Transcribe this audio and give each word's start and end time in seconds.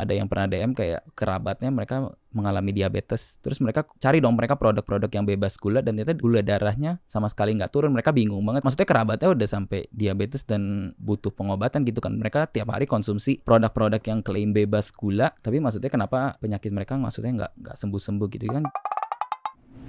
ada 0.00 0.12
yang 0.16 0.26
pernah 0.26 0.48
DM 0.48 0.72
kayak 0.72 1.04
kerabatnya 1.12 1.68
mereka 1.68 2.08
mengalami 2.30 2.70
diabetes 2.70 3.36
terus 3.42 3.58
mereka 3.58 3.82
cari 3.98 4.22
dong 4.22 4.38
mereka 4.38 4.54
produk-produk 4.54 5.10
yang 5.10 5.26
bebas 5.26 5.58
gula 5.58 5.82
dan 5.82 5.98
ternyata 5.98 6.14
gula 6.14 6.40
darahnya 6.40 7.02
sama 7.04 7.26
sekali 7.26 7.52
nggak 7.52 7.68
turun 7.68 7.90
mereka 7.90 8.14
bingung 8.14 8.40
banget 8.40 8.62
maksudnya 8.62 8.86
kerabatnya 8.86 9.28
udah 9.34 9.48
sampai 9.50 9.90
diabetes 9.90 10.46
dan 10.46 10.94
butuh 10.96 11.34
pengobatan 11.34 11.82
gitu 11.82 11.98
kan 11.98 12.14
mereka 12.14 12.46
tiap 12.46 12.70
hari 12.70 12.86
konsumsi 12.86 13.42
produk-produk 13.42 14.00
yang 14.06 14.22
klaim 14.22 14.54
bebas 14.54 14.94
gula 14.94 15.34
tapi 15.42 15.58
maksudnya 15.58 15.90
kenapa 15.90 16.38
penyakit 16.38 16.70
mereka 16.70 16.94
maksudnya 16.94 17.34
nggak 17.34 17.52
nggak 17.60 17.76
sembuh-sembuh 17.76 18.28
gitu 18.30 18.46
kan 18.48 18.64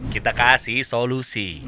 Kita 0.01 0.33
kasih 0.33 0.81
solusi. 0.81 1.61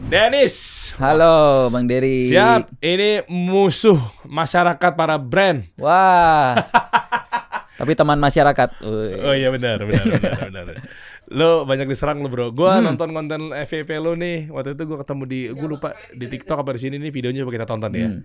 Dennis. 0.00 0.54
halo 0.96 1.68
bang 1.68 1.84
Dery 1.84 2.30
Siap. 2.30 2.78
Ini 2.78 3.26
musuh 3.28 3.98
masyarakat 4.24 4.92
para 4.94 5.18
brand. 5.18 5.66
wah 5.76 6.54
tapi 7.80 7.96
teman 7.96 8.20
masyarakat 8.20 8.68
Wih. 8.84 9.24
Oh 9.24 9.32
iya 9.32 9.48
benar, 9.48 9.80
benar, 9.80 10.04
benar, 10.04 10.48
benar. 10.68 10.76
Lo 11.30 11.64
banyak 11.64 11.88
diserang 11.88 12.20
lo 12.20 12.28
bro. 12.28 12.52
Gua 12.52 12.76
Hmm. 12.76 12.92
nonton 12.92 13.10
konten 13.10 13.40
FVP 13.56 13.96
lo 13.96 14.12
nih. 14.12 14.52
Waktu 14.52 14.76
itu 14.76 14.82
gua 14.84 14.98
ketemu 15.00 15.22
di, 15.24 15.40
gua 15.50 15.68
lupa 15.70 15.88
di 16.12 16.26
TikTok 16.26 16.60
apa 16.60 16.76
di 16.76 16.80
sini 16.82 16.96
nih 16.98 17.08
videonya 17.08 17.46
kita 17.46 17.64
tonton 17.64 17.92
ya. 17.94 18.08
Hmm. 18.10 18.20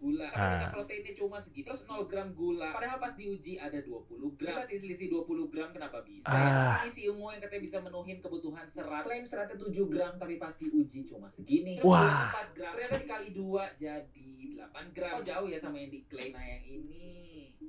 Gula. 0.00 0.28
Ah. 0.32 0.56
Karena 0.56 0.66
proteinnya 0.72 1.12
cuma 1.12 1.36
segitu. 1.36 1.68
Terus 1.68 1.84
0 1.84 2.08
gram 2.08 2.32
gula. 2.32 2.72
Padahal 2.72 2.96
pas 2.96 3.12
diuji 3.12 3.60
ada 3.60 3.78
20 3.84 4.40
gram. 4.40 4.56
Masih 4.56 4.80
selisih 4.80 5.12
20 5.12 5.52
gram 5.52 5.68
kenapa 5.76 6.00
bisa? 6.02 6.32
Ah. 6.32 6.80
Ini 6.82 6.90
si 6.90 7.04
ungu 7.12 7.28
yang 7.28 7.44
katanya 7.44 7.62
bisa 7.68 7.76
menuhin 7.84 8.18
kebutuhan 8.24 8.64
serat. 8.64 9.04
Klaim 9.04 9.28
seratnya 9.28 9.60
7 9.60 9.92
gram 9.92 10.12
tapi 10.16 10.40
pas 10.40 10.56
diuji 10.56 11.04
cuma 11.04 11.28
segini. 11.28 11.76
Terus 11.76 11.92
Wah. 11.92 12.32
4 12.32 12.56
gram. 12.56 12.72
Ternyata 12.72 12.96
dikali 13.04 13.28
2 13.36 13.76
jadi 13.76 14.32
8 14.56 14.96
gram. 14.96 15.14
Oh, 15.20 15.22
jauh 15.22 15.46
ya 15.52 15.58
sama 15.60 15.76
yang 15.76 15.92
diklaim. 15.92 16.32
Nah 16.32 16.44
yang 16.48 16.64
ini 16.64 17.04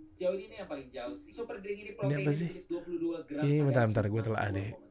sejauh 0.08 0.40
ini 0.40 0.56
nih 0.56 0.58
yang 0.64 0.70
paling 0.72 0.88
jauh 0.88 1.16
sih. 1.18 1.36
Super 1.36 1.60
drink 1.60 1.84
ini 1.84 1.92
protein 1.94 2.24
apa 2.24 2.32
sih? 2.32 2.48
tulis 2.48 2.66
22 2.72 3.28
gram. 3.28 3.44
Tapi 3.44 3.60
bentar, 3.60 3.86
bentar, 3.92 4.06
gua 4.08 4.22
telah 4.24 4.42
ada. 4.48 4.91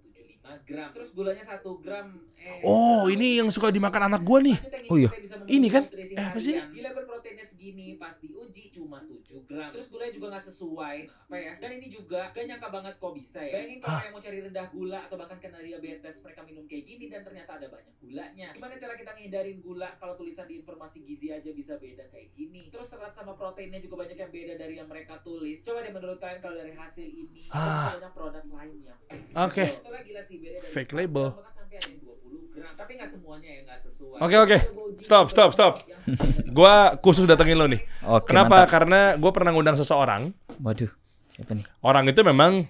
2,75 0.50 0.66
gram. 0.66 0.88
Terus 0.90 1.10
gulanya 1.12 1.44
1 1.44 1.62
gram. 1.78 2.06
Eh, 2.34 2.60
Oh, 2.62 3.06
ini 3.06 3.38
yang 3.38 3.48
suka 3.48 3.70
dimakan 3.70 4.08
anak 4.08 4.22
gua 4.22 4.40
nih. 4.40 4.56
Oh 4.88 4.96
iya. 4.96 5.06
kita 5.06 5.20
bisa 5.20 5.34
Ini 5.46 5.68
kan? 5.68 5.84
Eh, 5.90 6.16
apa 6.16 6.38
sih 6.38 6.54
harian. 6.54 6.70
Gila 6.72 6.90
berproteinnya 6.94 7.44
segini, 7.44 7.94
pas 7.94 8.14
diuji 8.16 8.70
cuma 8.70 8.98
7 9.00 9.46
gram. 9.46 9.70
Terus 9.70 9.86
gulanya 9.86 10.12
juga 10.12 10.26
nggak 10.32 10.44
sesuai. 10.46 10.96
Nah, 11.06 11.26
apa 11.26 11.36
ya? 11.36 11.52
Dan 11.60 11.70
ini 11.78 11.86
juga 11.86 12.20
gak 12.30 12.44
nyangka 12.44 12.68
banget 12.68 12.94
kok 12.96 13.12
bisa 13.12 13.38
ya. 13.38 13.52
Bayangin 13.52 13.78
kalau 13.78 14.00
yang 14.00 14.12
mau 14.12 14.22
cari 14.22 14.38
rendah 14.40 14.66
gula 14.68 14.98
atau 15.06 15.16
bahkan 15.16 15.38
kena 15.38 15.60
diabetes, 15.60 16.14
mereka 16.20 16.40
minum 16.42 16.64
kayak 16.64 16.84
gini 16.84 17.04
dan 17.06 17.20
ternyata 17.22 17.50
ada 17.54 17.66
banyak 17.68 17.94
gulanya. 18.00 18.48
Gimana 18.50 18.74
cara 18.74 18.94
kita 18.96 19.10
ngehindarin 19.12 19.58
gula 19.60 19.88
kalau 19.96 20.14
tulisan 20.16 20.46
di 20.46 20.58
informasi 20.58 21.04
gizi 21.04 21.30
aja 21.30 21.50
bisa 21.50 21.76
beda 21.76 22.08
kayak 22.08 22.32
gini? 22.32 22.70
Terus 22.70 22.88
serat 22.88 23.12
sama 23.12 23.36
proteinnya 23.36 23.78
juga 23.78 24.00
banyak 24.00 24.16
yang 24.16 24.30
beda 24.30 24.54
dari 24.56 24.74
yang 24.74 24.88
mereka 24.88 25.20
tulis. 25.20 25.60
Coba 25.60 25.84
deh 25.84 25.92
menurut 25.92 26.18
kalian 26.18 26.40
kalau 26.40 26.56
dari 26.56 26.72
hasil 26.72 27.06
ini, 27.06 27.46
Ah. 27.50 27.92
ada 27.92 28.00
banyak 28.00 28.12
produk 28.12 28.44
lain 28.48 28.76
yang. 28.80 28.98
Oke. 29.36 29.64
Itulah 29.76 30.02
gila 30.02 30.22
sih, 30.24 30.36
Fake 30.70 30.92
4 30.94 30.98
label. 30.98 31.26
gram, 31.30 31.42
bahkan 31.42 31.54
sampai 31.58 31.76
ada 31.76 31.88
yang 31.88 31.98
20 32.00 32.54
gram. 32.54 32.72
Tapi 32.76 32.92
nggak 32.96 33.10
semuanya 33.10 33.48
ya 33.48 33.60
nggak 33.66 33.78
sesuai. 33.82 34.18
Oke, 34.20 34.36
oke. 34.38 34.58
Stop, 35.00 35.26
stop, 35.32 35.50
stop. 35.56 35.72
Gua 36.56 36.74
khusus 37.00 37.24
datengin 37.24 37.56
lo 37.56 37.66
nih. 37.66 37.80
Oke, 38.04 38.30
Kenapa? 38.30 38.64
mantap. 38.64 38.72
Karena 38.72 39.00
gue 39.16 39.30
pernah 39.32 39.50
ngundang 39.54 39.78
seseorang. 39.80 40.30
Waduh, 40.60 40.90
siapa 41.32 41.56
nih? 41.56 41.64
Orang 41.80 42.04
itu 42.06 42.20
memang 42.20 42.68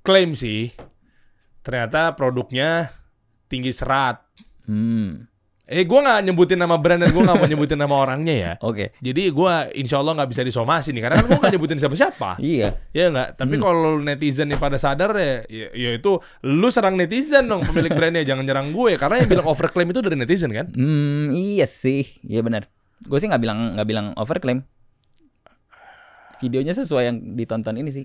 klaim 0.00 0.38
sih. 0.38 0.70
Ternyata 1.64 2.12
produknya 2.14 2.92
tinggi 3.48 3.72
serat. 3.72 4.20
Hmm, 4.64 5.26
Eh, 5.64 5.88
gue 5.88 5.96
nggak 5.96 6.28
nyebutin 6.28 6.60
nama 6.60 6.76
brand 6.76 7.00
dan 7.00 7.08
gue 7.08 7.22
nggak 7.24 7.40
mau 7.40 7.48
nyebutin 7.48 7.80
nama 7.80 7.94
orangnya 7.96 8.34
ya. 8.36 8.52
oke. 8.60 8.92
Jadi 9.00 9.32
gue 9.32 9.52
insya 9.74 9.96
Allah 9.96 10.12
nggak 10.12 10.28
bisa 10.28 10.44
disomasi 10.44 10.92
nih. 10.92 11.00
Karena 11.00 11.16
kan 11.16 11.24
gue 11.24 11.40
nggak 11.40 11.52
nyebutin 11.56 11.78
siapa-siapa. 11.80 12.36
Iya, 12.36 12.76
Ya 12.92 13.08
nggak. 13.08 13.40
Tapi 13.40 13.54
Hmm. 13.56 13.64
kalau 13.64 13.96
netizen 13.96 14.52
nih 14.52 14.60
pada 14.60 14.76
sadar 14.76 15.16
ya, 15.16 15.40
ya, 15.48 15.66
ya 15.72 15.90
itu 15.96 16.20
lu 16.44 16.68
serang 16.68 16.94
netizen 16.94 17.48
dong 17.48 17.64
pemilik 17.64 17.88
brandnya. 17.90 18.20
Jangan 18.22 18.44
nyerang 18.44 18.68
gue. 18.70 18.92
Karena 18.94 19.24
yang 19.24 19.28
bilang 19.30 19.48
overclaim 19.48 19.88
itu 19.88 20.04
dari 20.04 20.14
netizen 20.14 20.52
kan. 20.52 20.68
Hmm, 20.68 21.32
iya 21.32 21.64
sih, 21.64 22.04
iya 22.20 22.44
benar. 22.44 22.68
Gue 23.00 23.16
sih 23.16 23.26
nggak 23.26 23.40
bilang 23.40 23.58
nggak 23.72 23.88
bilang 23.88 24.06
overclaim. 24.14 24.68
Videonya 26.38 26.76
sesuai 26.76 27.04
yang 27.04 27.16
ditonton 27.34 27.72
ini 27.74 27.88
sih. 27.88 28.04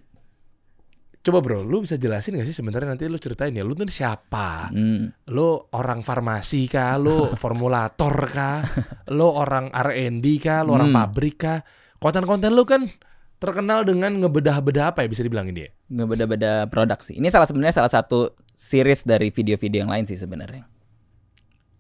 Coba 1.19 1.43
bro, 1.43 1.59
lu 1.61 1.83
bisa 1.83 1.99
jelasin 1.99 2.39
gak 2.39 2.47
sih 2.47 2.55
sebenarnya 2.55 2.95
nanti 2.95 3.03
lu 3.05 3.19
ceritain 3.19 3.51
ya, 3.51 3.59
lu 3.59 3.75
tuh 3.75 3.83
siapa? 3.85 4.71
Hmm, 4.71 5.11
Lu 5.27 5.59
orang 5.75 5.99
farmasi 5.99 6.65
kah? 6.65 6.95
Lu 6.95 7.27
formulator 7.41 8.15
kah? 8.31 8.63
Lu 9.11 9.27
orang 9.27 9.67
R&D 9.69 10.25
kah? 10.39 10.63
Lu 10.63 10.73
orang 10.73 10.89
Hmm. 10.89 10.97
pabrik 11.03 11.35
kah? 11.37 11.59
Konten-konten 11.99 12.55
lu 12.55 12.63
kan 12.63 12.87
terkenal 13.35 13.83
dengan 13.83 14.15
ngebedah-bedah 14.15 14.91
apa 14.91 15.03
ya 15.03 15.07
bisa 15.07 15.23
dibilang 15.23 15.47
ini 15.47 15.67
ya? 15.67 15.71
nggak 15.91 16.07
beda-beda 16.07 16.51
produk 16.67 16.99
sih. 16.99 17.19
Ini 17.19 17.27
salah 17.27 17.47
sebenarnya 17.47 17.75
salah 17.75 17.91
satu 17.91 18.31
series 18.51 19.03
dari 19.03 19.27
video-video 19.27 19.83
yang 19.83 19.91
lain 19.91 20.07
sih 20.07 20.15
sebenarnya. 20.15 20.63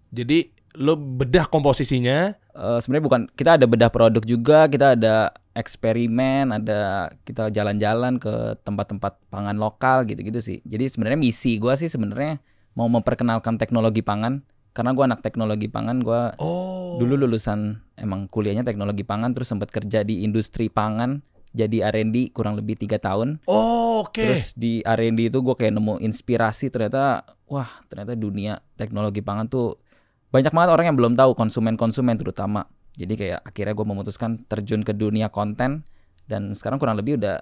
Jadi 0.09 0.49
lu 0.75 0.93
bedah 0.95 1.45
komposisinya, 1.45 2.33
Eh, 2.59 2.79
sebenarnya 2.83 3.05
bukan 3.07 3.21
kita 3.39 3.55
ada 3.55 3.63
bedah 3.63 3.87
produk 3.87 4.19
juga, 4.19 4.67
kita 4.67 4.99
ada 4.99 5.31
eksperimen, 5.55 6.51
ada 6.51 7.07
kita 7.23 7.47
jalan-jalan 7.55 8.19
ke 8.19 8.59
tempat-tempat 8.67 9.15
pangan 9.31 9.55
lokal 9.55 10.03
gitu-gitu 10.03 10.43
sih. 10.43 10.59
Jadi 10.67 10.91
sebenarnya 10.91 11.19
misi 11.19 11.55
gua 11.55 11.79
sih 11.79 11.87
sebenarnya 11.87 12.43
mau 12.75 12.91
memperkenalkan 12.91 13.55
teknologi 13.55 14.03
pangan 14.03 14.43
karena 14.75 14.91
gua 14.91 15.07
anak 15.07 15.23
teknologi 15.23 15.71
pangan, 15.71 16.03
gua 16.03 16.35
oh. 16.35 16.99
dulu 16.99 17.15
lulusan 17.15 17.79
emang 17.95 18.27
kuliahnya 18.27 18.67
teknologi 18.67 19.07
pangan 19.07 19.31
terus 19.31 19.47
sempat 19.47 19.71
kerja 19.71 20.03
di 20.03 20.27
industri 20.27 20.67
pangan 20.67 21.23
jadi 21.49 21.89
R&D 21.89 22.29
kurang 22.29 22.59
lebih 22.59 22.77
tiga 22.77 23.01
tahun 23.01 23.41
Oh, 23.49 24.05
oke. 24.05 24.21
terus 24.21 24.53
di 24.53 24.85
R&D 24.85 25.33
itu 25.33 25.41
gue 25.41 25.55
kayak 25.57 25.73
nemu 25.73 25.97
inspirasi 25.97 26.69
ternyata 26.69 27.25
wah 27.49 27.81
ternyata 27.89 28.13
dunia 28.13 28.61
teknologi 28.77 29.25
pangan 29.25 29.49
tuh 29.49 29.81
banyak 30.29 30.53
banget 30.53 30.69
orang 30.69 30.85
yang 30.93 30.97
belum 30.97 31.13
tahu 31.17 31.33
konsumen-konsumen 31.33 32.15
terutama 32.17 32.69
jadi 32.93 33.13
kayak 33.15 33.39
akhirnya 33.43 33.73
gue 33.73 33.87
memutuskan 33.87 34.31
terjun 34.45 34.83
ke 34.83 34.93
dunia 34.93 35.29
konten 35.29 35.81
dan 36.29 36.53
sekarang 36.53 36.77
kurang 36.77 36.97
lebih 36.97 37.17
udah 37.17 37.41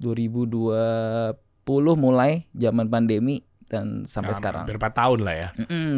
2020 0.00 1.36
mulai 1.96 2.46
zaman 2.52 2.86
pandemi 2.88 3.42
dan 3.66 4.04
sampai 4.04 4.32
Nah, 4.32 4.38
sekarang 4.38 4.64
4 4.68 4.80
tahun 4.92 5.18
lah 5.24 5.34
ya. 5.34 5.48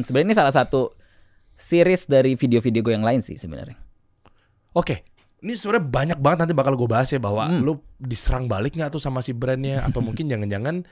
Sebenarnya 0.03 0.27
ini 0.27 0.37
salah 0.37 0.55
satu 0.55 0.95
series 1.57 2.07
dari 2.07 2.37
video-video 2.37 2.81
gue 2.83 2.95
yang 2.95 3.07
lain 3.07 3.25
sih 3.25 3.35
sebenarnya 3.35 3.77
Oke. 4.77 5.09
Ini 5.41 5.57
sebenarnya 5.57 5.85
banyak 5.89 6.19
banget 6.21 6.39
nanti 6.45 6.53
bakal 6.53 6.77
gue 6.77 6.85
bahas 6.85 7.09
ya 7.09 7.17
bahwa 7.17 7.49
Hmm. 7.49 7.65
lu 7.65 7.81
diserang 7.97 8.45
balik 8.45 8.77
nggak 8.77 8.93
tuh 8.93 9.01
sama 9.01 9.21
si 9.21 9.33
brandnya 9.33 9.81
atau 9.85 10.01
mungkin 10.05 10.29
jangan-jangan 10.29 10.85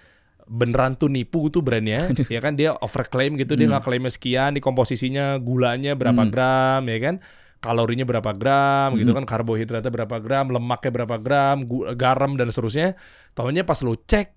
beneran 0.44 0.93
tuh 0.94 1.09
nipu 1.09 1.49
tuh 1.49 1.60
brandnya 1.60 2.09
ya 2.28 2.41
kan? 2.41 2.53
Dia 2.53 2.77
overclaim 2.77 3.34
gitu 3.34 3.55
dia 3.55 3.65
Hmm. 3.65 3.77
nggak 3.77 3.84
klaimnya 3.84 4.09
sekian 4.09 4.53
di 4.53 4.60
komposisinya 4.60 5.37
gulanya 5.38 5.93
berapa 5.94 6.21
Hmm. 6.21 6.31
gram 6.31 6.82
ya 6.84 6.99
kan? 7.00 7.16
Kalorinya 7.59 8.05
berapa 8.05 8.31
gram 8.32 8.93
gitu 8.94 9.09
Hmm. 9.10 9.19
kan? 9.19 9.27
Karbohidratnya 9.27 9.88
berapa 9.88 10.16
gram 10.19 10.53
lemaknya 10.53 10.91
berapa 10.93 11.16
gram 11.16 11.65
garam 11.94 12.37
dan 12.37 12.49
seterusnya. 12.49 12.93
Tahunya 13.33 13.65
pas 13.65 13.81
lu 13.81 13.97
cek 13.97 14.28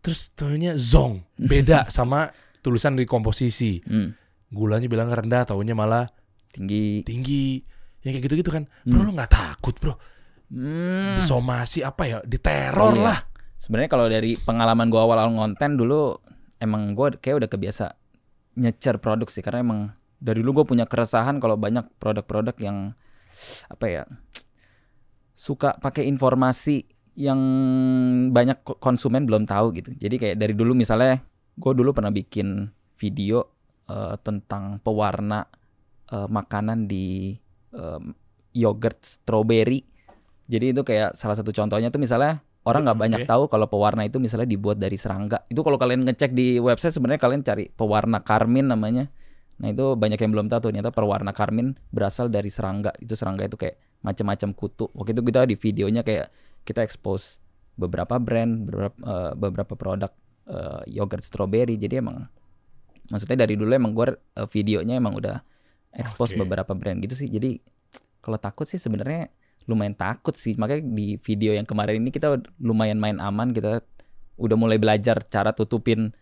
terus 0.00 0.32
tahunya 0.32 0.76
zong 0.76 1.24
beda 1.36 1.88
sama 1.92 2.32
tulisan 2.60 2.92
di 2.92 3.04
komposisi. 3.04 3.80
Hmm, 3.84 4.12
gulanya 4.48 4.88
bilang 4.88 5.08
rendah 5.08 5.44
tahunya 5.44 5.72
malah 5.72 6.08
tinggi. 6.48 7.04
tinggi. 7.04 7.60
Ya 8.00 8.12
kayak 8.12 8.24
gitu-gitu 8.24 8.48
kan. 8.48 8.64
Hmm. 8.84 8.92
bro 8.92 9.04
lu 9.04 9.12
nggak 9.12 9.28
takut 9.28 9.76
bro. 9.76 9.96
Hmm. 10.48 11.16
disomasi 11.16 11.80
apa 11.80 12.02
ya? 12.04 12.18
Diteror 12.20 12.94
Iya. 12.94 13.02
lah 13.02 13.18
Sebenarnya 13.64 13.88
kalau 13.88 14.12
dari 14.12 14.36
pengalaman 14.36 14.92
gua 14.92 15.08
awal-awal 15.08 15.32
ngonten 15.32 15.80
dulu 15.80 16.20
emang 16.60 16.92
gua 16.92 17.16
kayak 17.16 17.40
udah 17.40 17.48
kebiasa 17.48 17.96
nyecer 18.60 19.00
produk 19.00 19.26
sih 19.32 19.40
karena 19.40 19.64
emang 19.64 19.80
dari 20.24 20.40
dulu 20.40 20.62
gue 20.62 20.66
punya 20.72 20.86
keresahan 20.88 21.36
kalau 21.42 21.58
banyak 21.58 21.84
produk-produk 22.00 22.56
yang 22.62 22.96
apa 23.68 23.86
ya 23.90 24.02
suka 25.34 25.74
pakai 25.82 26.06
informasi 26.06 26.86
yang 27.18 27.38
banyak 28.30 28.62
ko- 28.62 28.78
konsumen 28.78 29.26
belum 29.26 29.44
tahu 29.44 29.74
gitu. 29.76 29.90
Jadi 29.94 30.16
kayak 30.16 30.36
dari 30.38 30.54
dulu 30.54 30.72
misalnya 30.72 31.20
gue 31.54 31.72
dulu 31.74 31.92
pernah 31.92 32.14
bikin 32.14 32.70
video 32.98 33.42
eh, 33.90 34.16
tentang 34.22 34.78
pewarna 34.80 35.44
eh, 36.08 36.28
makanan 36.30 36.86
di 36.86 37.34
em, 37.74 38.14
yogurt 38.54 39.02
strawberry. 39.02 39.82
Jadi 40.46 40.72
itu 40.72 40.82
kayak 40.86 41.18
salah 41.18 41.34
satu 41.34 41.50
contohnya 41.50 41.90
tuh 41.90 41.98
misalnya 41.98 42.40
orang 42.64 42.80
nggak 42.88 42.98
banyak 42.98 43.20
Oke. 43.24 43.28
tahu 43.28 43.42
kalau 43.52 43.66
pewarna 43.68 44.08
itu 44.08 44.16
misalnya 44.16 44.48
dibuat 44.48 44.80
dari 44.80 44.96
serangga. 44.96 45.44
Itu 45.48 45.60
kalau 45.60 45.76
kalian 45.76 46.08
ngecek 46.08 46.32
di 46.32 46.56
website 46.56 46.96
sebenarnya 46.96 47.20
kalian 47.20 47.42
cari 47.44 47.68
pewarna 47.68 48.24
karmin 48.24 48.72
namanya. 48.72 49.12
Nah 49.60 49.68
itu 49.70 49.94
banyak 49.94 50.18
yang 50.18 50.32
belum 50.32 50.46
tahu 50.48 50.72
ternyata 50.72 50.90
pewarna 50.90 51.36
karmin 51.36 51.76
berasal 51.92 52.32
dari 52.32 52.48
serangga. 52.48 52.96
Itu 52.96 53.14
serangga 53.14 53.44
itu 53.44 53.60
kayak 53.60 53.76
macam-macam 54.00 54.50
kutu. 54.56 54.88
Waktu 54.96 55.12
itu 55.12 55.22
kita 55.22 55.44
di 55.44 55.56
videonya 55.60 56.02
kayak 56.02 56.32
kita 56.64 56.80
expose 56.80 57.38
beberapa 57.76 58.16
brand, 58.16 58.64
beberapa, 58.64 58.96
eh, 58.96 59.32
beberapa 59.36 59.74
produk 59.76 60.12
eh, 60.48 60.82
yogurt 60.88 61.22
strawberry. 61.22 61.76
Jadi 61.76 62.00
emang 62.00 62.24
maksudnya 63.12 63.44
dari 63.44 63.60
dulu 63.60 63.68
emang 63.76 63.92
gue 63.92 64.16
videonya 64.48 64.96
emang 64.96 65.20
udah 65.20 65.36
expose 65.92 66.32
Oke. 66.32 66.48
beberapa 66.48 66.72
brand 66.72 66.96
gitu 67.04 67.12
sih. 67.12 67.28
Jadi 67.28 67.60
kalau 68.24 68.40
takut 68.40 68.64
sih 68.64 68.80
sebenarnya 68.80 69.28
lumayan 69.64 69.92
takut 69.92 70.32
sih 70.32 70.54
makanya 70.54 70.84
di 70.84 71.16
video 71.18 71.50
yang 71.50 71.64
kemarin 71.64 71.98
ini 71.98 72.08
kita 72.08 72.28
lumayan 72.58 72.96
main 72.96 73.16
aman 73.16 73.50
kita 73.50 73.80
udah 74.34 74.56
mulai 74.56 74.76
belajar 74.76 75.22
cara 75.22 75.50
tutupin 75.50 76.12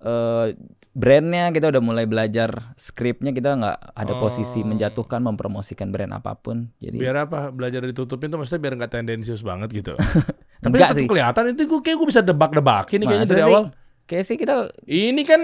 eh 0.00 0.48
brandnya 0.90 1.50
kita 1.50 1.74
udah 1.74 1.82
mulai 1.82 2.06
belajar 2.06 2.70
skripnya 2.74 3.30
kita 3.30 3.58
nggak 3.58 3.76
ada 3.92 4.14
posisi 4.16 4.62
Oh. 4.62 4.66
menjatuhkan 4.66 5.18
mempromosikan 5.18 5.90
brand 5.90 6.14
apa 6.14 6.34
pun 6.34 6.70
jadi 6.76 6.94
Biar 6.94 7.16
apa? 7.20 7.50
Belajar 7.50 7.82
ditutupin 7.82 8.30
tuh 8.30 8.38
maksudnya 8.38 8.62
biar 8.62 8.74
nggak 8.78 8.92
tendensius 8.92 9.42
banget 9.42 9.74
gitu. 9.74 9.92
Tapi 10.62 10.70
Enggak 10.70 10.94
sih. 10.94 11.06
kelihatan 11.10 11.50
itu 11.50 11.66
gue 11.66 11.80
kayak 11.82 11.96
gue 11.98 12.08
bisa 12.08 12.22
debak-debakin 12.22 12.96
nih 12.96 13.06
kayaknya 13.06 13.26
dari 13.26 13.42
sih? 13.42 13.50
awal. 13.50 13.64
kayak 14.04 14.24
sih 14.24 14.36
kita 14.38 14.56
Ini 14.84 15.22
kan 15.26 15.40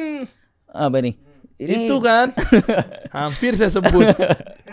apa 0.71 0.97
nih 1.03 1.15
ini 1.59 1.75
itu 1.85 1.97
kan 1.99 2.31
hampir 3.19 3.53
saya 3.53 3.69
sebut. 3.69 4.07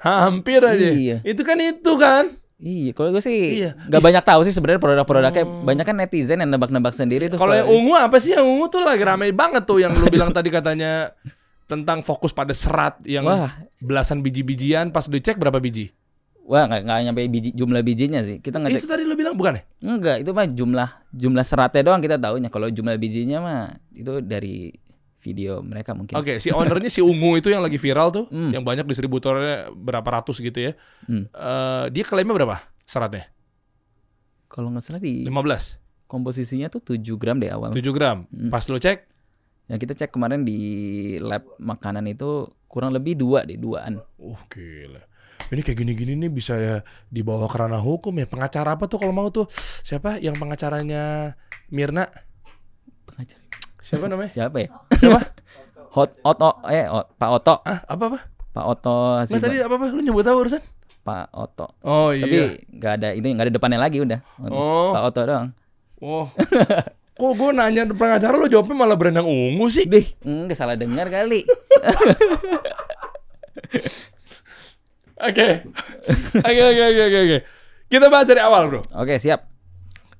hampir 0.00 0.60
aja. 0.62 0.88
Iya. 0.90 1.16
Itu 1.24 1.42
kan 1.42 1.56
itu 1.60 1.92
kan. 1.96 2.36
Iya, 2.56 2.96
kalau 2.96 3.12
gue 3.12 3.20
sih 3.20 3.60
Iya. 3.60 3.76
nggak 3.76 4.00
banyak 4.00 4.24
tahu 4.24 4.40
sih 4.48 4.52
sebenarnya 4.56 4.80
produk-produknya. 4.80 5.44
Banyak 5.44 5.84
kan 5.84 5.96
netizen 6.00 6.40
yang 6.40 6.48
nebak-nebak 6.48 6.96
sendiri 6.96 7.28
tuh. 7.28 7.36
Kalau 7.36 7.52
yang 7.52 7.68
ungu 7.68 7.92
apa 7.92 8.16
sih? 8.16 8.32
Yang 8.32 8.48
ungu 8.48 8.64
tuh 8.72 8.80
lagi 8.80 9.04
ramai 9.04 9.28
banget 9.36 9.68
tuh 9.68 9.84
yang 9.84 9.92
lu 9.92 10.08
bilang 10.08 10.32
tadi 10.32 10.48
katanya 10.48 11.12
tentang 11.68 12.00
fokus 12.00 12.32
pada 12.32 12.54
serat 12.56 13.02
yang 13.04 13.26
wah, 13.28 13.52
belasan 13.82 14.24
biji-bijian 14.24 14.88
pas 14.88 15.04
dicek 15.04 15.36
berapa 15.36 15.60
biji? 15.60 15.92
wah 16.46 16.62
nggak 16.70 16.86
nggak 16.86 16.98
nyampe 17.10 17.22
biji 17.26 17.50
jumlah 17.58 17.82
bijinya 17.82 18.22
sih. 18.22 18.38
Kita 18.38 18.62
ngecek 18.62 18.78
Itu 18.78 18.86
tadi 18.86 19.02
lu 19.02 19.18
bilang 19.18 19.34
bukan 19.34 19.58
ya? 19.58 19.62
enggak 19.82 20.22
itu 20.22 20.30
mah 20.30 20.46
jumlah 20.46 20.88
jumlah 21.10 21.42
seratnya 21.44 21.82
doang 21.82 21.98
kita 21.98 22.22
tahunya. 22.22 22.54
Kalau 22.54 22.70
jumlah 22.70 22.94
bijinya 23.02 23.38
mah 23.42 23.60
itu 23.90 24.22
dari 24.22 24.70
video 25.26 25.58
mereka 25.58 25.90
mungkin. 25.90 26.14
Oke, 26.14 26.38
si 26.38 26.54
ownernya 26.54 26.86
si 26.86 27.02
ungu 27.02 27.34
itu 27.34 27.50
yang 27.50 27.58
lagi 27.58 27.74
viral 27.74 28.14
tuh, 28.14 28.30
Hmm. 28.30 28.54
yang 28.54 28.62
banyak 28.62 28.86
distributornya 28.86 29.74
berapa 29.74 30.22
ratus 30.22 30.38
gitu 30.38 30.70
ya. 30.70 30.72
Hmm. 31.10 31.26
Eh, 31.26 31.84
dia 31.90 32.06
klaimnya 32.06 32.30
berapa 32.32 32.56
seratnya? 32.86 33.26
Kalau 34.46 34.70
nggak 34.70 34.84
salah 34.86 35.02
di 35.02 35.26
15, 35.26 35.82
komposisinya 36.06 36.70
tuh 36.70 36.94
7 36.94 37.18
gram 37.18 37.36
deh 37.36 37.50
awal. 37.50 37.74
7 37.74 37.90
gram. 37.90 38.24
Hmm. 38.30 38.48
Pas 38.48 38.62
lu 38.64 38.78
cek, 38.78 39.18
Yang 39.66 39.78
kita 39.82 39.94
cek 39.98 40.14
kemarin 40.14 40.46
di 40.46 40.58
lab 41.18 41.42
makanan 41.58 42.06
itu 42.06 42.46
kurang 42.70 42.94
lebih 42.94 43.18
dua 43.18 43.42
deh 43.42 43.58
duaan. 43.58 43.98
uh 44.14 44.40
gila. 44.46 45.02
Ini 45.50 45.58
kayak 45.58 45.78
gini-gini 45.78 46.14
nih 46.14 46.30
bisa 46.30 46.54
ya 46.54 46.76
dibawa 47.06 47.50
ke 47.50 47.58
ranah 47.58 47.82
hukum 47.82 48.14
ya. 48.14 48.30
Pengacara 48.30 48.78
apa 48.78 48.86
tuh 48.86 49.02
kalau 49.02 49.10
mau 49.10 49.26
tuh? 49.26 49.50
Siapa 49.82 50.22
yang 50.22 50.38
pengacaranya 50.38 51.34
Mirna? 51.74 52.06
Siapa 53.86 54.10
namanya? 54.10 54.30
Siapa 54.34 54.56
ya? 54.58 54.68
Siapa? 54.92 55.20
Hot 55.94 56.10
Oto 56.20 56.50
eh 56.66 56.84
Ot- 56.86 57.14
Pak 57.14 57.30
Oto, 57.32 57.54
Ah, 57.62 57.86
apa 57.86 58.04
apa? 58.10 58.18
Pak 58.50 58.64
Oto 58.66 58.90
Nah, 58.90 59.22
Hasibuan. 59.22 59.42
tadi 59.42 59.56
apa 59.60 59.74
apa? 59.74 59.84
Lu 59.88 60.00
nyebut 60.00 60.20
apa 60.22 60.36
urusan? 60.36 60.62
Pak 61.00 61.30
Oto. 61.30 61.66
Oh 61.80 62.10
iya. 62.10 62.26
Tapi 62.26 62.36
nggak 62.68 62.92
ada 62.98 63.08
itu 63.14 63.26
nggak 63.26 63.46
ada 63.46 63.54
depannya 63.54 63.78
lagi 63.78 64.02
udah. 64.02 64.18
Oh. 64.44 64.90
Pak 64.90 65.02
Oto 65.06 65.20
doang. 65.22 65.48
Oh. 65.98 66.26
Kok 67.16 67.32
gue 67.32 67.50
nanya 67.50 67.88
pengacara 67.88 68.36
lu 68.36 68.44
jawabnya 68.44 68.76
malah 68.76 68.92
berendang 68.92 69.24
ungu 69.24 69.72
sih? 69.72 69.88
Dih, 69.88 70.04
enggak 70.20 70.52
salah 70.52 70.76
dengar 70.76 71.08
kali. 71.08 71.46
Oke. 75.18 75.48
Oke 76.36 76.60
oke 76.62 76.82
oke 76.84 77.02
oke 77.02 77.18
oke. 77.24 77.38
Kita 77.86 78.06
bahas 78.10 78.28
dari 78.28 78.42
awal, 78.42 78.68
Bro. 78.68 78.84
Oke, 78.92 79.16
siap. 79.16 79.48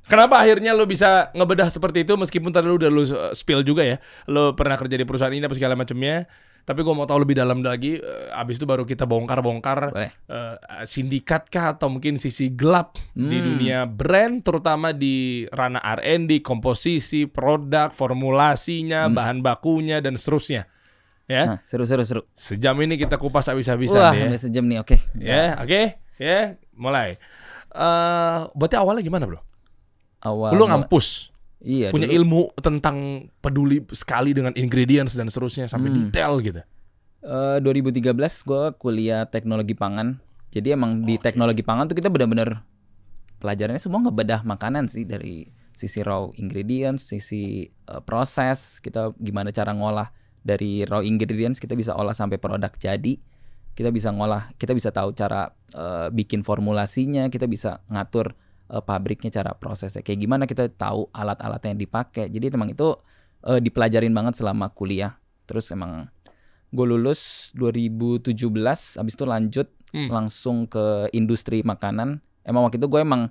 Kenapa 0.07 0.39
akhirnya 0.39 0.71
lo 0.71 0.87
bisa 0.87 1.35
ngebedah 1.35 1.67
seperti 1.67 2.07
itu 2.07 2.15
meskipun 2.15 2.51
tadi 2.51 2.67
lu 2.67 2.79
udah 2.79 2.91
lu 2.91 3.03
uh, 3.03 3.31
spill 3.31 3.61
juga 3.61 3.83
ya. 3.83 3.97
Lo 4.27 4.55
pernah 4.55 4.75
kerja 4.75 4.95
di 4.95 5.03
perusahaan 5.03 5.31
ini 5.31 5.43
apa 5.43 5.55
segala 5.55 5.75
macamnya. 5.75 6.27
Tapi 6.63 6.83
gue 6.83 6.95
mau 6.95 7.07
tahu 7.07 7.23
lebih 7.23 7.39
dalam 7.39 7.63
lagi. 7.63 7.99
uh, 7.99 8.35
abis 8.35 8.59
itu 8.59 8.67
baru 8.67 8.83
kita 8.83 9.03
bongkar-bongkar 9.05 9.95
uh, 9.95 10.55
sindikat 10.83 11.47
kah 11.47 11.75
atau 11.75 11.87
mungkin 11.87 12.19
sisi 12.19 12.51
gelap 12.51 12.99
di 13.13 13.39
Hmm. 13.39 13.47
dunia 13.55 13.79
brand 13.83 14.43
terutama 14.43 14.91
di 14.91 15.47
ranah 15.47 15.83
R&D, 15.99 16.43
komposisi, 16.43 17.27
produk, 17.27 17.91
formulasinya, 17.91 19.07
Hmm. 19.07 19.15
bahan 19.15 19.39
bakunya 19.43 19.99
dan 19.99 20.15
seterusnya. 20.15 20.67
Ya. 21.27 21.43
Nah, 21.43 21.59
seru 21.63 21.83
seru 21.83 22.03
seru. 22.03 22.23
Sejam 22.31 22.79
ini 22.79 22.95
kita 22.95 23.19
kupas 23.19 23.47
habis-habisan 23.47 23.99
Wah, 23.99 24.15
ya. 24.15 24.31
sejam 24.35 24.63
nih. 24.63 24.79
Oke. 24.79 25.03
Ya, 25.19 25.59
oke. 25.59 25.99
Ya, 26.19 26.55
mulai. 26.73 27.19
Eh, 27.71 28.39
berarti 28.55 28.75
awalnya 28.75 29.03
gimana, 29.03 29.27
Bro? 29.27 29.43
Awal 30.25 30.57
Lu 30.57 30.65
ngampus, 30.65 31.31
Iya, 31.61 31.91
punya 31.91 32.07
dulu, 32.07 32.17
ilmu 32.21 32.43
tentang 32.61 33.27
peduli 33.41 33.83
sekali 33.91 34.37
dengan 34.37 34.53
ingredients 34.55 35.17
dan 35.17 35.27
seterusnya 35.27 35.67
sampai 35.67 35.91
Hmm. 35.91 35.99
detail 36.09 36.33
gitu. 36.41 36.63
eh, 37.27 37.59
2013 37.59 38.47
gue 38.47 38.71
kuliah 38.79 39.27
teknologi 39.27 39.75
pangan. 39.75 40.21
Jadi 40.55 40.71
emang 40.71 41.03
di 41.03 41.19
teknologi 41.19 41.61
pangan 41.61 41.91
tuh 41.91 41.99
kita 41.99 42.07
benar-benar 42.07 42.63
pelajarannya 43.43 43.83
semua 43.83 43.99
ngebedah 44.01 44.47
makanan 44.47 44.87
sih 44.87 45.03
dari 45.03 45.51
sisi 45.75 46.01
raw 46.01 46.31
ingredients, 46.39 47.11
sisi 47.11 47.67
eh, 47.67 48.03
proses, 48.07 48.79
kita 48.79 49.11
gimana 49.19 49.51
cara 49.51 49.75
ngolah 49.75 50.09
dari 50.41 50.87
raw 50.87 51.03
ingredients 51.03 51.59
kita 51.59 51.75
bisa 51.75 51.99
olah 51.99 52.15
sampai 52.15 52.39
produk 52.39 52.71
jadi. 52.73 53.19
Kita 53.75 53.91
bisa 53.93 54.09
ngolah, 54.09 54.55
kita 54.57 54.73
bisa 54.73 54.89
tahu 54.89 55.11
cara 55.13 55.51
eh, 55.75 56.09
bikin 56.15 56.47
formulasinya, 56.47 57.27
kita 57.27 57.45
bisa 57.45 57.83
ngatur 57.91 58.39
eh, 58.67 58.81
pabriknya 58.81 59.31
cara 59.31 59.53
prosesnya 59.53 60.01
kayak 60.01 60.19
gimana 60.19 60.45
kita 60.45 60.69
tahu 60.69 61.09
alat-alat 61.11 61.63
yang 61.65 61.77
dipakai. 61.77 62.27
Jadi 62.27 62.51
emang 62.51 62.69
itu 62.69 62.95
eh, 63.43 63.59
dipelajarin 63.59 64.11
banget 64.11 64.37
selama 64.37 64.71
kuliah. 64.71 65.15
Terus 65.45 65.71
emang 65.71 66.11
gue 66.69 66.83
lulus 66.85 67.55
2017 67.55 68.33
habis 68.97 69.15
itu 69.15 69.25
lanjut 69.25 69.69
Hmm. 69.87 70.11
langsung 70.11 70.67
ke 70.67 70.83
industri 71.11 71.63
makanan 71.63 72.19
emang 72.43 72.67
waktu 72.67 72.77
itu 72.77 72.85
gue 72.85 73.01
emang 73.01 73.31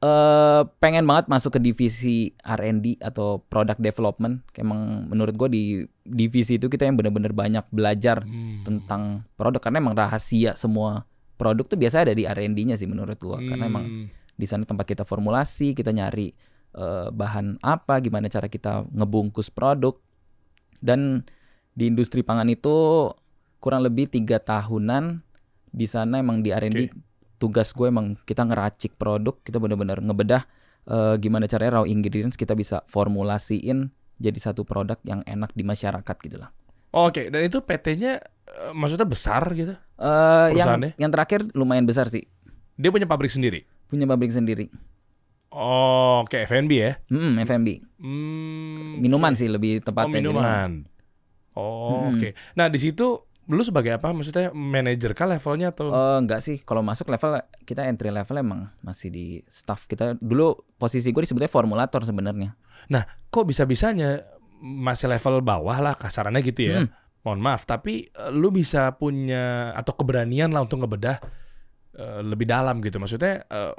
eh 0.00 0.62
pengen 0.80 1.04
banget 1.04 1.28
masuk 1.28 1.54
ke 1.54 1.60
divisi 1.62 2.16
R&D 2.42 2.98
atau 2.98 3.38
product 3.44 3.78
development 3.78 4.42
emang 4.56 5.06
menurut 5.06 5.36
gue 5.36 5.48
di 5.48 5.62
divisi 6.02 6.56
itu 6.56 6.66
kita 6.66 6.88
yang 6.88 6.96
bener-bener 6.96 7.30
banyak 7.30 7.62
belajar 7.70 8.24
Hmm. 8.24 8.64
tentang 8.64 9.02
produk 9.36 9.60
karena 9.60 9.78
emang 9.78 9.94
rahasia 9.94 10.56
semua 10.56 11.06
produk 11.36 11.62
tuh 11.62 11.78
biasa 11.78 12.02
ada 12.02 12.16
di 12.16 12.24
R&D-nya 12.24 12.74
sih 12.74 12.88
menurut 12.88 13.14
gue 13.14 13.38
karena 13.44 13.68
emang 13.68 13.84
Hmm. 13.84 14.06
Di 14.42 14.46
sana 14.50 14.66
tempat 14.66 14.82
kita 14.82 15.06
formulasi, 15.06 15.70
kita 15.78 15.94
nyari 15.94 16.34
eh, 16.74 17.08
bahan 17.14 17.62
apa, 17.62 18.02
gimana 18.02 18.26
cara 18.26 18.50
kita 18.50 18.90
ngebungkus 18.90 19.54
produk. 19.54 19.94
Dan 20.82 21.22
di 21.78 21.86
industri 21.86 22.26
pangan 22.26 22.50
itu 22.50 23.06
kurang 23.62 23.86
lebih 23.86 24.10
tiga 24.10 24.42
tahunan 24.42 25.22
di 25.70 25.86
sana 25.86 26.18
emang 26.18 26.42
di 26.42 26.50
R&D 26.50 26.90
tugas 27.38 27.74
gue 27.74 27.90
emang 27.90 28.14
kita 28.22 28.46
ngeracik 28.46 28.94
produk, 28.94 29.34
kita 29.42 29.58
benar-benar 29.58 29.98
ngebedah 29.98 30.42
eh, 30.86 31.14
gimana 31.18 31.50
caranya 31.50 31.82
raw 31.82 31.84
ingredients 31.86 32.38
kita 32.38 32.54
bisa 32.54 32.86
formulasiin 32.86 33.90
jadi 34.22 34.38
satu 34.38 34.62
produk 34.62 34.98
yang 35.02 35.26
enak 35.26 35.50
di 35.54 35.66
masyarakat 35.66 36.16
gitu 36.22 36.38
lah. 36.38 36.54
Oke, 36.92 37.32
dan 37.32 37.42
itu 37.42 37.58
PT-nya 37.58 38.22
eh, 38.46 38.72
maksudnya 38.76 39.08
besar 39.08 39.42
gitu. 39.58 39.74
Eh, 39.98 40.48
yang 40.54 40.78
yang 40.94 41.10
terakhir 41.10 41.50
lumayan 41.58 41.82
besar 41.82 42.06
sih, 42.06 42.22
Dia 42.78 42.94
punya 42.94 43.10
pabrik 43.10 43.32
sendiri. 43.32 43.66
Punya 43.92 44.08
pabrik 44.08 44.32
sendiri. 44.32 44.72
Oh, 45.52 46.24
kayak 46.32 46.48
F&B 46.48 46.72
ya. 46.72 46.96
Hmm, 47.12 47.36
F&B. 47.36 47.68
Hmm, 48.00 48.96
Minuman 49.04 49.36
oke. 49.36 49.40
sih 49.44 49.52
lebih 49.52 49.84
Oh, 49.84 49.92
tepatnya. 49.92 50.24
Jadi, 50.24 50.32
minuman. 50.32 50.70
Oh, 51.52 52.08
Mm-mm. 52.08 52.16
oke. 52.16 52.28
Nah, 52.56 52.72
di 52.72 52.80
situ 52.80 53.20
lu 53.52 53.60
sebagai 53.60 53.92
apa? 53.92 54.16
Maksudnya 54.16 54.48
manajer 54.56 55.12
kah 55.12 55.28
levelnya 55.28 55.76
atau? 55.76 55.92
Eh, 55.92 56.18
enggak 56.24 56.40
sih, 56.40 56.56
kalau 56.64 56.80
masuk 56.80 57.12
level 57.12 57.36
kita 57.68 57.84
entry 57.84 58.08
level 58.08 58.40
emang 58.40 58.72
masih 58.80 59.12
di 59.12 59.26
staff 59.44 59.84
kita. 59.84 60.16
Dulu 60.16 60.56
posisi 60.80 61.12
gue 61.12 61.20
disebutnya 61.20 61.52
formulator 61.52 62.00
sebenarnya. 62.00 62.56
Kok 63.28 63.44
bisa-bisanya 63.44 64.24
masih 64.62 65.12
level 65.12 65.44
bawah 65.44 65.76
lah 65.84 65.94
kasarannya 66.00 66.40
gitu 66.40 66.64
ya. 66.64 66.76
Mm. 66.86 66.88
Mohon 67.22 67.40
maaf, 67.44 67.68
tapi 67.68 68.08
eh, 68.08 68.30
lu 68.32 68.48
bisa 68.48 68.88
punya 68.96 69.76
atau 69.76 69.92
keberanian 69.92 70.48
lah 70.48 70.64
untuk 70.64 70.80
ngebedah 70.80 71.20
eh, 71.94 72.20
lebih 72.22 72.46
dalam 72.46 72.80
gitu. 72.80 72.96
Maksudnya 72.96 73.44
eh, 73.44 73.74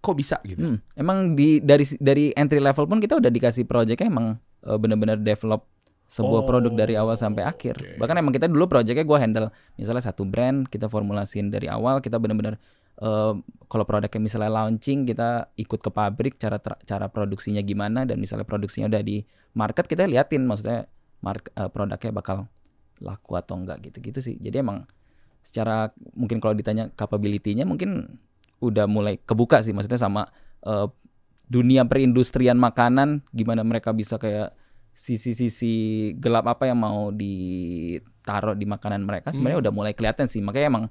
kok 0.00 0.16
bisa 0.16 0.38
gitu? 0.42 0.62
Hmm, 0.62 0.78
Emang 0.94 1.34
di 1.34 1.58
dari 1.58 1.82
dari 1.98 2.30
entry 2.32 2.62
level 2.62 2.86
pun 2.86 2.98
kita 2.98 3.18
udah 3.18 3.28
dikasih 3.28 3.66
projectnya 3.66 4.06
emang 4.06 4.36
eh, 4.62 4.78
bener-bener 4.78 5.18
develop 5.18 5.66
sebuah 6.06 6.42
Oh, 6.42 6.46
produk 6.46 6.70
dari 6.70 6.94
awal 6.94 7.18
sampai 7.18 7.42
akhir. 7.42 7.74
oke. 7.82 7.98
Bahkan 7.98 8.16
emang 8.22 8.30
kita 8.30 8.46
dulu 8.46 8.70
projectnya 8.70 9.02
gue 9.02 9.18
handle 9.18 9.48
misalnya 9.74 10.06
satu 10.06 10.22
brand 10.22 10.62
kita 10.70 10.86
formulasiin 10.86 11.50
dari 11.50 11.66
awal 11.66 11.98
kita 11.98 12.22
bener-bener 12.22 12.62
eh, 13.02 13.32
kalau 13.66 13.82
produknya 13.82 14.22
misalnya 14.22 14.54
launching 14.54 15.02
kita 15.02 15.50
ikut 15.58 15.82
ke 15.82 15.90
pabrik 15.90 16.38
cara 16.38 16.62
cara 16.62 17.06
produksinya 17.10 17.58
gimana 17.58 18.06
dan 18.06 18.22
misalnya 18.22 18.46
produksinya 18.46 18.86
udah 18.86 19.02
di 19.02 19.26
market 19.58 19.90
kita 19.90 20.06
liatin 20.06 20.46
maksudnya 20.46 20.86
mark, 21.26 21.50
eh, 21.50 21.66
produknya 21.74 22.14
bakal 22.14 22.46
laku 23.02 23.34
atau 23.34 23.58
enggak 23.58 23.82
gitu-gitu 23.90 24.22
sih. 24.22 24.38
Jadi 24.38 24.62
emang 24.62 24.86
secara 25.46 25.94
mungkin 26.18 26.42
kalau 26.42 26.58
ditanya 26.58 26.90
capability-nya 26.98 27.62
mungkin 27.62 28.18
udah 28.58 28.90
mulai 28.90 29.22
kebuka 29.22 29.62
sih 29.62 29.70
maksudnya 29.70 30.02
sama 30.02 30.26
eh, 30.66 30.90
dunia 31.46 31.86
perindustrian 31.86 32.58
makanan 32.58 33.22
gimana 33.30 33.62
mereka 33.62 33.94
bisa 33.94 34.18
kayak 34.18 34.50
sisi-sisi 34.90 36.10
gelap 36.18 36.50
apa 36.50 36.66
yang 36.66 36.82
mau 36.82 37.14
ditaruh 37.14 38.58
di 38.58 38.66
makanan 38.66 39.06
mereka 39.06 39.30
sebenarnya 39.30 39.62
Hmm. 39.62 39.64
udah 39.68 39.72
mulai 39.76 39.92
kelihatan 39.94 40.26
sih 40.26 40.42
makanya 40.42 40.66
emang 40.66 40.84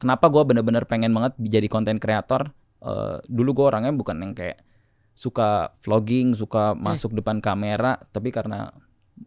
kenapa 0.00 0.32
gue 0.32 0.42
bener-bener 0.42 0.88
pengen 0.88 1.12
banget 1.12 1.36
jadi 1.38 1.68
konten 1.68 2.00
kreator. 2.00 2.50
Eh, 2.80 3.20
dulu 3.28 3.52
gue 3.60 3.66
orangnya 3.68 3.92
bukan 3.92 4.16
yang 4.24 4.32
kayak 4.32 4.64
suka 5.12 5.76
vlogging, 5.84 6.32
suka 6.32 6.72
masuk 6.72 7.12
depan 7.12 7.44
kamera, 7.44 8.00
tapi 8.08 8.32
karena 8.32 8.72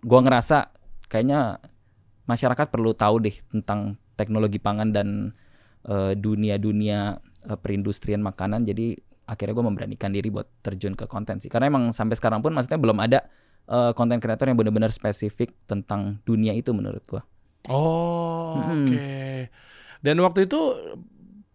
gue 0.01 0.19
ngerasa 0.25 0.73
kayaknya 1.05 1.61
masyarakat 2.25 2.73
perlu 2.73 2.97
tahu 2.97 3.29
deh 3.29 3.37
tentang 3.53 4.01
teknologi 4.15 4.58
pangan 4.58 4.89
dan 4.91 5.32
eh, 5.86 6.13
dunia-dunia 6.15 7.17
eh, 7.50 7.58
perindustrian 7.60 8.22
makanan. 8.22 8.63
Jadi 8.63 8.96
akhirnya 9.24 9.55
gue 9.55 9.65
memberanikan 9.65 10.12
diri 10.12 10.27
buat 10.27 10.48
terjun 10.62 10.93
ke 10.93 11.08
konten 11.08 11.39
sih. 11.39 11.48
Karena 11.48 11.72
emang 11.72 11.89
sampai 11.96 12.15
sekarang 12.20 12.43
pun 12.43 12.51
maksudnya 12.51 12.79
belum 12.79 12.98
ada 13.00 13.24
eh, 13.67 13.91
konten 13.93 14.20
kreator 14.20 14.48
yang 14.48 14.58
benar-benar 14.60 14.91
spesifik 14.91 15.53
tentang 15.65 16.20
dunia 16.24 16.51
itu 16.51 16.72
menurut 16.72 17.03
gue. 17.08 17.22
Oh, 17.72 18.60
Mm-mm. 18.60 18.91
oke. 18.91 19.08
Dan 20.03 20.20
waktu 20.20 20.51
itu 20.51 20.60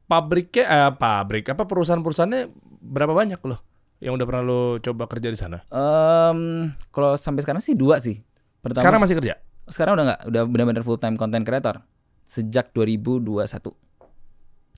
pabriknya 0.09 0.65
eh, 0.65 0.93
pabrik 0.97 1.53
apa 1.53 1.69
perusahaan-perusahaannya 1.69 2.43
berapa 2.81 3.13
banyak 3.13 3.41
loh 3.45 3.61
yang 3.99 4.15
udah 4.15 4.27
pernah 4.31 4.43
lo 4.47 4.61
coba 4.79 5.05
kerja 5.11 5.29
di 5.29 5.39
sana? 5.39 5.59
Em, 5.69 6.71
kalau 6.89 7.19
sampai 7.19 7.43
sekarang 7.43 7.61
sih 7.61 7.75
dua 7.75 7.99
sih. 7.99 8.23
Pertama, 8.63 8.83
Sekarang 8.83 9.01
masih 9.03 9.17
kerja? 9.19 9.35
sekarang 9.69 10.01
udah 10.01 10.05
nggak, 10.09 10.21
udah 10.33 10.43
benar-benar 10.49 10.81
full 10.81 10.97
time 10.97 11.15
content 11.15 11.45
creator 11.45 11.85
sejak 12.29 12.71
2021. 12.71 13.73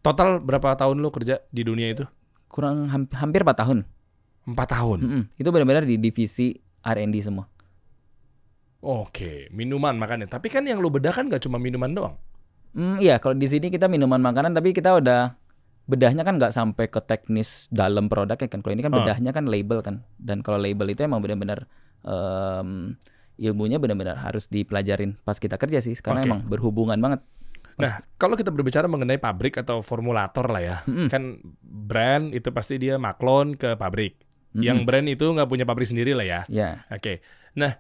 Total 0.01 0.39
berapa 0.39 0.73
tahun 0.73 1.03
lo 1.03 1.11
kerja 1.11 1.43
di 1.51 1.61
dunia 1.61 1.91
itu? 1.91 2.07
Kurang 2.47 2.89
ham- 2.89 3.11
hampir 3.13 3.43
4 3.43 3.59
tahun. 3.59 3.79
Empat 4.47 4.69
tahun. 4.71 4.99
Mm-mm. 5.03 5.23
Itu 5.37 5.51
benar-benar 5.51 5.85
di 5.85 5.99
divisi 5.99 6.55
R&D 6.81 7.17
semua. 7.21 7.45
Oke, 8.81 9.53
minuman 9.53 9.93
makanya. 9.93 10.25
Tapi 10.27 10.49
kan 10.49 10.65
yang 10.65 10.81
lo 10.81 10.89
bedakan 10.89 11.29
gak 11.29 11.45
cuma 11.45 11.61
minuman 11.61 11.93
doang. 11.93 12.17
Hmm, 12.73 12.97
iya, 12.97 13.21
kalau 13.21 13.37
di 13.37 13.45
sini 13.45 13.69
kita 13.69 13.91
minuman 13.91 14.17
makanan, 14.17 14.55
tapi 14.55 14.73
kita 14.73 14.97
udah 14.97 15.37
bedahnya 15.85 16.23
kan 16.23 16.39
nggak 16.39 16.55
sampai 16.55 16.87
ke 16.87 17.03
teknis 17.03 17.67
dalam 17.69 18.07
produknya 18.07 18.47
kan. 18.47 18.63
Kalau 18.63 18.73
ini 18.73 18.81
kan 18.81 18.95
Ah. 18.95 18.99
bedahnya 19.03 19.31
kan 19.35 19.45
label 19.45 19.83
kan. 19.83 20.07
Dan 20.17 20.41
kalau 20.41 20.57
label 20.57 20.87
itu 20.89 21.03
emang 21.03 21.19
benar-benar 21.19 21.67
em, 22.01 22.95
ilmunya 23.37 23.77
benar-benar 23.77 24.17
harus 24.17 24.47
dipelajarin 24.47 25.19
pas 25.21 25.37
kita 25.37 25.59
kerja 25.59 25.83
sih, 25.83 25.93
karena 25.99 26.23
Oke. 26.23 26.29
emang 26.31 26.41
berhubungan 26.47 26.97
banget. 26.97 27.21
Nah, 27.83 27.95
kalau 28.21 28.35
kita 28.37 28.53
berbicara 28.53 28.87
mengenai 28.87 29.17
pabrik 29.17 29.57
atau 29.61 29.81
formulator 29.81 30.47
lah 30.51 30.63
ya, 30.63 30.77
Mm-mm. 30.85 31.09
kan 31.09 31.41
brand 31.63 32.33
itu 32.37 32.53
pasti 32.53 32.77
dia 32.77 33.01
maklon 33.01 33.57
ke 33.57 33.77
pabrik. 33.77 34.21
Mm-mm. 34.53 34.67
Yang 34.67 34.79
brand 34.85 35.07
itu 35.09 35.25
nggak 35.25 35.49
punya 35.49 35.65
pabrik 35.65 35.89
sendiri 35.89 36.13
lah 36.13 36.27
ya. 36.27 36.41
ya, 36.51 36.85
Oke. 36.91 37.23
Nah, 37.57 37.79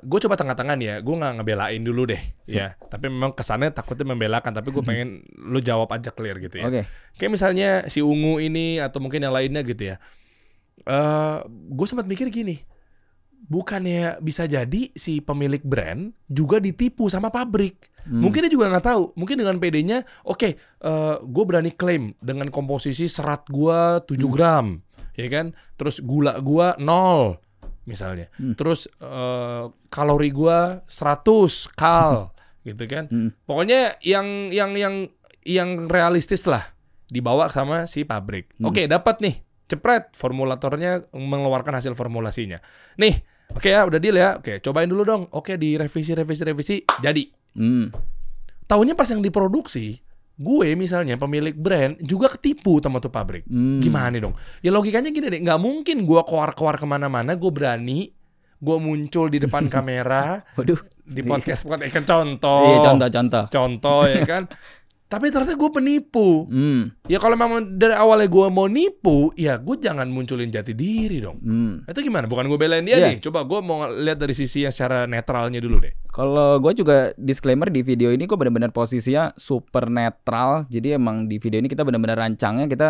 gue 0.00 0.18
coba 0.24 0.34
tengah-tangan 0.34 0.78
ya. 0.80 0.98
Gue 1.04 1.14
nggak 1.20 1.40
ngebelain 1.40 1.82
dulu 1.84 2.08
deh, 2.08 2.22
ya. 2.48 2.74
Tapi 2.76 3.12
memang 3.12 3.36
kesannya 3.36 3.70
takutnya 3.70 4.08
membelakan. 4.08 4.50
Tapi 4.56 4.68
gue 4.72 4.82
pengen 4.82 5.22
lu 5.36 5.60
jawab 5.60 5.92
aja 5.92 6.10
clear 6.10 6.40
gitu 6.40 6.58
ya. 6.58 6.66
oke. 6.66 6.82
Kayak 7.20 7.32
misalnya 7.32 7.68
si 7.92 8.00
ungu 8.00 8.40
ini 8.40 8.80
atau 8.80 8.98
mungkin 8.98 9.22
yang 9.22 9.34
lainnya 9.34 9.62
gitu 9.62 9.94
ya. 9.94 9.96
Eh, 10.88 11.38
gue 11.48 11.86
sempat 11.90 12.06
mikir 12.08 12.30
gini, 12.32 12.62
bukannya 13.46 14.18
bisa 14.18 14.44
jadi 14.44 14.90
si 14.92 15.22
pemilik 15.22 15.62
brand 15.62 16.10
juga 16.26 16.58
ditipu 16.58 17.06
sama 17.06 17.30
pabrik? 17.30 17.88
Hmm. 18.02 18.24
Mungkin 18.24 18.48
dia 18.48 18.52
juga 18.52 18.72
nggak 18.72 18.86
tahu. 18.88 19.02
Mungkin 19.14 19.36
dengan 19.38 19.56
PD-nya, 19.56 20.02
oke, 20.24 20.48
gue 21.22 21.44
berani 21.44 21.70
klaim 21.70 22.16
dengan 22.18 22.48
komposisi 22.48 23.04
serat 23.06 23.44
gua 23.46 24.00
7 24.02 24.16
Hmm. 24.16 24.32
gram, 24.32 24.66
ya 25.12 25.28
kan? 25.28 25.52
Terus 25.76 26.00
gula 26.00 26.40
gua 26.40 26.72
0 26.80 27.36
misalnya. 27.84 28.28
Hmm. 28.36 28.56
Terus 28.56 28.88
eh, 28.88 29.64
kalori 29.88 30.28
gua 30.32 30.80
100 30.88 31.68
kal, 31.76 32.32
gitu 32.64 32.84
kan? 32.88 33.08
Hmm. 33.08 33.30
Pokoknya 33.44 33.96
yang 34.00 34.48
yang 34.52 34.72
yang 34.76 34.94
yang 35.44 35.88
realistis 35.88 36.44
lah 36.44 36.76
dibawa 37.08 37.48
sama 37.48 37.88
si 37.88 38.04
pabrik. 38.04 38.52
Hmm. 38.56 38.68
Oke, 38.68 38.84
dapat 38.84 39.20
nih. 39.24 39.36
Cepret 39.68 40.16
formulatornya 40.16 41.12
mengeluarkan 41.12 41.76
hasil 41.76 41.92
formulasinya. 41.92 42.56
Nih, 42.96 43.20
oke 43.52 43.68
ya, 43.68 43.84
udah 43.84 44.00
deal 44.00 44.16
ya. 44.16 44.40
Oke, 44.40 44.58
cobain 44.58 44.88
dulu 44.88 45.04
dong. 45.04 45.22
Oke, 45.30 45.54
direvisi 45.54 46.16
revisi 46.16 46.42
revisi 46.42 46.76
jadi. 46.98 47.28
Hmm. 47.52 47.92
Tahunya 48.64 48.92
pas 48.92 49.08
yang 49.08 49.20
diproduksi, 49.20 49.96
gue 50.34 50.68
misalnya 50.72 51.16
pemilik 51.16 51.52
brand 51.52 51.96
juga 52.00 52.28
ketipu 52.28 52.80
sama 52.80 52.96
tuh 52.96 53.08
pabrik. 53.08 53.44
Hmm. 53.44 53.80
Gimana 53.80 54.12
nih 54.12 54.22
dong? 54.24 54.34
Ya 54.60 54.72
logikanya 54.72 55.08
gini 55.08 55.28
deh, 55.28 55.40
nggak 55.40 55.60
mungkin 55.60 56.04
gue 56.04 56.20
keluar-keluar 56.24 56.76
ke 56.76 56.84
mana-mana, 56.84 57.32
gue 57.32 57.48
berani, 57.48 58.12
gue 58.56 58.76
muncul 58.76 59.28
di 59.28 59.36
depan 59.36 59.68
kamera, 59.74 60.44
Waduh. 60.56 60.80
di 61.04 61.20
podcast 61.24 61.64
podcast 61.64 61.92
kan 61.92 62.04
contoh, 62.04 62.64
Iya, 62.68 62.78
contoh-contoh. 62.92 63.44
contoh 63.48 64.00
ya 64.04 64.24
kan. 64.24 64.44
Tapi 65.08 65.32
ternyata 65.32 65.56
gue 65.56 65.70
penipu. 65.72 66.44
Hmm. 66.44 66.92
Ya 67.08 67.16
kalau 67.16 67.32
memang 67.32 67.80
dari 67.80 67.96
awalnya 67.96 68.28
gue 68.28 68.46
mau 68.52 68.68
nipu, 68.68 69.32
ya 69.40 69.56
gue 69.56 69.80
jangan 69.80 70.04
munculin 70.04 70.52
jati 70.52 70.76
diri 70.76 71.24
dong. 71.24 71.40
Hmm. 71.40 71.74
Itu 71.88 72.04
gimana? 72.04 72.28
Bukan 72.28 72.44
gue 72.44 72.58
belain 72.60 72.84
dia 72.84 73.00
Iya. 73.00 73.16
nih. 73.16 73.24
Coba 73.24 73.48
gue 73.48 73.56
mau 73.64 73.88
lihat 73.88 74.20
dari 74.20 74.36
sisi 74.36 74.68
yang 74.68 74.72
secara 74.72 75.08
netralnya 75.08 75.64
dulu 75.64 75.80
deh. 75.80 75.96
Kalau 76.12 76.60
gue 76.60 76.72
juga 76.76 77.16
disclaimer 77.16 77.72
di 77.72 77.80
video 77.80 78.12
ini 78.12 78.28
gue 78.28 78.36
benar-benar 78.36 78.68
posisinya 78.68 79.32
super 79.32 79.88
netral. 79.88 80.68
Jadi 80.68 80.92
emang 80.92 81.24
di 81.24 81.40
video 81.40 81.56
ini 81.56 81.72
kita 81.72 81.88
benar-benar 81.88 82.20
rancangnya 82.20 82.68
kita 82.68 82.88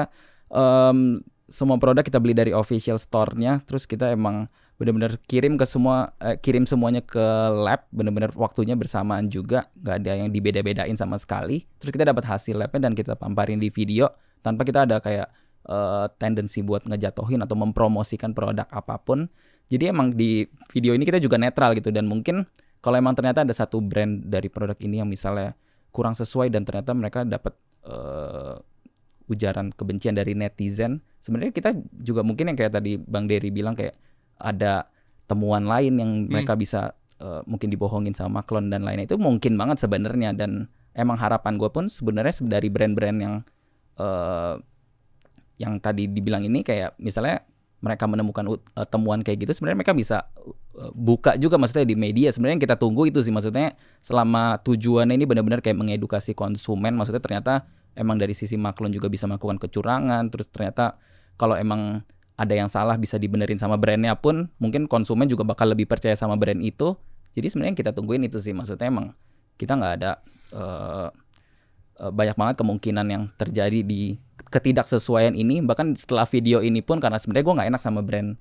em, 0.51 1.23
semua 1.47 1.79
produk 1.79 2.03
kita 2.03 2.19
beli 2.19 2.35
dari 2.35 2.51
official 2.51 2.99
store-nya. 2.99 3.63
Terus 3.63 3.87
kita 3.87 4.11
emang 4.11 4.51
benar-benar 4.79 5.19
kirim 5.27 5.59
ke 5.59 5.67
semua 5.67 6.15
eh, 6.23 6.39
kirim 6.39 6.65
semuanya 6.65 7.03
ke 7.03 7.21
lab. 7.53 7.85
Benar-benar 7.91 8.33
waktunya 8.39 8.79
bersamaan 8.79 9.27
juga. 9.27 9.67
Gak 9.83 10.07
ada 10.07 10.23
yang 10.23 10.31
dibeda-bedain 10.31 10.95
sama 10.95 11.19
sekali. 11.19 11.67
Terus 11.83 11.91
kita 11.91 12.07
dapat 12.07 12.25
hasil 12.25 12.55
labnya 12.55 12.89
dan 12.89 12.95
kita 12.95 13.19
pamparin 13.19 13.59
di 13.59 13.69
video 13.75 14.09
tanpa 14.41 14.63
kita 14.63 14.87
ada 14.87 15.03
kayak 15.03 15.29
eh, 15.67 16.07
tendensi 16.17 16.63
buat 16.63 16.87
ngejatohin 16.87 17.43
atau 17.43 17.59
mempromosikan 17.59 18.33
produk 18.33 18.71
apa 18.71 18.97
pun. 19.03 19.27
Jadi 19.69 19.91
emang 19.91 20.17
di 20.17 20.49
video 20.73 20.97
ini 20.97 21.05
kita 21.05 21.21
juga 21.21 21.37
netral 21.37 21.77
gitu 21.77 21.93
dan 21.93 22.09
mungkin 22.09 22.49
kalau 22.81 22.97
emang 22.97 23.13
ternyata 23.13 23.45
ada 23.45 23.53
satu 23.53 23.83
brand 23.85 24.25
dari 24.25 24.49
produk 24.49 24.79
ini 24.81 25.03
yang 25.03 25.11
misalnya 25.11 25.53
kurang 25.93 26.17
sesuai 26.17 26.49
dan 26.49 26.65
ternyata 26.65 26.95
mereka 26.95 27.27
dapat 27.27 27.53
eh, 27.85 28.57
ujaran 29.29 29.71
kebencian 29.77 30.17
dari 30.17 30.33
netizen, 30.33 31.05
sebenarnya 31.21 31.53
kita 31.53 31.71
juga 32.01 32.25
mungkin 32.25 32.49
yang 32.49 32.57
kayak 32.57 32.81
tadi 32.81 32.97
Bang 32.97 33.29
Dery 33.29 33.53
bilang 33.53 33.77
kayak 33.77 33.95
ada 34.39 34.89
temuan 35.29 35.69
lain 35.69 36.01
yang 36.01 36.11
mereka 36.27 36.57
bisa 36.57 36.97
eh, 37.21 37.43
mungkin 37.45 37.69
dibohongin 37.69 38.15
sama 38.17 38.43
klon 38.43 38.73
dan 38.73 38.83
lainnya. 38.87 39.11
Itu 39.11 39.21
mungkin 39.21 39.59
banget 39.61 39.83
sebenarnya 39.85 40.33
dan 40.35 40.71
emang 40.97 41.19
harapan 41.21 41.61
gue 41.61 41.71
pun 41.71 41.87
sebenarnya 41.87 42.35
dari 42.47 42.69
brand-brand 42.73 43.19
yang 43.19 43.35
eh, 44.01 44.55
yang 45.59 45.83
tadi 45.83 46.07
dibilang 46.07 46.47
ini 46.47 46.63
kayak 46.63 46.95
misalnya 47.03 47.43
mereka 47.79 48.11
menemukan 48.11 48.59
eh, 48.59 48.89
temuan 48.91 49.23
kayak 49.23 49.47
gitu 49.47 49.63
sebenarnya 49.63 49.79
mereka 49.83 49.95
bisa 49.95 50.17
eh, 50.75 50.91
buka 50.95 51.39
juga 51.39 51.59
maksudnya 51.59 51.87
di 51.87 51.95
media. 51.95 52.35
Sebenarnya 52.35 52.59
yang 52.59 52.65
kita 52.65 52.77
tunggu 52.79 53.07
itu 53.07 53.23
sih 53.23 53.31
maksudnya 53.31 53.79
selama 54.03 54.59
tujuannya 54.67 55.15
ini 55.15 55.27
benar-benar 55.27 55.63
kayak 55.63 55.79
mengedukasi 55.79 56.35
konsumen 56.35 56.99
maksudnya 56.99 57.23
ternyata 57.23 57.67
emang 57.99 58.19
dari 58.19 58.35
sisi 58.35 58.55
maklon 58.55 58.95
juga 58.95 59.11
bisa 59.11 59.27
melakukan 59.27 59.59
kecurangan 59.59 60.31
terus 60.31 60.47
ternyata 60.51 60.99
kalau 61.39 61.59
emang 61.59 62.03
ada 62.39 62.55
yang 62.55 62.71
salah 62.71 62.95
bisa 62.95 63.19
dibenerin 63.19 63.59
sama 63.59 63.75
brandnya 63.75 64.15
pun 64.15 64.47
mungkin 64.63 64.87
konsumen 64.87 65.27
juga 65.27 65.43
bakal 65.43 65.75
lebih 65.75 65.91
percaya 65.91 66.15
sama 66.15 66.39
brand 66.39 66.63
itu. 66.63 66.95
Jadi 67.35 67.47
sebenarnya 67.51 67.75
kita 67.75 67.91
tungguin 67.91 68.31
itu 68.31 68.39
sih 68.39 68.55
maksudnya 68.55 68.87
emang 68.87 69.11
kita 69.59 69.75
nggak 69.75 69.95
ada 69.99 70.23
eh, 70.55 71.09
banyak 71.99 72.39
banget 72.39 72.55
kemungkinan 72.63 73.07
yang 73.11 73.23
terjadi 73.35 73.83
di 73.83 74.15
ketidaksesuaian 74.55 75.35
ini. 75.35 75.59
Bahkan 75.67 75.99
setelah 75.99 76.25
video 76.31 76.63
ini 76.63 76.79
pun 76.79 77.03
karena 77.03 77.19
sebenarnya 77.19 77.45
gue 77.45 77.55
nggak 77.59 77.69
enak 77.75 77.83
sama 77.83 78.01
brand 78.07 78.39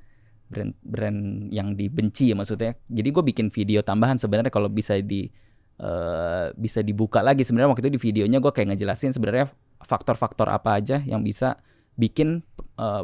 brand 0.47 0.71
brand 0.85 1.49
yang 1.49 1.73
dibenci 1.73 2.29
ya 2.29 2.35
maksudnya. 2.37 2.77
Jadi 2.87 3.09
gue 3.09 3.23
bikin 3.33 3.49
video 3.49 3.81
tambahan 3.81 4.21
sebenarnya 4.21 4.53
kalau 4.53 4.69
bisa 4.69 4.93
di 5.01 5.25
eh, 5.81 6.45
bisa 6.53 6.85
dibuka 6.85 7.25
lagi. 7.25 7.41
Sebenarnya 7.41 7.73
waktu 7.73 7.89
itu 7.89 7.91
di 7.97 8.01
videonya 8.01 8.37
gue 8.37 8.53
kayak 8.53 8.77
ngejelasin 8.77 9.09
sebenarnya 9.09 9.49
faktor-faktor 9.81 10.53
apa 10.53 10.77
aja 10.77 11.01
yang 11.01 11.25
bisa 11.25 11.57
bikin 11.97 12.45
eh, 12.77 13.03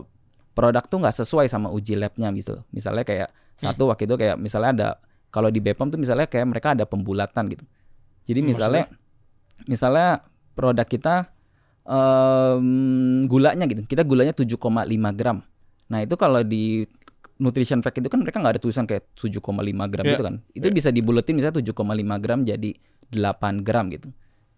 produk 0.54 0.86
tuh 0.86 1.02
nggak 1.02 1.16
sesuai 1.26 1.46
sama 1.50 1.70
uji 1.74 1.98
labnya 1.98 2.30
gitu. 2.38 2.62
Misalnya 2.70 3.04
kayak 3.04 3.30
satu 3.58 3.90
waktu 3.90 4.06
itu 4.10 4.16
kayak 4.18 4.38
misalnya 4.38 4.72
ada 4.74 4.90
kalau 5.34 5.50
di 5.50 5.58
Bepom 5.62 5.90
tuh 5.90 5.98
misalnya 5.98 6.30
kayak 6.30 6.46
mereka 6.50 6.78
ada 6.78 6.86
pembulatan 6.86 7.50
gitu. 7.50 7.66
Jadi 8.30 8.40
misalnya 8.46 8.86
misalnya 9.66 10.22
produk 10.54 10.86
kita 10.86 11.34
em, 11.84 13.26
gulanya 13.26 13.66
gitu. 13.66 13.82
Kita 13.86 14.06
gulanya 14.06 14.34
7,5 14.34 14.58
gram. 15.18 15.42
Nah 15.90 16.00
itu 16.06 16.16
kalau 16.16 16.42
di 16.46 16.86
nutrition 17.42 17.82
fact 17.82 17.98
itu 18.00 18.08
kan 18.08 18.22
mereka 18.22 18.40
nggak 18.40 18.58
ada 18.58 18.62
tulisan 18.62 18.86
kayak 18.86 19.10
7,5 19.18 19.42
gram 19.90 20.06
Iya, 20.06 20.12
gitu 20.16 20.24
kan. 20.24 20.36
Itu 20.54 20.68
bisa 20.70 20.90
dibuletin 20.94 21.34
misalnya 21.36 21.60
7,5 21.60 22.24
gram 22.24 22.40
jadi 22.46 22.72
8 23.10 23.66
gram 23.66 23.90
gitu. 23.90 24.10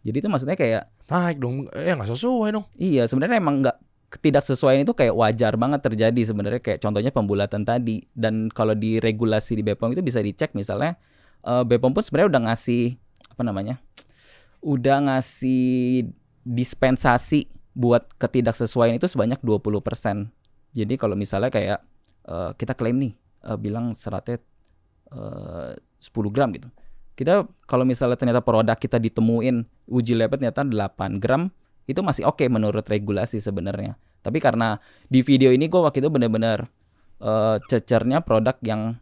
Jadi 0.05 0.17
itu 0.21 0.27
maksudnya 0.29 0.59
kayak 0.59 0.83
Naik 1.05 1.37
dong. 1.37 1.69
Eh 1.69 1.93
nggak 1.93 2.09
sesuai 2.09 2.49
dong. 2.49 2.65
Iya, 2.77 3.05
sebenarnya 3.05 3.37
emang 3.37 3.61
nggak 3.61 3.77
ketidaksesuaian 4.15 4.87
itu 4.87 4.95
kayak 4.95 5.11
wajar 5.11 5.59
banget 5.59 5.83
terjadi 5.83 6.21
sebenarnya 6.23 6.61
kayak 6.63 6.79
contohnya 6.79 7.11
pembulatan 7.11 7.67
tadi 7.67 8.07
dan 8.15 8.47
kalau 8.47 8.71
di 8.71 9.03
regulasi 9.03 9.59
di 9.59 9.63
Bepom 9.67 9.91
itu 9.91 9.99
bisa 9.99 10.23
dicek 10.23 10.55
misalnya 10.55 10.95
eh, 11.43 11.63
Bepom 11.67 11.91
pun 11.91 11.99
sebenarnya 11.99 12.31
udah 12.31 12.41
ngasih 12.51 12.95
apa 13.35 13.43
namanya 13.43 13.75
udah 14.65 14.97
ngasih 15.11 16.09
dispensasi 16.41 17.45
buat 17.75 18.07
ketidaksesuaian 18.17 18.95
itu 18.95 19.05
sebanyak 19.05 19.37
20%. 19.43 20.31
Jadi 20.73 20.93
kalau 20.95 21.13
misalnya 21.13 21.51
kayak 21.53 21.79
eh, 22.25 22.51
kita 22.55 22.73
klaim 22.73 22.97
nih 22.97 23.13
eh, 23.45 23.57
bilang 23.61 23.93
seratnya 23.93 24.41
eh, 25.11 25.77
10 25.77 26.33
gram 26.33 26.49
gitu. 26.55 26.71
Kita 27.15 27.45
kalau 27.69 27.83
misalnya 27.83 28.17
ternyata 28.17 28.41
produk 28.41 28.75
kita 28.75 28.99
ditemuin 28.99 29.67
uji 29.87 30.13
labnya 30.17 30.51
ternyata 30.51 30.63
8 30.65 31.21
gram 31.21 31.51
itu 31.85 32.01
masih 32.01 32.25
oke 32.25 32.43
menurut 32.49 32.83
regulasi 32.87 33.37
sebenarnya. 33.37 33.99
Tapi 34.25 34.41
karena 34.41 34.81
di 35.05 35.21
video 35.21 35.53
ini 35.53 35.69
gue 35.69 35.77
waktu 35.77 36.01
itu 36.01 36.09
bener-bener 36.09 36.65
eh, 37.21 37.57
cecernya 37.69 38.25
produk 38.25 38.57
yang 38.65 38.97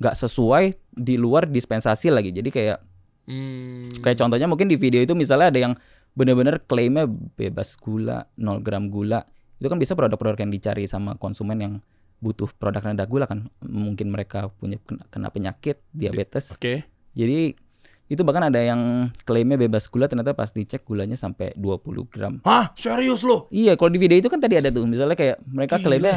nggak 0.00 0.16
sesuai 0.16 0.72
di 0.96 1.20
luar 1.20 1.44
dispensasi 1.52 2.08
lagi. 2.08 2.32
Jadi 2.32 2.48
kayak 2.48 2.78
Hmm. 3.26 3.90
Kayak 4.00 4.22
contohnya 4.22 4.46
mungkin 4.46 4.70
di 4.70 4.78
video 4.78 5.02
itu 5.02 5.12
misalnya 5.18 5.50
ada 5.50 5.60
yang 5.60 5.74
bener-bener 6.16 6.62
klaimnya 6.64 7.10
bebas 7.10 7.74
gula, 7.76 8.30
0 8.38 8.62
gram 8.62 8.88
gula. 8.88 9.26
Itu 9.58 9.66
kan 9.68 9.82
bisa 9.82 9.98
produk-produk 9.98 10.46
yang 10.46 10.54
dicari 10.54 10.86
sama 10.86 11.18
konsumen 11.18 11.58
yang 11.58 11.74
butuh 12.22 12.48
produk 12.56 12.80
rendah 12.80 13.04
gula 13.10 13.26
kan. 13.28 13.50
Mungkin 13.60 14.08
mereka 14.08 14.48
punya 14.56 14.80
kena, 14.80 15.04
kena 15.10 15.28
penyakit, 15.34 15.82
diabetes. 15.92 16.54
Oke. 16.54 16.86
Jadi 17.18 17.58
itu 18.06 18.22
bahkan 18.22 18.44
ada 18.44 18.58
yang 18.58 18.80
klaimnya 19.22 19.58
bebas 19.58 19.86
gula 19.86 20.06
ternyata 20.06 20.30
pas 20.30 20.48
dicek 20.48 20.82
gulanya 20.82 21.14
sampai 21.14 21.50
20 21.54 22.06
gram. 22.06 22.38
Hah, 22.42 22.70
serius 22.72 23.20
lo? 23.20 23.50
Iya, 23.50 23.74
kalau 23.74 23.90
di 23.90 23.98
video 23.98 24.16
itu 24.16 24.26
kan 24.26 24.38
tadi 24.38 24.54
ada 24.54 24.70
tuh 24.70 24.86
misalnya 24.86 25.14
kayak 25.14 25.42
mereka 25.44 25.76
Gila. 25.76 25.84
klaimnya 25.84 26.16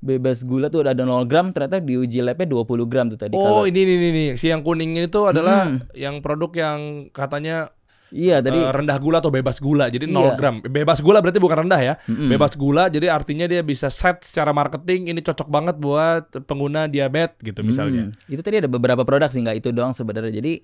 bebas 0.00 0.42
gula 0.42 0.66
tuh 0.66 0.80
ada 0.82 0.96
0 0.96 1.22
gram 1.24 1.52
ternyata 1.52 1.76
di 1.76 1.92
uji 1.94 2.18
labnya 2.18 2.48
20 2.48 2.88
gram 2.88 3.06
tuh 3.06 3.20
tadi 3.20 3.36
Oh, 3.36 3.44
kalau 3.44 3.62
ini 3.64 3.84
ini 3.84 3.94
ini 4.00 4.24
si 4.34 4.48
yang 4.48 4.64
kuning 4.64 4.96
ini 4.96 5.06
tuh 5.06 5.28
adalah 5.28 5.68
Hmm. 5.68 5.84
yang 5.92 6.18
produk 6.18 6.50
yang 6.50 6.78
katanya 7.10 7.68
Iya 8.10 8.42
tadi 8.42 8.58
eh, 8.58 8.66
rendah 8.66 8.98
gula 8.98 9.22
atau 9.22 9.30
bebas 9.30 9.62
gula. 9.62 9.86
Jadi 9.86 10.10
0 10.10 10.10
Iya. 10.10 10.34
gram. 10.34 10.54
Bebas 10.58 10.98
gula 10.98 11.22
berarti 11.22 11.38
bukan 11.38 11.62
rendah 11.62 11.78
ya. 11.78 11.94
Mm-mm. 12.10 12.26
Bebas 12.26 12.58
gula 12.58 12.90
jadi 12.90 13.06
artinya 13.06 13.46
dia 13.46 13.62
bisa 13.62 13.86
set 13.86 14.26
secara 14.26 14.50
marketing 14.50 15.14
ini 15.14 15.22
cocok 15.22 15.46
banget 15.46 15.78
buat 15.78 16.26
pengguna 16.42 16.90
diabetes 16.90 17.38
gitu 17.38 17.62
misalnya. 17.62 18.10
Hmm, 18.10 18.18
itu 18.26 18.42
tadi 18.42 18.58
ada 18.58 18.66
beberapa 18.66 19.06
produk 19.06 19.30
sih 19.30 19.38
nggak 19.38 19.62
itu 19.62 19.70
doang 19.70 19.94
sebenarnya. 19.94 20.34
Jadi 20.34 20.58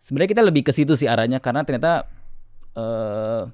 sebenarnya 0.00 0.30
kita 0.32 0.42
lebih 0.42 0.62
ke 0.64 0.72
situ 0.72 0.96
sih 0.96 1.06
arahnya 1.06 1.38
karena 1.38 1.62
ternyata 1.62 2.08
eh 2.74 3.44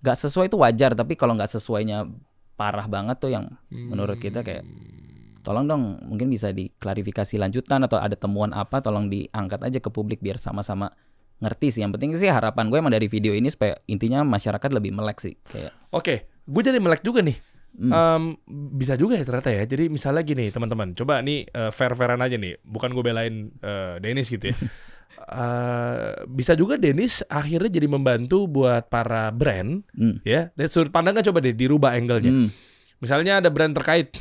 nggak 0.00 0.16
sesuai 0.16 0.48
itu 0.48 0.56
wajar 0.56 0.96
tapi 0.96 1.12
kalau 1.12 1.36
nggak 1.36 1.60
sesuainya 1.60 2.08
parah 2.56 2.88
banget 2.88 3.16
tuh 3.20 3.30
yang 3.32 3.52
menurut 3.68 4.16
kita 4.16 4.40
kayak 4.40 4.64
tolong 5.40 5.68
dong 5.68 6.00
mungkin 6.04 6.28
bisa 6.28 6.52
diklarifikasi 6.52 7.40
lanjutan 7.40 7.84
atau 7.84 8.00
ada 8.00 8.16
temuan 8.16 8.52
apa 8.52 8.80
tolong 8.84 9.08
diangkat 9.08 9.60
aja 9.60 9.78
ke 9.80 9.88
publik 9.92 10.20
biar 10.20 10.36
sama-sama 10.36 10.92
ngerti 11.40 11.68
sih. 11.72 11.80
Yang 11.80 11.92
penting 11.96 12.10
sih 12.20 12.28
harapan 12.28 12.68
gue 12.68 12.78
emang 12.78 12.92
dari 12.92 13.08
video 13.08 13.32
ini 13.32 13.48
supaya 13.48 13.80
intinya 13.88 14.22
masyarakat 14.24 14.70
lebih 14.76 14.92
melek 14.92 15.18
sih 15.24 15.34
kayak 15.48 15.72
Oke, 15.90 16.28
gue 16.44 16.62
jadi 16.62 16.78
melek 16.78 17.00
juga 17.00 17.24
nih. 17.24 17.36
Hmm. 17.70 17.92
Em, 17.94 18.24
bisa 18.76 18.94
juga 19.00 19.16
ya 19.16 19.24
ternyata 19.24 19.50
ya. 19.50 19.64
Jadi 19.64 19.88
misalnya 19.88 20.20
gini 20.20 20.52
teman-teman, 20.52 20.92
coba 20.92 21.24
nih 21.24 21.48
eh, 21.48 21.70
fair-fairan 21.72 22.20
aja 22.20 22.36
nih. 22.36 22.60
Bukan 22.60 22.92
gue 22.92 23.02
belain 23.02 23.50
eh, 23.64 23.94
Dennis 24.04 24.28
gitu 24.28 24.52
ya. 24.52 24.56
Eh, 25.20 26.24
bisa 26.32 26.56
juga 26.56 26.80
Dennis 26.80 27.20
akhirnya 27.28 27.68
jadi 27.68 27.84
membantu 27.92 28.48
buat 28.48 28.88
para 28.88 29.28
brand 29.28 29.84
hmm, 29.92 30.24
ya. 30.24 30.48
Dari 30.56 30.68
sudut 30.72 30.88
pandangnya 30.88 31.28
coba 31.28 31.44
deh 31.44 31.52
dirubah 31.52 31.92
angle-nya. 31.92 32.32
hmm, 32.32 32.48
Misalnya 33.04 33.44
ada 33.44 33.52
brand 33.52 33.76
terkait 33.76 34.16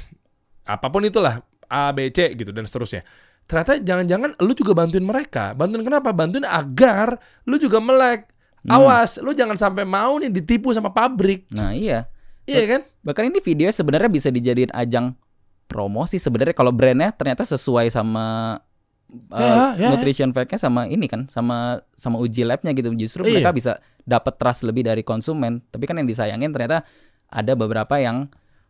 apa 0.67 0.87
pun 0.91 1.07
itulah 1.07 1.39
A, 1.71 1.95
B, 1.95 2.11
C 2.11 2.35
gitu 2.35 2.51
dan 2.51 2.67
seterusnya. 2.67 3.07
Ternyata 3.47 3.79
jangan-jangan 3.79 4.37
lu 4.43 4.51
juga 4.51 4.75
bantuin 4.75 5.01
mereka. 5.01 5.55
Bantuin 5.55 5.81
kenapa? 5.87 6.11
Bantuin 6.11 6.43
agar 6.43 7.15
lu 7.47 7.55
juga 7.55 7.79
melek. 7.79 8.27
Hmm. 8.67 8.75
Awas, 8.75 9.23
lu 9.23 9.31
jangan 9.31 9.55
sampai 9.55 9.87
mau 9.87 10.19
nih 10.19 10.29
ditipu 10.29 10.75
sama 10.75 10.91
pabrik. 10.91 11.47
Nah 11.55 11.71
iya. 11.71 12.11
Iya 12.43 12.65
kan? 12.65 12.81
Bahkan 13.07 13.23
ini 13.31 13.39
video 13.39 13.71
sebenarnya 13.71 14.11
bisa 14.11 14.27
dijadiin 14.27 14.75
ajang 14.75 15.15
promosi 15.69 16.17
sebenarnya 16.17 16.57
kalau 16.57 16.73
brandnya 16.73 17.13
ternyata 17.13 17.45
sesuai 17.45 17.93
sama 17.93 18.57
uh, 19.29 19.73
Ya, 19.75 19.75
ya, 19.75 19.89
nutrition 19.91 20.29
fact-nya 20.29 20.57
sama 20.57 20.85
ini 20.85 21.05
kan 21.05 21.25
sama 21.27 21.81
sama 21.93 22.17
uji 22.17 22.43
labnya 22.43 22.71
gitu 22.71 22.93
justru 22.93 23.25
Iya. 23.25 23.41
mereka 23.41 23.51
bisa 23.51 23.71
dapat 24.03 24.37
trust 24.37 24.63
lebih 24.63 24.83
dari 24.83 25.01
konsumen 25.01 25.61
tapi 25.67 25.85
kan 25.85 25.95
yang 25.95 26.05
disayangin 26.05 26.49
ternyata 26.49 26.85
ada 27.27 27.53
beberapa 27.53 27.97
yang 27.97 28.29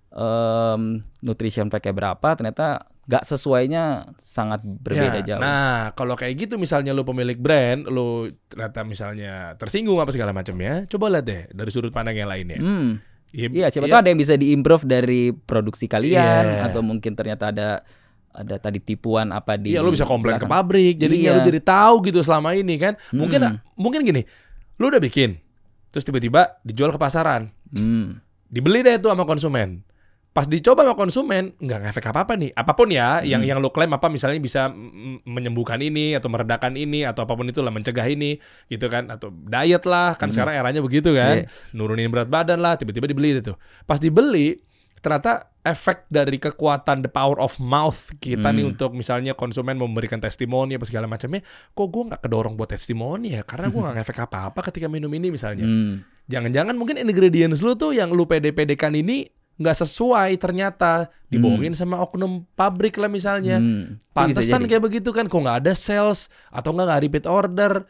em, 0.09 0.81
nutrition 1.19 1.67
fact-nya 1.67 1.93
berapa 1.93 2.29
ternyata 2.33 2.65
nggak 3.05 3.25
sesuainya 3.25 3.83
sangat 4.21 4.61
berbeda 4.61 5.21
Ya, 5.21 5.25
jauh 5.25 5.41
Nah, 5.41 5.97
kalau 5.97 6.13
kayak 6.13 6.45
gitu 6.45 6.61
misalnya 6.61 6.93
lu 6.93 7.01
pemilik 7.01 7.33
brand, 7.35 7.89
lu 7.89 8.29
ternyata 8.45 8.85
misalnya 8.85 9.57
tersinggung 9.57 9.97
apa 9.97 10.13
segala 10.13 10.29
macam 10.29 10.53
ya, 10.55 10.85
coba 10.85 11.09
lihat 11.09 11.25
deh 11.25 11.41
dari 11.49 11.69
sudut 11.73 11.89
pandang 11.89 12.13
yang 12.15 12.29
lainnya. 12.29 12.61
Hmm, 12.61 13.01
Iya, 13.29 13.49
iya 13.49 13.67
siapa 13.69 13.85
iya. 13.85 13.93
tahu 13.93 14.01
ada 14.01 14.09
yang 14.09 14.21
bisa 14.21 14.33
diimprove 14.33 14.85
dari 14.85 15.33
produksi 15.33 15.85
kalian 15.85 16.45
Iya. 16.49 16.69
atau 16.69 16.81
mungkin 16.81 17.13
ternyata 17.13 17.49
ada 17.49 17.81
ada 18.29 18.55
tadi 18.57 18.77
tipuan 18.77 19.29
apa 19.29 19.57
di 19.57 19.73
Iya, 19.73 19.81
lu 19.81 19.89
bisa 19.89 20.05
komplain 20.05 20.37
ke 20.37 20.45
belakang. 20.45 20.53
pabrik, 20.53 20.95
jadinya 20.95 21.33
Iya. 21.33 21.37
lu 21.37 21.47
jadi 21.47 21.61
tahu 21.61 21.95
gitu 22.05 22.19
selama 22.21 22.53
ini 22.53 22.75
kan. 22.77 22.93
Mungkin 23.09 23.39
Hmm. 23.41 23.57
mungkin 23.73 24.05
gini, 24.05 24.21
lu 24.77 24.87
udah 24.87 24.99
bikin, 24.99 25.41
terus 25.89 26.03
tiba-tiba 26.03 26.61
dijual 26.61 26.89
ke 26.89 26.97
pasaran, 26.97 27.49
Hmm. 27.69 28.21
dibeli 28.45 28.81
deh 28.81 28.97
tuh 28.97 29.09
sama 29.09 29.23
konsumen. 29.23 29.81
Pas 30.29 30.45
dicoba 30.45 30.85
sama 30.85 30.93
konsumen, 30.93 31.57
nggak 31.57 31.89
ngefek 31.89 32.05
apa-apa 32.05 32.37
nih. 32.37 32.53
Apa 32.53 32.77
pun 32.77 32.85
ya, 32.87 33.25
yang 33.25 33.41
Hmm. 33.41 33.49
yang 33.49 33.57
lu 33.59 33.73
klaim 33.73 33.89
apa 33.89 34.07
misalnya 34.07 34.37
bisa 34.37 34.69
menyembuhkan 35.25 35.81
ini 35.81 36.13
atau 36.13 36.29
meredakan 36.29 36.77
ini 36.77 37.01
atau 37.01 37.25
apa 37.25 37.33
pun 37.33 37.49
itulah 37.49 37.73
mencegah 37.73 38.05
ini 38.05 38.37
gitu 38.67 38.85
kan 38.87 39.09
atau 39.09 39.33
diet 39.33 39.83
lah 39.83 40.13
kan 40.15 40.29
Hmm. 40.29 40.35
sekarang 40.37 40.53
eranya 40.55 40.81
begitu 40.81 41.11
kan. 41.11 41.43
Iya. 41.43 41.73
Nurunin 41.73 42.09
berat 42.09 42.29
badan 42.29 42.61
lah, 42.61 42.77
tiba-tiba 42.77 43.09
dibeli 43.09 43.35
itu. 43.35 43.57
Pas 43.83 43.97
dibeli, 43.97 44.61
ternyata 44.99 45.51
efek 45.59 46.07
dari 46.07 46.39
kekuatan 46.39 47.03
the 47.03 47.11
power 47.11 47.37
of 47.37 47.59
mouth 47.59 48.11
kita 48.17 48.49
nih 48.49 48.63
Hmm. 48.63 48.71
untuk 48.73 48.91
misalnya 48.95 49.35
konsumen 49.35 49.75
memberikan 49.75 50.17
testimoni 50.17 50.75
apa 50.75 50.87
segala 50.87 51.05
macamnya, 51.05 51.43
kok 51.71 51.87
gue 51.87 52.03
nggak 52.09 52.21
kedorong 52.23 52.55
buat 52.55 52.71
testimoni 52.71 53.35
ya? 53.35 53.43
Karena 53.43 53.67
gue 53.67 53.81
nggak 53.81 53.95
ngefek 54.01 54.19
apa-apa 54.23 54.59
ketika 54.71 54.87
minum 54.87 55.11
ini 55.11 55.29
misalnya. 55.29 55.67
Hmm. 55.67 56.01
Jangan-jangan 56.29 56.77
mungkin 56.77 57.01
ingredients 57.01 57.59
lu 57.59 57.73
tuh 57.73 57.91
yang 57.91 58.13
lu 58.13 58.23
pede-pedekan 58.23 58.93
ini 58.93 59.27
nggak 59.59 59.75
sesuai 59.75 60.39
ternyata 60.39 61.11
dibohongin 61.27 61.75
sama 61.75 61.99
oknum 61.99 62.47
pabrik 62.55 62.95
lah 62.95 63.11
misalnya. 63.11 63.59
Hmm. 63.59 63.99
Pantesan 64.15 64.63
kayak 64.63 64.79
begitu 64.79 65.11
kan, 65.11 65.27
kok 65.27 65.35
nggak 65.35 65.67
ada 65.67 65.73
sales 65.75 66.31
atau 66.47 66.71
nggak 66.71 66.85
nggak 66.87 67.01
repeat 67.03 67.25
order. 67.27 67.83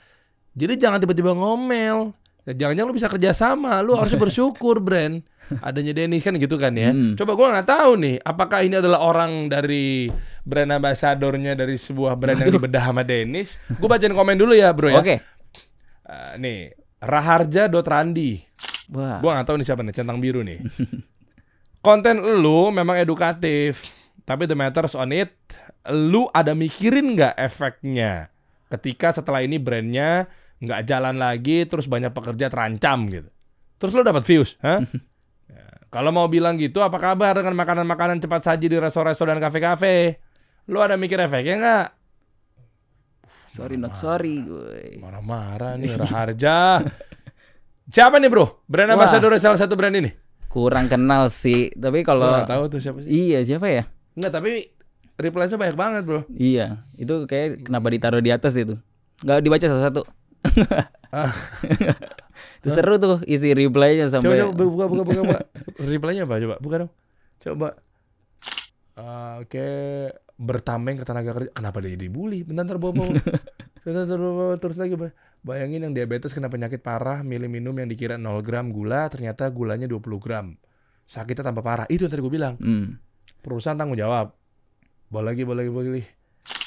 Jadi 0.57 0.73
jangan 0.81 0.97
tiba-tiba 0.97 1.37
ngomel. 1.37 2.17
Jangan-jangan 2.49 2.89
lu 2.89 2.97
bisa 2.97 3.05
kerja 3.05 3.29
sama, 3.31 3.85
lu 3.85 3.93
harusnya 3.93 4.17
bersyukur 4.25 4.81
brand. 4.81 5.21
Adanya 5.65 5.97
Dennis 5.97 6.21
kan 6.21 6.37
gitu 6.37 6.55
kan 6.61 6.73
ya. 6.77 6.93
Hmm. 6.93 7.17
Coba 7.17 7.33
gua 7.33 7.47
nggak 7.57 7.67
tahu 7.67 7.91
nih, 7.97 8.15
apakah 8.21 8.61
ini 8.61 8.77
adalah 8.77 9.01
orang 9.01 9.49
dari 9.49 10.07
brand 10.45 10.69
ambassadornya 10.77 11.57
dari 11.57 11.73
sebuah 11.75 12.13
brand 12.13 12.37
yang 12.37 12.53
dibedah 12.53 12.93
sama 12.93 13.01
Dennis. 13.01 13.57
Gue 13.65 13.89
bacain 13.89 14.13
komen 14.13 14.37
dulu 14.37 14.53
ya 14.53 14.69
bro 14.69 14.93
ya. 14.93 15.01
Oke. 15.01 15.15
Eh, 16.09 16.33
nih, 16.37 16.59
raharja.randi. 17.01 18.31
Wah. 18.93 19.17
Gua 19.21 19.31
nggak 19.37 19.47
tahu 19.49 19.57
nih 19.61 19.65
siapa 19.65 19.81
nih, 19.85 19.93
centang 19.93 20.21
biru 20.21 20.41
nih. 20.45 20.61
Konten 21.79 22.19
lu 22.41 22.69
memang 22.69 22.99
edukatif, 22.99 23.87
tapi 24.27 24.45
the 24.45 24.53
matters 24.53 24.93
on 24.93 25.15
it, 25.15 25.31
lu 25.89 26.27
ada 26.35 26.51
mikirin 26.53 27.17
nggak 27.17 27.39
efeknya 27.39 28.27
ketika 28.69 29.09
setelah 29.09 29.41
ini 29.41 29.57
brandnya 29.57 30.29
nggak 30.59 30.83
jalan 30.85 31.15
lagi, 31.15 31.63
terus 31.65 31.87
banyak 31.87 32.11
pekerja 32.11 32.51
terancam 32.51 33.07
gitu. 33.07 33.29
Terus 33.79 33.95
lu 33.95 34.03
dapat 34.03 34.27
views, 34.27 34.59
hah? 34.59 34.83
Kalau 35.89 36.13
mau 36.13 36.29
bilang 36.29 36.53
gitu, 36.61 36.85
apa 36.85 37.01
kabar 37.01 37.33
dengan 37.33 37.57
makanan-makanan 37.57 38.21
cepat 38.21 38.45
saji 38.45 38.69
di 38.69 38.77
resto-resto 38.77 39.25
dan 39.25 39.41
kafe-kafe? 39.41 40.21
Lu 40.69 40.77
ada 40.85 40.93
mikir 40.93 41.17
efeknya 41.17 41.55
nggak? 41.57 41.85
Sorry 43.49 43.75
not 43.81 43.97
sorry. 43.97 44.45
gue. 44.45 45.01
Marah-marah 45.01 45.73
nih 45.81 45.97
Raharja. 45.97 46.85
Siapa 47.89 48.21
nih 48.21 48.29
bro? 48.29 48.61
Brand 48.69 48.93
ambassador 48.93 49.33
salah 49.41 49.57
satu 49.57 49.73
brand 49.73 49.97
ini? 49.97 50.13
Kurang 50.45 50.85
kenal 50.85 51.33
sih, 51.33 51.73
tapi 51.73 52.05
kalau 52.05 52.45
tahu 52.45 52.69
tuh 52.69 52.79
siapa 52.81 53.01
sih. 53.01 53.09
iya 53.09 53.41
siapa 53.41 53.69
ya? 53.69 53.89
Enggak, 54.13 54.33
tapi 54.33 54.69
reply-nya 55.17 55.57
banyak 55.61 55.77
banget, 55.77 56.03
Bro. 56.09 56.21
Iya, 56.33 56.85
itu 56.97 57.29
kayak 57.29 57.69
kenapa 57.69 57.87
ditaruh 57.93 58.21
di 58.21 58.33
atas 58.33 58.57
itu? 58.57 58.77
Nggak 59.21 59.39
dibaca 59.45 59.65
satu-satu. 59.65 60.01
Ah. 61.09 61.33
itu 62.59 62.67
seru 62.75 62.99
tuh 62.99 63.23
isi 63.23 63.55
reply-nya 63.55 64.11
Coba 64.11 64.19
sampai 64.19 64.39
coba 64.43 64.63
buka 64.67 64.85
buka 64.91 65.03
buka, 65.07 65.21
buka. 65.23 65.39
reply-nya 65.95 66.27
apa 66.27 66.35
coba? 66.43 66.55
Buka 66.59 66.75
dong. 66.83 66.91
Coba. 67.39 67.69
Ah, 68.99 69.39
Oke, 69.39 69.63
bertameng 70.35 70.99
ke 70.99 71.07
tenaga 71.07 71.31
kerja. 71.39 71.51
Kenapa 71.55 71.79
dia 71.79 71.95
dibully? 71.95 72.43
Bentar 72.43 72.67
ntar 72.67 72.77
bawa 72.83 72.99
bawa. 72.99 73.11
Bentar, 73.87 74.03
ntar 74.03 74.19
bawa, 74.19 74.33
bawa. 74.35 74.55
terus 74.59 74.75
lagi, 74.75 74.99
Bay. 74.99 75.15
Bayangin 75.39 75.87
yang 75.87 75.93
diabetes 75.95 76.35
kena 76.35 76.51
penyakit 76.51 76.83
parah, 76.83 77.23
milih 77.23 77.47
minum 77.47 77.71
yang 77.79 77.87
dikira 77.87 78.19
0 78.19 78.43
gram 78.43 78.75
gula, 78.75 79.07
ternyata 79.07 79.47
gulanya 79.47 79.87
20 79.87 80.19
gram. 80.19 80.59
Sakitnya 81.07 81.47
tambah 81.47 81.63
parah. 81.63 81.87
Itu 81.87 82.03
yang 82.05 82.11
tadi 82.11 82.21
gue 82.23 82.33
bilang. 82.33 82.59
Hmm. 82.59 82.99
perusahaan 83.39 83.79
tanggung 83.79 83.95
jawab. 83.95 84.35
Boleh 85.07 85.31
lagi, 85.31 85.47
boleh 85.47 85.63
lagi, 85.63 85.71
boleh 85.71 85.89
lagi. 85.95 86.05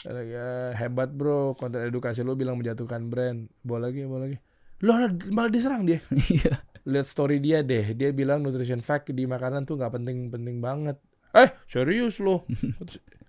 Eh, 0.09 0.72
hebat 0.72 1.12
bro, 1.12 1.52
konten 1.52 1.85
edukasi 1.85 2.24
lu 2.24 2.33
bilang 2.33 2.57
menjatuhkan 2.57 3.12
brand. 3.12 3.44
Boleh 3.61 3.92
lagi, 3.92 4.00
boleh 4.09 4.22
lagi. 4.24 4.37
Lu 4.83 4.90
malah- 5.31 5.49
diserang 5.49 5.87
dia. 5.87 6.03
Iya. 6.29 6.59
lihat 6.83 7.07
story 7.07 7.38
dia 7.38 7.62
deh. 7.62 7.95
Dia 7.95 8.11
bilang 8.11 8.42
nutrition 8.42 8.83
fact 8.83 9.09
di 9.09 9.23
makanan 9.23 9.62
tuh 9.62 9.79
nggak 9.79 9.95
penting-penting 9.95 10.59
banget. 10.59 10.99
Eh, 11.31 11.55
serius 11.64 12.18
loh. 12.18 12.42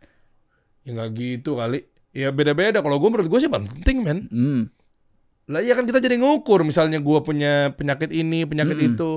ya 0.83 0.89
nggak 0.89 1.09
gitu 1.13 1.55
kali. 1.55 1.85
Ya 2.09 2.29
beda-beda. 2.29 2.81
Kalau 2.81 2.97
gue 2.97 3.09
menurut 3.09 3.29
gue 3.29 3.39
sih 3.39 3.49
penting, 3.49 4.01
men. 4.01 4.19
Hmm. 4.27 4.61
Lah 5.45 5.61
iya 5.61 5.73
kan 5.73 5.85
kita 5.85 6.01
jadi 6.01 6.17
ngukur. 6.17 6.65
Misalnya 6.65 6.97
gue 6.97 7.19
punya 7.21 7.69
penyakit 7.71 8.09
ini, 8.09 8.45
penyakit 8.45 8.73
Mm-mm. 8.73 8.89
itu. 8.97 9.11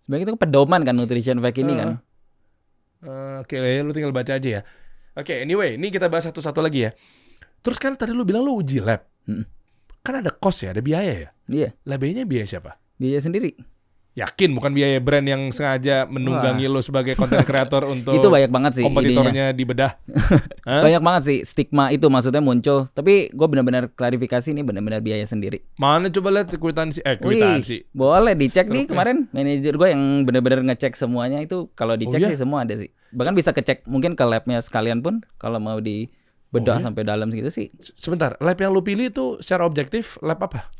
Sebenarnya 0.00 0.24
itu 0.28 0.36
pedoman 0.36 0.80
kan 0.80 0.96
nutrition 0.96 1.40
fact 1.40 1.56
ini 1.56 1.72
Heeh. 1.72 1.80
kan. 1.80 1.88
Eh, 3.04 3.36
Oke, 3.44 3.60
lah 3.60 3.68
ya, 3.68 3.80
lu 3.80 3.92
tinggal 3.92 4.12
baca 4.12 4.32
aja 4.32 4.48
ya. 4.48 4.62
Oke, 5.12 5.44
anyway, 5.44 5.76
ini 5.76 5.92
kita 5.92 6.08
bahas 6.08 6.24
satu-satu 6.24 6.64
lagi 6.64 6.88
ya. 6.88 6.90
Terus 7.60 7.76
kan 7.76 7.96
tadi 7.96 8.16
lu 8.16 8.24
bilang 8.24 8.44
lu 8.44 8.56
uji 8.56 8.80
lab. 8.80 9.04
Mm. 9.28 9.44
Kan 10.04 10.20
ada 10.20 10.28
cost 10.28 10.60
ya, 10.68 10.76
ada 10.76 10.84
biaya 10.84 11.12
ya. 11.16 11.28
Iya, 11.48 11.68
Labnya 11.88 12.28
biaya 12.28 12.44
siapa? 12.44 12.76
biaya 13.00 13.18
sendiri. 13.18 13.56
Yakin 14.14 14.54
bukan 14.54 14.70
biaya 14.70 15.02
brand 15.02 15.26
yang 15.26 15.50
sengaja 15.50 16.06
menunggangi 16.06 16.70
lu 16.70 16.78
sebagai 16.78 17.18
konten 17.18 17.42
kreator 17.42 17.82
untuk 17.98 18.14
itu 18.14 18.30
banyak 18.30 18.46
banget 18.46 18.72
sih 18.78 18.84
kompetitornya 18.86 19.50
dibedah. 19.50 19.98
Hah? 20.70 20.86
Banyak 20.86 21.02
banget 21.02 21.22
sih 21.26 21.38
stigma 21.42 21.90
itu 21.90 22.06
maksudnya 22.06 22.38
muncul. 22.38 22.86
Tapi 22.94 23.34
gue 23.34 23.46
benar-benar 23.50 23.90
klarifikasi 23.90 24.54
ini 24.54 24.62
benar-benar 24.62 25.02
biaya 25.02 25.26
sendiri. 25.26 25.66
Mana 25.82 26.14
coba 26.14 26.30
lihat 26.30 26.54
kwitansi 26.54 27.02
eh 27.02 27.18
Wih, 27.18 27.42
kwitansi. 27.42 27.90
boleh 27.90 28.38
dicek 28.38 28.70
nih 28.70 28.86
Struknya. 28.86 28.90
kemarin 28.94 29.16
manajer 29.34 29.74
gue 29.74 29.88
yang 29.90 30.02
benar-benar 30.22 30.60
ngecek 30.62 30.94
semuanya 30.94 31.42
itu 31.42 31.66
kalau 31.74 31.98
dicek 31.98 32.22
iya? 32.22 32.30
sih 32.30 32.38
semua 32.38 32.62
ada 32.62 32.78
sih. 32.78 32.94
Bahkan 33.10 33.34
bisa 33.34 33.50
kecek 33.50 33.82
mungkin 33.90 34.14
ke 34.14 34.22
labnya 34.22 34.62
sekalian 34.62 35.02
pun 35.02 35.26
kalau 35.42 35.58
mau 35.58 35.82
di 35.82 36.06
bedah 36.54 36.70
Oh, 36.70 36.78
iya? 36.78 36.84
sampai 36.84 37.02
dalam 37.02 37.28
segitu 37.28 37.50
sih. 37.50 37.66
Sebentar, 37.94 38.38
lab 38.38 38.54
yang 38.54 38.70
lu 38.70 38.80
pilih 38.80 39.06
itu 39.06 39.24
secara 39.38 39.62
objektif 39.62 40.14
lab 40.20 40.38
apa? 40.40 40.70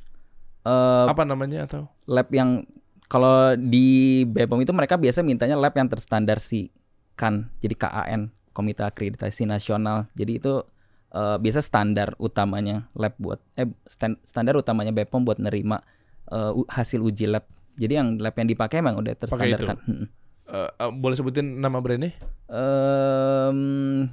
Eh, 0.62 1.06
Apa 1.06 1.22
namanya 1.22 1.64
atau? 1.64 1.90
lab 2.04 2.30
yang 2.30 2.62
kalau 3.04 3.52
di 3.52 3.86
BPOM 4.24 4.60
itu 4.60 4.70
mereka 4.70 4.94
biasa 4.94 5.20
mintanya 5.20 5.54
lab 5.54 5.72
yang 5.72 5.86
terstandarsikan. 5.86 7.50
Jadi 7.58 7.74
KAN, 7.74 8.20
Komite 8.50 8.80
Akreditasi 8.80 9.44
Nasional. 9.44 10.08
Jadi 10.12 10.38
itu 10.38 10.62
eh, 11.10 11.36
biasa 11.36 11.60
standar 11.60 12.16
utamanya 12.16 12.88
lab 12.92 13.12
buat 13.16 13.38
eh 13.52 13.66
stan- 13.84 14.18
standar 14.22 14.54
utamanya 14.54 14.90
BPOM 14.90 15.22
buat 15.22 15.36
nerima 15.36 15.82
eh, 16.26 16.52
u- 16.52 16.66
hasil 16.66 17.00
uji 17.00 17.28
lab. 17.28 17.44
Jadi 17.74 17.92
yang 17.92 18.08
lab 18.16 18.32
yang 18.32 18.46
dipakai 18.46 18.78
emang 18.78 18.96
udah 18.96 19.12
terstandarkan. 19.14 19.78
Mm-mm. 19.84 20.06
Eh, 20.54 20.70
eh, 20.70 20.90
boleh 20.94 21.18
sebutin 21.18 21.58
nama 21.58 21.82
brandnya? 21.82 22.14
Em, 22.46 23.58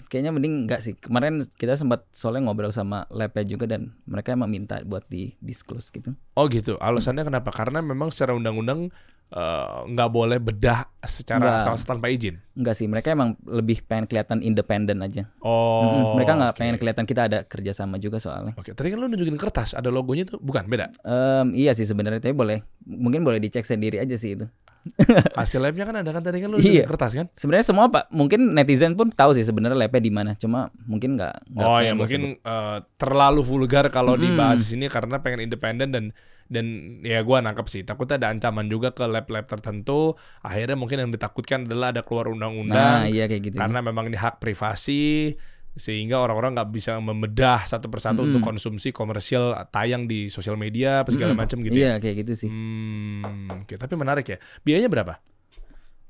kayaknya 0.09 0.33
mending 0.33 0.65
enggak 0.65 0.81
sih. 0.81 0.97
Kemarin 0.97 1.45
kita 1.53 1.77
sempat 1.77 2.09
soalnya 2.09 2.49
ngobrol 2.49 2.73
sama 2.73 3.05
labnya 3.13 3.45
juga 3.45 3.69
dan 3.69 3.93
mereka 4.09 4.33
emang 4.33 4.49
minta 4.49 4.81
buat 4.81 5.05
di 5.05 5.37
disclose 5.37 5.93
gitu. 5.93 6.17
Oh 6.33 6.49
gitu. 6.49 6.81
Alasannya 6.81 7.29
kenapa? 7.29 7.53
Karena 7.53 7.85
memang 7.85 8.09
secara 8.09 8.33
undang-undang 8.33 8.89
eh, 9.31 9.77
nggak 9.87 10.09
boleh 10.09 10.37
bedah 10.37 10.85
secara 11.01 11.39
Nggak. 11.57 11.71
asal 11.71 11.87
tanpa 11.87 12.07
izin. 12.07 12.37
Enggak 12.51 12.75
sih, 12.75 12.85
mereka 12.85 13.09
emang 13.09 13.33
lebih 13.41 13.81
pengen 13.81 14.05
kelihatan 14.05 14.39
independen 14.39 14.99
aja. 14.99 15.31
Oh. 15.39 15.81
Mm-mm, 15.81 16.05
mereka 16.13 16.35
nggak 16.35 16.51
oke. 16.51 16.59
pengen 16.59 16.75
kelihatan 16.77 17.05
kita 17.05 17.21
ada 17.25 17.39
kerjasama 17.41 17.95
juga 17.95 18.17
soalnya. 18.17 18.53
Oke, 18.53 18.71
tadi 18.71 18.87
kan 18.87 18.97
lu 18.97 19.07
nunjukin 19.07 19.35
kertas, 19.35 19.71
ada 19.71 19.87
logonya 19.87 20.23
tuh, 20.25 20.37
bukan 20.37 20.65
beda. 20.65 20.91
Em, 21.01 21.55
iya 21.55 21.71
sih 21.71 21.83
sebenarnya 21.83 22.19
tapi 22.19 22.33
boleh 22.33 22.59
mungkin 22.83 23.21
boleh 23.21 23.39
dicek 23.39 23.63
sendiri 23.63 23.97
aja 23.97 24.13
sih 24.13 24.35
itu. 24.35 24.45
Hasil 25.37 25.61
labnya 25.61 25.85
kan 25.85 25.95
ada 25.95 26.09
kan 26.09 26.19
tadi 26.19 26.41
kan 26.41 26.49
lu 26.49 26.57
Iya. 26.57 26.83
kertas 26.83 27.13
kan? 27.13 27.29
Sebenarnya 27.31 27.65
semua 27.65 27.85
pak 27.87 28.09
mungkin 28.09 28.51
netizen 28.51 28.93
pun 28.93 29.09
tahu 29.09 29.31
sih 29.31 29.41
sebenarnya 29.41 29.77
labnya 29.77 30.01
di 30.01 30.09
mana. 30.09 30.31
Cuma 30.33 30.69
mungkin 30.83 31.15
nggak. 31.15 31.53
Oh 31.55 31.77
ya 31.77 31.93
mungkin 31.93 32.35
sebut. 32.35 32.41
eh, 32.43 32.77
terlalu 32.95 33.41
vulgar 33.41 33.85
kalau 33.87 34.13
Mm-mm. 34.13 34.25
dibahas 34.27 34.57
di 34.59 34.67
sini 34.67 34.85
karena 34.87 35.17
pengen 35.17 35.45
independen 35.45 35.89
dan 35.89 36.05
dan 36.51 36.99
ya 36.99 37.23
gua 37.23 37.39
nangkep 37.39 37.67
sih 37.71 37.81
takutnya 37.87 38.19
ada 38.19 38.27
ancaman 38.35 38.67
juga 38.67 38.91
ke 38.91 39.07
lab-lab 39.07 39.47
tertentu 39.47 40.19
akhirnya 40.43 40.75
mungkin 40.75 41.07
yang 41.07 41.09
ditakutkan 41.15 41.63
adalah 41.63 41.95
ada 41.95 42.03
keluar 42.03 42.27
Nah 42.27 42.35
undang-undang 42.35 43.07
iya 43.07 43.31
kayak 43.31 43.41
gitu. 43.47 43.55
karena 43.55 43.79
memang 43.79 44.11
ini 44.11 44.19
hak 44.19 44.43
privasi 44.43 45.31
sehingga 45.71 46.19
orang-orang 46.19 46.51
nggak 46.59 46.69
bisa 46.75 46.99
membedah 46.99 47.63
satu 47.63 47.87
persatu 47.87 48.19
Mm-mm. 48.19 48.27
untuk 48.35 48.41
konsumsi 48.43 48.91
komersial 48.91 49.55
tayang 49.71 50.03
di 50.03 50.27
sosial 50.27 50.59
media 50.59 51.07
apa 51.07 51.15
segala 51.15 51.31
Mm-mm. 51.31 51.47
macam 51.47 51.63
gitu 51.63 51.79
ya. 51.79 51.95
Iya 51.95 52.03
kayak 52.03 52.15
gitu 52.27 52.33
sih. 52.35 52.49
Hmm, 52.51 53.47
oke 53.63 53.79
tapi 53.79 53.95
menarik 53.95 54.27
ya. 54.27 54.37
Biayanya 54.67 54.91
berapa? 54.91 55.23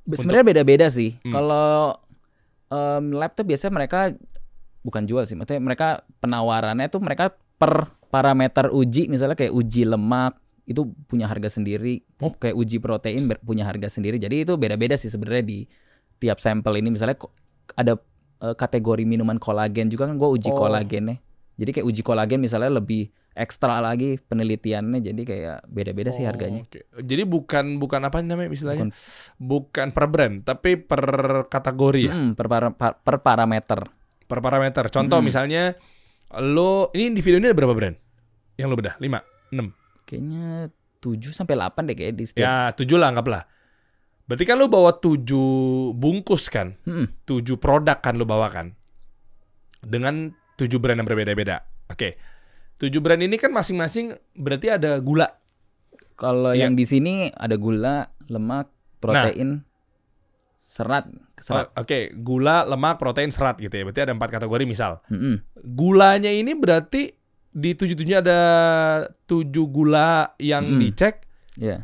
Sebenarnya 0.09 0.45
beda-beda 0.49 0.89
sih. 0.89 1.13
Hmm. 1.21 1.33
Kalau 1.37 1.93
em, 2.73 3.05
lab 3.13 3.37
tuh 3.37 3.45
biasanya 3.45 3.73
mereka 3.77 3.99
bukan 4.81 5.05
jual 5.05 5.29
sih, 5.29 5.37
maksudnya 5.37 5.61
mereka 5.61 6.09
penawarannya 6.25 6.89
tuh 6.89 7.01
mereka 7.05 7.29
per 7.61 8.00
parameter 8.11 8.67
uji, 8.69 9.07
misalnya 9.07 9.33
kayak 9.33 9.51
uji 9.51 9.87
lemak 9.87 10.35
itu 10.61 10.85
punya 11.07 11.25
harga 11.25 11.49
sendiri, 11.49 12.03
Oh. 12.19 12.31
kayak 12.31 12.53
uji 12.53 12.77
protein 12.77 13.25
punya 13.41 13.65
harga 13.65 13.87
sendiri. 13.87 14.19
Jadi 14.19 14.45
itu 14.45 14.53
beda-beda 14.55 14.93
sih 14.93 15.07
sebenarnya 15.07 15.41
di 15.41 15.59
tiap 16.17 16.37
sampel 16.37 16.77
ini. 16.77 16.91
Misalnya 16.91 17.17
ada 17.73 17.95
eh, 18.41 18.55
kategori 18.55 19.05
minuman 19.05 19.37
kolagen 19.37 19.85
juga 19.87 20.05
kan 20.05 20.17
gue 20.17 20.25
uji 20.27 20.49
Oh. 20.49 20.57
kolagennya. 20.59 21.17
Jadi 21.57 21.71
kayak 21.71 21.85
uji 21.85 22.01
kolagen 22.01 22.41
misalnya 22.41 22.73
lebih 22.73 23.07
ekstra 23.31 23.77
lagi 23.79 24.17
penelitiannya, 24.19 24.99
jadi 24.99 25.21
kayak 25.21 25.57
beda-beda 25.69 26.09
sih 26.09 26.25
Oh, 26.25 26.33
harganya. 26.33 26.65
oke. 26.65 26.83
Jadi 26.99 27.23
bukan 27.23 27.77
bukan 27.77 28.01
apa 28.01 28.19
namanya 28.19 28.49
istilahnya? 28.49 28.89
Bukan- 28.89 28.97
Bukan 29.37 29.87
per 29.93 30.05
brand, 30.09 30.35
tapi 30.41 30.75
per 30.75 31.03
kategori 31.47 32.01
ya, 32.01 32.13
per, 32.33 32.47
par- 32.73 32.97
per 32.97 33.15
parameter. 33.21 33.79
per 34.25 34.39
parameter. 34.39 34.87
Contoh 34.87 35.19
Mm. 35.19 35.25
misalnya 35.27 35.63
lo 36.39 36.87
ini 36.93 37.11
di 37.11 37.21
video 37.21 37.39
ini 37.41 37.51
ada 37.51 37.57
berapa 37.57 37.75
brand? 37.75 37.97
Yang 38.55 38.67
lo 38.71 38.75
bedah? 38.77 38.95
5, 39.01 39.51
6. 39.51 40.07
Kayaknya 40.07 40.45
7 41.01 41.33
sampai 41.33 41.55
8 41.57 41.87
deh 41.89 41.95
kayak 41.97 42.13
di 42.15 42.25
setiap. 42.29 42.45
Ya, 42.45 42.55
7 42.71 42.85
lah 42.95 43.09
anggaplah. 43.11 43.43
Berarti 44.29 44.45
kan 44.47 44.55
lo 44.55 44.71
bawa 44.71 44.95
7 44.95 45.27
bungkus 45.97 46.47
kan? 46.47 46.77
Mm-mm. 46.87 47.09
7 47.27 47.57
produk 47.57 47.97
kan 47.99 48.15
lo 48.15 48.23
bawa 48.23 48.47
kan? 48.47 48.71
Dengan 49.81 50.31
7 50.55 50.77
brand 50.77 51.01
yang 51.01 51.07
berbeda-beda. 51.09 51.65
Oke. 51.89 52.15
7 52.77 52.93
brand 53.01 53.19
ini 53.19 53.35
kan 53.35 53.49
masing-masing 53.51 54.13
berarti 54.37 54.71
ada 54.71 54.95
gula. 55.01 55.27
Kalau 56.15 56.53
Iya. 56.53 56.69
yang 56.69 56.77
di 56.77 56.85
sini 56.85 57.33
ada 57.33 57.57
gula, 57.57 58.13
lemak, 58.29 58.69
protein, 59.01 59.65
serat, 60.61 61.09
serat. 61.41 61.67
Oh, 61.69 61.81
Oke, 61.81 62.13
gula, 62.15 62.63
lemak, 62.63 62.95
protein, 62.95 63.29
serat 63.29 63.57
gitu 63.57 63.73
ya. 63.73 63.83
Berarti 63.83 64.01
ada 64.01 64.13
empat 64.13 64.29
kategori 64.31 64.63
misal. 64.63 65.01
Mm-mm. 65.07 65.41
Gulanya 65.67 66.29
ini 66.29 66.53
berarti 66.53 67.11
di 67.49 67.73
tujuh 67.73 67.93
tujuhnya 67.93 68.21
ada 68.21 68.39
tujuh 69.25 69.65
gula 69.67 70.31
yang 70.37 70.63
Mm. 70.65 70.79
dicek, 70.79 71.27
Iya. 71.55 71.83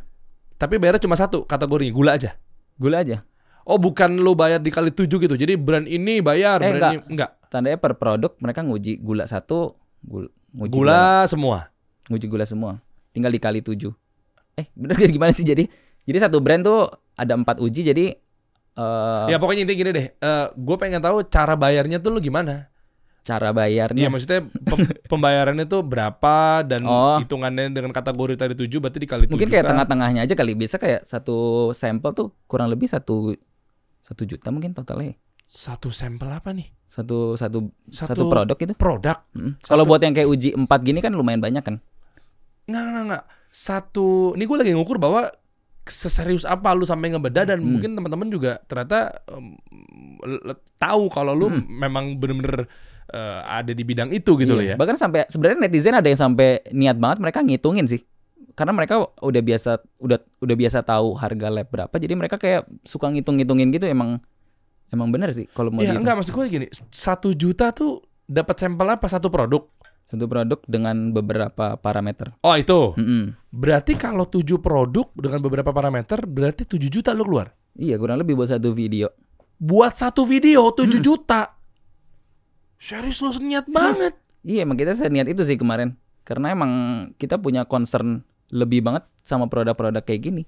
tapi 0.55 0.77
bayarnya 0.77 1.01
cuma 1.01 1.13
satu 1.13 1.43
kategorinya 1.43 1.91
gula 1.91 2.11
aja. 2.13 2.37
Gula 2.75 3.01
aja. 3.01 3.25
Oh 3.61 3.75
bukan 3.75 4.15
lo 4.15 4.31
bayar 4.31 4.57
dikali 4.57 4.89
tujuh 4.89 5.19
gitu. 5.19 5.35
Jadi 5.35 5.59
brand 5.59 5.83
ini 5.83 6.23
bayar, 6.23 6.57
Eh, 6.57 6.71
brand 6.71 6.75
enggak. 6.77 6.93
ini 6.93 7.01
enggak. 7.11 7.31
Tandanya 7.47 7.75
per 7.75 7.95
produk 7.95 8.31
mereka 8.37 8.61
nguji 8.61 8.95
gula 8.97 9.25
satu, 9.25 9.75
gula, 9.99 10.31
nguji 10.53 10.71
Gula 10.73 11.03
semua. 11.25 11.67
nguji 12.05 12.27
gula 12.27 12.45
semua. 12.45 12.79
Tinggal 13.11 13.29
dikali 13.29 13.59
7. 13.59 13.91
Eh, 14.55 14.71
bener 14.71 14.95
gimana 15.05 15.29
sih 15.29 15.43
jadi? 15.43 15.67
Jadi 16.01 16.17
satu 16.17 16.39
brand 16.39 16.63
tuh 16.63 16.87
ada 17.13 17.35
empat 17.35 17.59
uji 17.59 17.83
jadi 17.83 18.15
eh 18.77 19.25
Ya 19.27 19.37
pokoknya 19.37 19.65
intinya 19.65 19.79
gini 19.79 19.91
deh. 19.91 20.07
gue 20.53 20.75
pengen 20.77 21.01
tahu 21.01 21.25
cara 21.25 21.53
bayarnya 21.53 21.97
tuh 21.97 22.13
lo 22.13 22.19
gimana? 22.19 22.69
cara 23.27 23.51
Iya 23.51 23.57
bayarnya. 23.57 24.07
maksudnya 24.07 24.39
pem- 24.63 24.87
pembayarannya 25.11 25.67
tuh 25.67 25.83
berapa 25.83 26.63
dan 26.63 26.87
Oh. 26.87 27.19
hitungannya 27.19 27.67
dengan 27.67 27.91
kategori 27.91 28.39
tadi 28.39 28.53
tujuh 28.55 28.79
berarti 28.79 29.03
dikali 29.03 29.27
Mungkin 29.27 29.35
tujuh 29.35 29.51
kayak 29.51 29.67
tengah-tengahnya 29.67 30.23
aja 30.23 30.31
kali. 30.31 30.55
Bisa 30.55 30.79
kayak 30.79 31.03
satu 31.03 31.69
sampel 31.75 32.15
tuh 32.15 32.31
kurang 32.47 32.71
lebih 32.71 32.87
satu 32.87 33.35
satu 33.99 34.23
juta 34.23 34.47
mungkin 34.47 34.71
totalnya. 34.71 35.19
Satu 35.43 35.91
sampel 35.91 36.31
apa 36.31 36.55
nih? 36.55 36.71
Satu 36.87 37.35
satu 37.35 37.67
Satu, 37.91 38.15
satu 38.15 38.23
produk 38.31 38.55
itu. 38.55 38.73
produk. 38.79 39.17
Mm. 39.35 39.59
Kalau 39.59 39.83
buat 39.83 39.99
yang 39.99 40.15
kayak 40.15 40.27
uji 40.27 40.49
4 40.55 40.63
gini 40.79 40.99
kan 40.99 41.11
lumayan 41.11 41.43
banyak 41.43 41.63
kan. 41.63 41.75
Nggak, 42.63 42.83
nggak, 42.85 43.03
nggak. 43.11 43.23
Satu, 43.47 44.35
ini 44.35 44.43
gue 44.43 44.55
lagi 44.55 44.71
ngukur 44.71 44.99
bahwa 44.99 45.27
seserius 45.87 46.43
apa 46.43 46.71
lu 46.71 46.83
sampai 46.83 47.09
ngebedah 47.09 47.43
dan 47.45 47.57
Hmm. 47.57 47.69
mungkin 47.73 47.91
teman-teman 47.93 48.27
juga 48.27 48.59
ternyata 48.63 49.23
le- 50.21 50.59
tahu 50.75 51.07
kalau 51.07 51.33
lu 51.33 51.47
Hmm. 51.49 51.63
memang 51.67 52.15
bener-bener 52.15 52.67
eh, 53.07 53.39
ada 53.41 53.71
di 53.71 53.81
bidang 53.81 54.11
itu 54.11 54.35
gitu 54.35 54.51
Iya. 54.51 54.59
loh 54.59 54.65
ya. 54.65 54.75
Bahkan 54.75 54.95
sampai 54.95 55.23
sebenarnya 55.25 55.63
netizen 55.63 55.95
ada 55.95 56.03
yang 56.03 56.19
sampai 56.19 56.59
niat 56.69 56.99
banget 56.99 57.23
mereka 57.23 57.39
ngitungin 57.39 57.87
sih. 57.87 58.03
Karena 58.51 58.75
mereka 58.75 58.99
udah 59.17 59.41
biasa 59.41 59.71
udah 59.97 60.19
udah 60.37 60.55
biasa 60.57 60.83
tahu 60.83 61.15
harga 61.15 61.47
lab 61.47 61.67
berapa 61.67 61.93
jadi 61.93 62.13
mereka 62.13 62.35
kayak 62.35 62.67
suka 62.83 63.07
ngitung-ngitungin 63.07 63.71
gitu 63.71 63.87
emang 63.87 64.19
emang 64.89 65.07
bener 65.07 65.31
sih 65.31 65.47
kalau 65.47 65.69
mau 65.69 65.79
Iya 65.79 65.93
dihitung. 65.93 66.03
enggak 66.03 66.15
maksud 66.15 66.33
gue 66.33 66.45
gini, 66.49 66.67
satu 66.89 67.31
juta 67.31 67.71
tuh 67.71 68.03
dapat 68.23 68.55
sampel 68.57 68.87
apa 68.89 69.07
satu 69.07 69.29
produk? 69.29 69.63
Satu 70.07 70.23
produk 70.23 70.63
dengan 70.63 71.11
beberapa 71.11 71.75
parameter. 71.75 72.31
Oh 72.39 72.55
itu, 72.55 72.95
Mm-mm. 72.95 73.35
berarti 73.51 73.99
kalau 73.99 74.23
tujuh 74.23 74.63
produk 74.63 75.03
dengan 75.11 75.43
beberapa 75.43 75.75
parameter 75.75 76.23
berarti 76.23 76.63
7 76.63 76.87
juta 76.87 77.11
lu 77.11 77.27
keluar. 77.27 77.51
Iya 77.75 77.99
kurang 77.99 78.23
lebih 78.23 78.39
buat 78.39 78.47
satu 78.47 78.71
video. 78.71 79.11
Buat 79.59 79.99
satu 79.99 80.23
video 80.23 80.71
7 80.71 80.87
Hmm. 80.87 81.03
juta. 81.03 81.41
Serius 82.79 83.19
lu 83.19 83.35
niat 83.41 83.67
banget. 83.67 84.15
Iya 84.47 84.63
emang 84.63 84.79
kita 84.79 84.95
seniat 84.95 85.27
itu 85.27 85.43
sih 85.43 85.59
kemarin. 85.59 85.99
Karena 86.23 86.55
emang 86.55 86.71
kita 87.19 87.35
punya 87.35 87.67
concern 87.67 88.23
lebih 88.47 88.79
banget 88.79 89.03
sama 89.21 89.51
produk-produk 89.51 89.99
kayak 90.01 90.21
gini. 90.23 90.43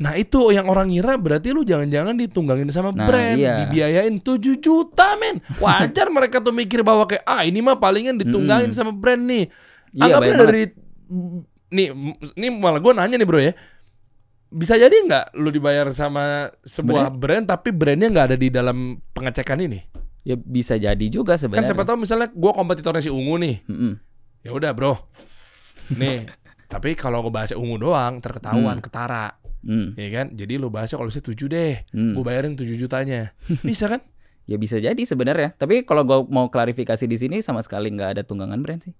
Nah 0.00 0.16
itu 0.16 0.48
yang 0.48 0.64
orang 0.64 0.88
ngira 0.88 1.14
berarti 1.14 1.52
lu 1.52 1.60
jangan-jangan 1.60 2.16
ditunggangin 2.16 2.72
sama 2.72 2.88
Nah, 2.90 3.04
brand, 3.04 3.36
iya. 3.36 3.62
dibiayain 3.62 4.16
7 4.16 4.40
juta 4.56 5.12
men. 5.14 5.44
Wajar 5.54 6.08
mereka 6.16 6.40
tuh 6.40 6.50
mikir 6.50 6.80
bahwa 6.80 7.04
kayak 7.04 7.20
ah 7.22 7.44
ini 7.44 7.60
mah 7.60 7.76
palingan 7.76 8.16
ditunggangin 8.16 8.72
Mm-mm. 8.72 8.80
sama 8.80 8.90
brand 8.90 9.20
nih. 9.22 9.52
Iya, 9.92 10.02
Anggapnya 10.08 10.34
dari 10.40 10.62
nih 11.68 11.88
ini 12.34 12.46
malah 12.50 12.78
gue 12.78 12.92
nanya 12.92 13.14
nih 13.14 13.24
bro 13.24 13.38
ya. 13.38 13.52
Bisa 14.48 14.74
jadi 14.74 14.90
nggak 14.90 15.36
lu 15.36 15.48
dibayar 15.48 15.86
sama 15.90 16.48
sebuah 16.60 17.12
brand 17.12 17.44
tapi 17.44 17.70
brandnya 17.70 18.08
nggak 18.08 18.26
ada 18.26 18.36
di 18.36 18.48
dalam 18.48 18.78
pengecekan 19.08 19.60
ini? 19.60 19.78
Ya 20.20 20.34
bisa 20.34 20.74
jadi 20.74 21.06
juga 21.06 21.34
Kan 21.34 21.44
sebenarnya. 21.44 21.70
siapa 21.70 21.84
tahu 21.84 21.96
misalnya 22.00 22.28
gue 22.28 22.50
kompetitornya 22.50 23.00
si 23.00 23.08
Ungu 23.08 23.36
nih. 23.36 23.62
Mm-mm. 23.64 23.92
Ya 24.40 24.50
udah 24.50 24.72
bro. 24.72 24.96
Nih, 25.92 26.24
tapi 26.72 26.92
kalau 26.92 27.20
gue 27.20 27.30
bahasnya 27.30 27.56
Ungu 27.56 27.76
doang 27.78 28.18
terketahuan 28.18 28.78
Hmm. 28.78 28.84
ketara. 28.84 29.36
Mm. 29.60 29.96
Ya 29.96 30.08
kan? 30.12 30.26
Jadi 30.36 30.56
lu 30.56 30.72
bahasnya 30.72 30.96
kalau 30.96 31.08
bisa 31.12 31.20
7 31.20 31.36
deh. 31.48 31.84
Mm. 31.92 32.12
Gue 32.16 32.24
bayarin 32.24 32.54
7 32.56 32.66
jutanya. 32.76 33.32
Bisa 33.64 33.88
kan? 33.88 34.02
Ya 34.50 34.58
bisa 34.58 34.82
jadi 34.82 34.98
sebenarnya. 34.98 35.54
Tapi 35.54 35.86
kalau 35.86 36.02
gua 36.02 36.26
mau 36.26 36.50
klarifikasi 36.50 37.06
di 37.06 37.14
sini 37.14 37.38
sama 37.38 37.62
sekali 37.62 37.86
nggak 37.94 38.18
ada 38.18 38.22
tunggangan 38.26 38.58
brand 38.58 38.82
sih. 38.82 38.90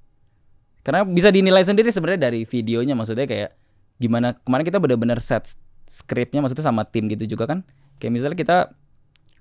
Karena 0.86 1.02
bisa 1.02 1.26
dinilai 1.34 1.66
sendiri 1.66 1.90
sebenarnya 1.90 2.30
dari 2.30 2.46
videonya. 2.46 2.94
Maksudnya 2.94 3.26
kayak 3.26 3.58
gimana 3.98 4.38
kemarin 4.46 4.62
kita 4.62 4.78
benar-benar 4.78 5.18
set 5.18 5.58
scriptnya 5.90 6.38
maksudnya 6.38 6.70
sama 6.70 6.86
tim 6.86 7.10
gitu 7.10 7.34
juga 7.34 7.50
kan. 7.50 7.66
Kayak 7.98 8.12
misalnya 8.14 8.38
kita 8.38 8.56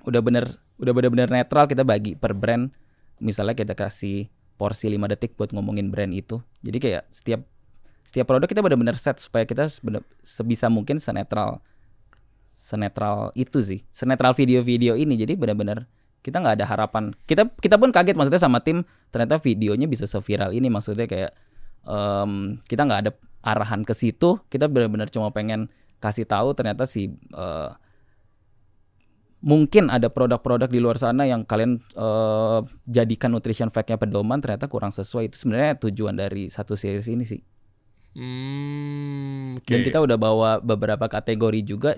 udah 0.10 0.22
bener 0.26 0.58
udah 0.82 0.94
benar-benar 0.98 1.30
netral 1.30 1.70
kita 1.70 1.86
bagi 1.86 2.18
per 2.18 2.34
brand. 2.34 2.74
Misalnya 3.22 3.54
kita 3.54 3.78
kasih 3.78 4.34
porsi 4.58 4.90
5 4.90 5.14
detik 5.14 5.38
buat 5.38 5.54
ngomongin 5.54 5.94
brand 5.94 6.10
itu. 6.10 6.42
Jadi 6.66 6.78
kayak 6.82 7.06
setiap 7.14 7.46
setiap 8.10 8.26
produk 8.26 8.50
kita 8.50 8.66
benar-benar 8.66 8.98
set 8.98 9.22
supaya 9.22 9.46
kita 9.46 9.70
sebenar- 9.70 10.02
sebisa 10.26 10.66
mungkin 10.66 10.98
senetral 10.98 11.62
senetral 12.50 13.30
itu 13.38 13.62
sih 13.62 13.86
senetral 13.94 14.34
video-video 14.34 14.98
ini. 14.98 15.14
Jadi 15.14 15.38
benar-benar 15.38 15.86
kita 16.26 16.42
nggak 16.42 16.58
ada 16.58 16.66
harapan. 16.66 17.14
Kita 17.30 17.54
kita 17.62 17.78
pun 17.78 17.94
kaget 17.94 18.18
maksudnya 18.18 18.42
sama 18.42 18.66
tim 18.66 18.82
ternyata 19.14 19.38
videonya 19.38 19.86
bisa 19.86 20.10
seviral 20.10 20.58
ini. 20.58 20.74
Maksudnya 20.74 21.06
kayak 21.06 21.38
em, 21.86 22.58
kita 22.66 22.82
nggak 22.90 23.00
ada 23.06 23.12
arahan 23.46 23.86
ke 23.86 23.94
situ. 23.94 24.42
Kita 24.50 24.66
benar-benar 24.66 25.14
cuma 25.14 25.30
pengen 25.30 25.70
kasih 26.02 26.26
tahu 26.26 26.58
ternyata 26.58 26.90
si 26.90 27.14
eh, 27.14 27.72
mungkin 29.46 29.94
ada 29.94 30.10
produk-produk 30.10 30.66
di 30.66 30.82
luar 30.82 30.98
sana 30.98 31.30
yang 31.30 31.46
kalian 31.46 31.78
eh, 31.94 32.60
jadikan 32.90 33.30
nutrition 33.38 33.70
fact-nya 33.70 34.02
pedoman 34.02 34.42
ternyata 34.42 34.66
kurang 34.66 34.90
sesuai. 34.90 35.30
Itu 35.30 35.46
sebenarnya 35.46 35.78
tujuan 35.78 36.18
dari 36.18 36.50
satu 36.50 36.74
series 36.74 37.06
ini 37.06 37.22
sih 37.22 37.59
Hmm, 38.14 39.58
oke. 39.58 39.70
dan 39.70 39.80
kita 39.82 40.00
udah 40.02 40.18
bawa 40.18 40.52
beberapa 40.60 41.06
kategori 41.06 41.62
juga, 41.64 41.96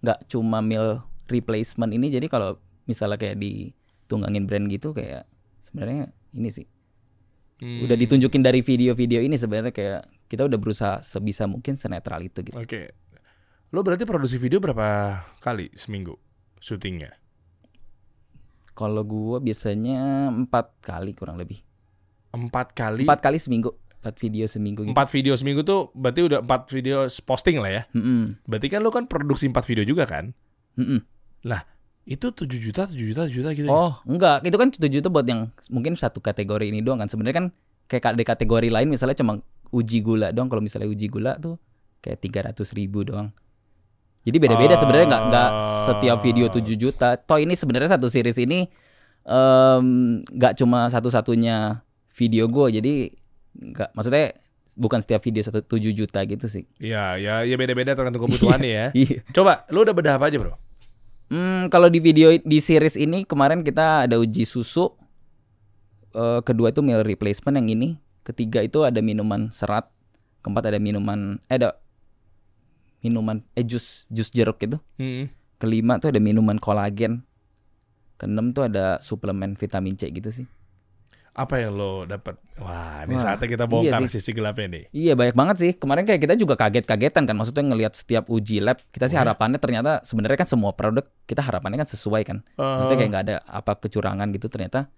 nggak 0.00 0.28
cuma 0.28 0.60
meal 0.60 1.00
replacement 1.26 1.90
ini. 1.90 2.08
Jadi 2.08 2.26
kalau 2.26 2.56
misalnya 2.84 3.16
kayak 3.16 3.40
ditunggangin 3.40 4.44
brand 4.44 4.66
gitu, 4.68 4.92
kayak 4.92 5.24
sebenarnya 5.58 6.10
ini 6.32 6.50
sih 6.50 6.66
Hmm, 7.60 7.84
udah 7.84 7.92
ditunjukin 7.92 8.40
dari 8.40 8.64
video-video 8.64 9.20
ini 9.20 9.36
sebenarnya 9.36 9.68
kayak 9.68 10.08
kita 10.32 10.48
udah 10.48 10.56
berusaha 10.56 11.04
sebisa 11.04 11.44
mungkin 11.44 11.76
senetral 11.76 12.24
itu 12.24 12.40
gitu. 12.40 12.56
Oke. 12.56 12.96
Lo 13.68 13.84
berarti 13.84 14.08
produksi 14.08 14.40
video 14.40 14.64
berapa 14.64 15.20
kali 15.44 15.68
seminggu 15.76 16.16
syutingnya? 16.56 17.12
Kalau 18.72 19.04
gua 19.04 19.44
biasanya 19.44 20.32
empat 20.32 20.72
kali 20.80 21.12
kurang 21.12 21.36
lebih, 21.36 21.60
Empat 22.32 22.72
kali. 22.72 23.04
empat 23.04 23.20
kali 23.20 23.36
seminggu, 23.36 23.76
empat 24.00 24.16
video 24.16 24.44
seminggu. 24.48 24.88
Gitu. 24.88 24.92
Empat 24.96 25.08
video 25.12 25.32
seminggu 25.36 25.60
tuh 25.60 25.92
berarti 25.92 26.20
udah 26.24 26.40
empat 26.40 26.72
video 26.72 27.04
posting 27.24 27.60
lah 27.60 27.70
ya. 27.70 27.82
Mm-mm, 27.92 28.40
Berarti 28.48 28.66
kan 28.72 28.80
lo 28.80 28.88
kan 28.88 29.04
produksi 29.04 29.46
empat 29.46 29.68
video 29.68 29.84
juga 29.84 30.08
kan? 30.08 30.32
mm-mm. 30.80 31.04
Itu 32.08 32.32
7 32.32 32.48
juta, 32.48 32.88
7 32.88 32.96
juta, 32.96 33.28
7 33.28 33.30
juta 33.30 33.48
gitu 33.52 33.68
ya? 33.68 33.70
Oh 33.70 34.00
enggak, 34.08 34.42
itu 34.42 34.56
kan 34.56 34.68
7 34.72 34.82
juta 34.88 35.08
buat 35.12 35.28
yang 35.28 35.52
mungkin 35.68 35.94
satu 35.94 36.18
kategori 36.18 36.72
ini 36.72 36.80
doang 36.80 36.98
kan. 36.98 37.12
Sebenarnya 37.12 37.36
kan 37.38 37.46
kayak 37.86 38.16
di 38.16 38.24
kategori 38.24 38.68
lain 38.72 38.88
misalnya 38.88 39.14
cuma 39.20 39.38
uji 39.70 40.00
gula 40.02 40.32
doang. 40.32 40.48
Kalau 40.48 40.64
misalnya 40.64 40.88
uji 40.88 41.06
gula 41.06 41.36
tuh 41.38 41.60
kayak 42.00 42.18
300 42.56 42.56
ribu 42.72 43.04
doang. 43.04 43.30
Jadi 44.24 44.36
beda-beda 44.36 44.74
sebenarnya 44.80 45.06
nggak 45.06 45.24
nggak 45.28 45.50
setiap 45.86 46.18
video 46.24 46.46
7 46.48 46.60
juta. 46.74 47.14
Toh 47.20 47.38
ini 47.38 47.52
sebenarnya 47.54 47.94
satu 47.94 48.08
series 48.08 48.40
ini 48.40 48.64
nggak 50.34 50.56
cuma 50.56 50.88
satu-satunya 50.88 51.84
video 52.16 52.48
gue. 52.48 52.80
Jadi 52.80 52.94
nggak 53.56 53.90
maksudnya 53.96 54.36
bukan 54.78 55.02
setiap 55.02 55.20
video 55.20 55.42
satu 55.42 55.60
7 55.60 55.92
juta 55.92 56.22
gitu 56.24 56.46
sih. 56.46 56.64
Iya, 56.78 57.18
ya, 57.18 57.34
ya 57.44 57.54
beda-beda 57.60 57.92
tergantung 57.92 58.24
kebutuhannya 58.24 58.70
ya. 58.70 58.86
Iya. 58.96 59.20
Coba, 59.34 59.68
lo 59.68 59.82
udah 59.84 59.94
bedah 59.94 60.14
apa 60.16 60.30
aja 60.30 60.38
bro? 60.38 60.56
Hmm, 61.30 61.70
kalau 61.70 61.86
di 61.86 62.02
video 62.02 62.34
di 62.42 62.58
series 62.58 62.98
ini 62.98 63.22
kemarin 63.22 63.62
kita 63.62 64.08
ada 64.08 64.18
uji 64.18 64.42
susu. 64.42 64.90
Eh, 66.10 66.40
kedua 66.42 66.74
itu 66.74 66.82
meal 66.82 67.06
replacement 67.06 67.54
yang 67.54 67.70
ini. 67.70 67.88
Ketiga 68.26 68.64
itu 68.64 68.82
ada 68.82 68.98
minuman 68.98 69.52
serat. 69.54 69.86
Keempat 70.42 70.72
ada 70.72 70.78
minuman 70.80 71.38
eh 71.46 71.60
ada 71.60 71.76
minuman 73.04 73.44
eh 73.54 73.62
jus 73.62 74.08
jus 74.10 74.32
jeruk 74.34 74.58
itu. 74.64 74.80
Hmm. 74.98 75.30
Kelima 75.60 76.00
tuh 76.02 76.10
ada 76.10 76.18
minuman 76.18 76.58
kolagen. 76.58 77.22
Keenam 78.18 78.52
tuh 78.52 78.66
ada 78.66 78.98
suplemen 79.00 79.54
vitamin 79.54 79.94
C 79.94 80.10
gitu 80.10 80.32
sih. 80.34 80.46
Apa 81.30 81.62
yang 81.62 81.78
lo 81.78 82.04
dapat? 82.04 82.34
Wah, 82.58 83.06
ini 83.06 83.14
Wah, 83.16 83.22
saatnya 83.22 83.46
kita 83.46 83.64
iya 83.64 83.70
bongkar 83.70 84.00
sih. 84.10 84.18
sisi 84.18 84.30
gelapnya 84.34 84.66
nih. 84.66 84.84
Iya 84.90 85.12
banyak 85.14 85.36
banget 85.38 85.56
sih. 85.62 85.72
Kemarin 85.78 86.02
kayak 86.02 86.20
kita 86.26 86.34
juga 86.34 86.58
kaget-kagetan 86.58 87.24
kan. 87.24 87.34
Maksudnya 87.38 87.64
ngelihat 87.70 87.94
setiap 87.94 88.26
uji 88.28 88.58
lab. 88.58 88.82
Kita 88.90 89.06
sih 89.06 89.14
harapannya 89.14 89.62
ternyata 89.62 90.02
sebenarnya 90.02 90.42
kan 90.42 90.48
semua 90.50 90.74
produk 90.74 91.06
kita 91.30 91.40
harapannya 91.40 91.78
kan 91.78 91.88
sesuai 91.88 92.22
kan. 92.26 92.42
Maksudnya 92.58 92.96
Eh, 92.96 92.98
kayak 92.98 93.10
nggak 93.14 93.24
ada 93.30 93.36
apa 93.46 93.72
kecurangan 93.78 94.26
gitu 94.34 94.50
ternyata 94.50 94.90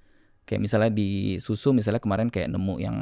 kayak 0.42 0.58
misalnya 0.58 0.90
di 0.90 1.38
susu 1.38 1.70
misalnya 1.70 2.02
kemarin 2.02 2.26
kayak 2.26 2.50
nemu 2.50 2.74
yang 2.82 2.96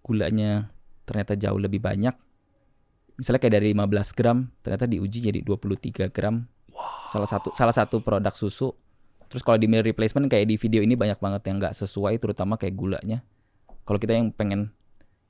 gulanya 0.00 0.70
ternyata 1.04 1.34
jauh 1.34 1.58
lebih 1.58 1.82
banyak. 1.82 2.14
Misalnya 3.18 3.40
kayak 3.42 3.54
dari 3.60 3.74
15 3.76 4.16
gram 4.16 4.48
ternyata 4.62 4.86
diuji 4.88 5.18
jadi 5.26 5.40
23 5.44 6.08
gram. 6.08 6.46
Salah 7.12 7.28
satu 7.28 7.52
salah 7.52 7.74
satu 7.74 8.00
produk 8.00 8.32
susu. 8.32 8.72
Terus 9.32 9.40
kalau 9.40 9.56
di 9.56 9.64
meal 9.64 9.80
replacement 9.80 10.28
kayak 10.28 10.44
di 10.44 10.60
video 10.60 10.84
ini 10.84 10.92
banyak 10.92 11.16
banget 11.16 11.48
yang 11.48 11.56
nggak 11.56 11.72
sesuai 11.72 12.20
terutama 12.20 12.60
kayak 12.60 12.76
gulanya. 12.76 13.24
Kalau 13.88 13.96
kita 13.96 14.12
yang 14.12 14.28
pengen 14.28 14.76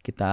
kita 0.02 0.32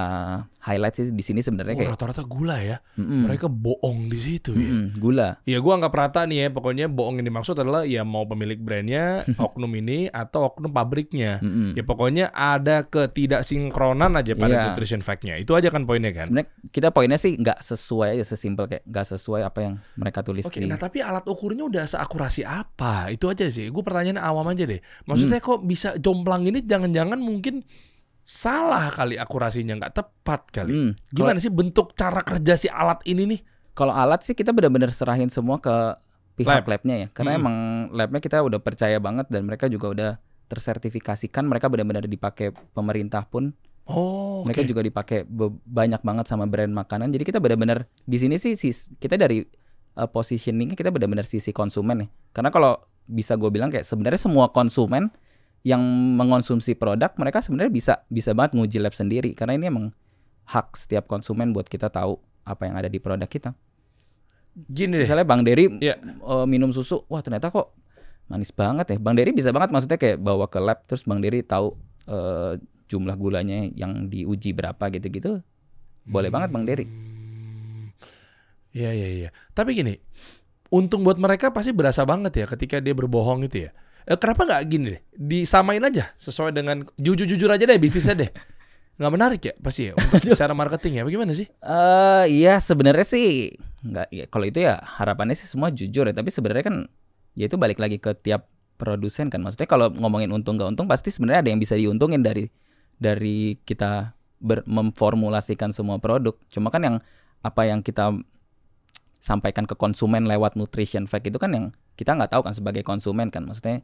highlight 0.59 0.91
sih 0.91 1.05
di 1.07 1.21
sini 1.21 1.39
sebenarnya 1.39 1.71
oh, 1.71 1.79
kayak 1.79 1.93
rata-rata 1.93 2.25
gula 2.25 2.57
ya. 2.57 2.81
mm-mm, 2.97 3.29
Mereka 3.29 3.45
bohong 3.47 4.09
di 4.09 4.17
situ 4.17 4.51
ya. 4.51 4.65
mm-mm, 4.65 4.97
gula. 4.97 5.37
Ya 5.45 5.61
gua 5.61 5.77
anggap 5.77 5.93
rata 5.93 6.25
nih 6.25 6.37
ya, 6.41 6.47
pokoknya 6.49 6.85
bohong 6.85 7.17
yang 7.17 7.29
dimaksud 7.29 7.53
adalah 7.55 7.85
ya 7.85 8.01
mau 8.01 8.25
pemilik 8.25 8.57
brandnya, 8.57 9.21
oknum 9.39 9.69
ini 9.71 10.09
atau 10.09 10.49
oknum 10.49 10.69
pabriknya. 10.69 11.37
Mm-mm. 11.39 11.77
Ya 11.77 11.83
pokoknya 11.83 12.25
ada 12.29 12.81
ketidaksinkronan 12.83 14.15
aja 14.15 14.33
pada 14.33 14.49
Iya. 14.49 14.63
nutrition 14.67 14.99
fact-nya. 14.99 15.37
Itu 15.37 15.53
aja 15.53 15.69
kan 15.69 15.85
poinnya 15.85 16.11
kan. 16.11 16.27
Sebenarnya 16.27 16.49
kita 16.69 16.89
poinnya 16.89 17.15
sih 17.15 17.37
nggak 17.37 17.61
sesuai 17.61 18.17
aja 18.17 18.25
sesimpel 18.25 18.65
kayak 18.65 18.83
nggak 18.83 19.05
sesuai 19.07 19.41
apa 19.43 19.59
yang 19.61 19.73
mereka 19.93 20.19
tulis 20.21 20.43
Oke, 20.43 20.57
di 20.57 20.65
nah 20.65 20.75
tapi 20.75 20.99
alat 20.99 21.23
ukurnya 21.23 21.63
udah 21.63 21.85
seakurasi 21.85 22.41
apa? 22.41 23.13
Itu 23.13 23.29
aja 23.29 23.45
sih. 23.47 23.69
Gue 23.69 23.85
pertanyaan 23.85 24.17
awam 24.17 24.49
aja 24.49 24.65
deh. 24.65 24.81
Maksudnya 25.05 25.37
kok 25.37 25.61
bisa 25.61 25.93
jomplang 25.95 26.43
ini 26.43 26.65
jangan-jangan 26.65 27.21
mungkin 27.21 27.61
salah 28.29 28.93
kali 28.93 29.17
akurasinya 29.17 29.73
nggak 29.81 29.93
tepat 29.97 30.41
kali. 30.53 30.69
Hmm, 30.69 30.91
Gimana 31.09 31.41
sih 31.41 31.49
bentuk 31.49 31.97
cara 31.97 32.21
kerja 32.21 32.53
si 32.53 32.69
alat 32.69 33.01
ini 33.09 33.25
nih? 33.25 33.41
Kalau 33.73 33.89
alat 33.89 34.21
sih 34.21 34.37
kita 34.37 34.53
benar-benar 34.53 34.93
serahin 34.93 35.33
semua 35.33 35.57
ke 35.57 35.73
pihak 36.37 36.61
Lab. 36.61 36.69
labnya 36.69 36.95
ya, 36.95 37.07
karena 37.09 37.35
Mm-mm. 37.35 37.41
emang 37.41 37.55
labnya 37.89 38.21
kita 38.21 38.37
udah 38.45 38.61
percaya 38.61 39.01
banget 39.01 39.27
dan 39.33 39.49
mereka 39.49 39.65
juga 39.65 39.87
udah 39.89 40.11
tersertifikasikan, 40.47 41.43
mereka 41.49 41.67
benar-benar 41.67 42.05
dipakai 42.05 42.53
pemerintah 42.71 43.25
pun, 43.25 43.51
Oh, 43.89 44.45
mereka 44.45 44.61
juga 44.61 44.85
dipakai 44.85 45.25
banyak 45.65 46.05
banget 46.05 46.25
sama 46.29 46.45
brand 46.45 46.69
makanan. 46.69 47.09
Jadi 47.09 47.25
kita 47.25 47.41
benar-benar 47.41 47.89
di 48.05 48.17
sini 48.21 48.37
sih 48.37 48.53
sis- 48.53 48.93
kita 49.01 49.17
dari 49.17 49.41
uh, 49.97 50.05
positioningnya 50.05 50.77
kita 50.77 50.93
benar-benar 50.93 51.25
sisi 51.25 51.49
konsumen 51.49 52.05
ya, 52.05 52.07
karena 52.31 52.53
kalau 52.53 52.77
bisa 53.09 53.33
gue 53.33 53.49
bilang 53.49 53.73
kayak 53.73 53.83
sebenarnya 53.83 54.21
semua 54.21 54.53
konsumen 54.53 55.09
yang 55.63 55.81
mengonsumsi 56.15 56.73
produk 56.73 57.11
mereka 57.19 57.43
sebenarnya 57.43 57.71
bisa 57.71 57.93
bisa 58.07 58.31
banget 58.31 58.55
nguji 58.55 58.79
lab 58.79 58.95
sendiri 58.95 59.35
karena 59.35 59.59
ini 59.59 59.67
emang 59.67 59.85
hak 60.47 60.73
setiap 60.79 61.05
konsumen 61.05 61.51
buat 61.51 61.67
kita 61.67 61.91
tahu 61.91 62.17
apa 62.47 62.65
yang 62.65 62.75
ada 62.79 62.89
di 62.89 62.97
produk 62.97 63.27
kita. 63.29 63.51
Gini 64.55 64.97
deh. 64.97 65.05
Misalnya 65.05 65.27
Bang 65.27 65.45
Dery 65.45 65.69
Iya. 65.77 65.99
eh, 66.01 66.45
minum 66.49 66.73
susu, 66.73 67.05
wah 67.05 67.21
ternyata 67.21 67.53
kok 67.53 67.75
manis 68.31 68.49
banget 68.49 68.95
ya. 68.95 68.97
Bang 68.97 69.13
Dery 69.13 69.29
bisa 69.35 69.53
banget 69.53 69.69
maksudnya 69.69 69.99
kayak 70.01 70.17
bawa 70.17 70.49
ke 70.49 70.57
lab 70.57 70.81
terus 70.89 71.05
Bang 71.05 71.21
Dery 71.21 71.45
tahu 71.45 71.77
eh, 72.09 72.57
jumlah 72.89 73.13
gulanya 73.19 73.69
yang 73.77 74.09
diuji 74.09 74.55
berapa 74.57 74.89
gitu-gitu. 74.89 75.45
Boleh 76.09 76.33
banget 76.33 76.49
Bang 76.49 76.65
Dery. 76.65 76.89
Hmm. 76.89 77.93
Iya 78.73 78.89
iya 78.93 79.07
iya. 79.09 79.29
Tapi 79.53 79.77
gini, 79.77 79.97
untung 80.73 81.05
buat 81.05 81.21
mereka 81.21 81.53
pasti 81.53 81.69
berasa 81.69 82.01
banget 82.05 82.33
ya 82.33 82.45
ketika 82.49 82.81
dia 82.81 82.97
berbohong 82.97 83.45
itu 83.45 83.69
ya. 83.69 83.71
Eh, 84.07 84.17
kenapa 84.19 84.47
nggak 84.47 84.61
gini 84.69 84.85
deh? 84.95 85.01
Disamain 85.15 85.83
aja 85.83 86.11
sesuai 86.15 86.55
dengan 86.55 86.85
jujur-jujur 86.95 87.49
aja 87.51 87.63
deh 87.67 87.79
bisnisnya 87.79 88.15
deh. 88.27 88.31
nggak 88.99 89.13
menarik 89.15 89.41
ya 89.47 89.53
pasti 89.63 89.87
ya 89.87 89.95
untuk 89.95 90.35
secara 90.35 90.51
marketing 90.51 90.99
ya 90.99 91.03
bagaimana 91.07 91.31
sih 91.31 91.47
Eh 91.47 92.25
iya 92.35 92.59
sebenarnya 92.59 93.07
sih 93.07 93.55
nggak 93.79 94.07
ya, 94.11 94.25
kalau 94.27 94.43
itu 94.43 94.59
ya 94.59 94.75
harapannya 94.75 95.39
sih 95.39 95.47
semua 95.47 95.71
jujur 95.71 96.03
ya 96.03 96.11
tapi 96.11 96.27
sebenarnya 96.35 96.67
kan 96.67 96.75
ya 97.31 97.47
itu 97.47 97.55
balik 97.55 97.79
lagi 97.79 97.95
ke 97.95 98.11
tiap 98.19 98.51
produsen 98.75 99.31
kan 99.31 99.39
maksudnya 99.39 99.71
kalau 99.71 99.87
ngomongin 99.95 100.27
untung 100.35 100.59
nggak 100.59 100.75
untung 100.75 100.87
pasti 100.91 101.15
sebenarnya 101.15 101.47
ada 101.47 101.49
yang 101.55 101.63
bisa 101.63 101.79
diuntungin 101.79 102.19
dari 102.19 102.51
dari 102.99 103.55
kita 103.63 104.11
ber, 104.43 104.67
memformulasikan 104.67 105.71
semua 105.71 105.95
produk 106.03 106.35
cuma 106.51 106.67
kan 106.67 106.83
yang 106.83 106.95
apa 107.39 107.71
yang 107.71 107.79
kita 107.79 108.11
sampaikan 109.19 109.63
ke 109.63 109.75
konsumen 109.75 110.23
lewat 110.23 110.55
nutrition 110.55 111.03
fact 111.03 111.27
itu 111.27 111.35
kan 111.35 111.51
yang 111.51 111.65
kita 111.93 112.11
nggak 112.11 112.31
tahu 112.31 112.41
kan 112.41 112.51
sebagai 112.51 112.81
konsumen 112.81 113.27
kan. 113.27 113.43
Maksudnya 113.43 113.83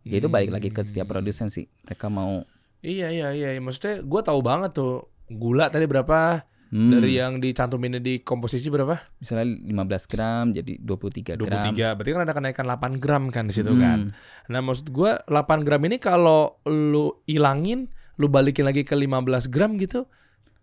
ya 0.00 0.16
itu 0.16 0.26
balik 0.26 0.50
lagi 0.50 0.70
ke 0.70 0.80
setiap 0.80 1.04
Hmm. 1.04 1.14
produsen 1.14 1.50
sih. 1.50 1.66
Mereka 1.84 2.06
mau 2.06 2.46
iya 2.80 3.10
iya 3.10 3.28
iya 3.30 3.58
maksudnya 3.58 4.00
gue 4.00 4.20
tahu 4.20 4.40
banget 4.40 4.72
tuh 4.72 5.04
gula 5.28 5.68
tadi 5.68 5.84
berapa? 5.84 6.46
Hmm, 6.70 6.86
dari 6.88 7.18
yang 7.18 7.42
dicantumin 7.42 7.98
di 7.98 8.22
komposisi 8.22 8.70
berapa? 8.70 8.94
Misalnya 9.18 9.42
15 9.42 10.06
gram 10.06 10.54
jadi 10.54 10.78
23 10.78 11.34
gram. 11.34 11.74
23 11.74 11.98
berarti 11.98 12.10
kan 12.14 12.22
ada 12.22 12.30
kenaikan 12.30 12.64
8 12.64 12.94
gram 12.96 13.22
kan 13.28 13.44
di 13.44 13.52
situ 13.52 13.74
Hmm. 13.74 13.82
kan? 13.82 13.98
Nah 14.46 14.62
maksud 14.62 14.86
gue 14.88 15.10
8 15.26 15.66
gram 15.66 15.82
ini 15.82 15.98
kalau 15.98 16.62
lu 16.64 17.18
ilangin 17.26 17.90
lu 18.16 18.30
balikin 18.30 18.62
lagi 18.62 18.86
ke 18.86 18.94
15 18.94 19.50
gram 19.50 19.74
gitu 19.76 20.06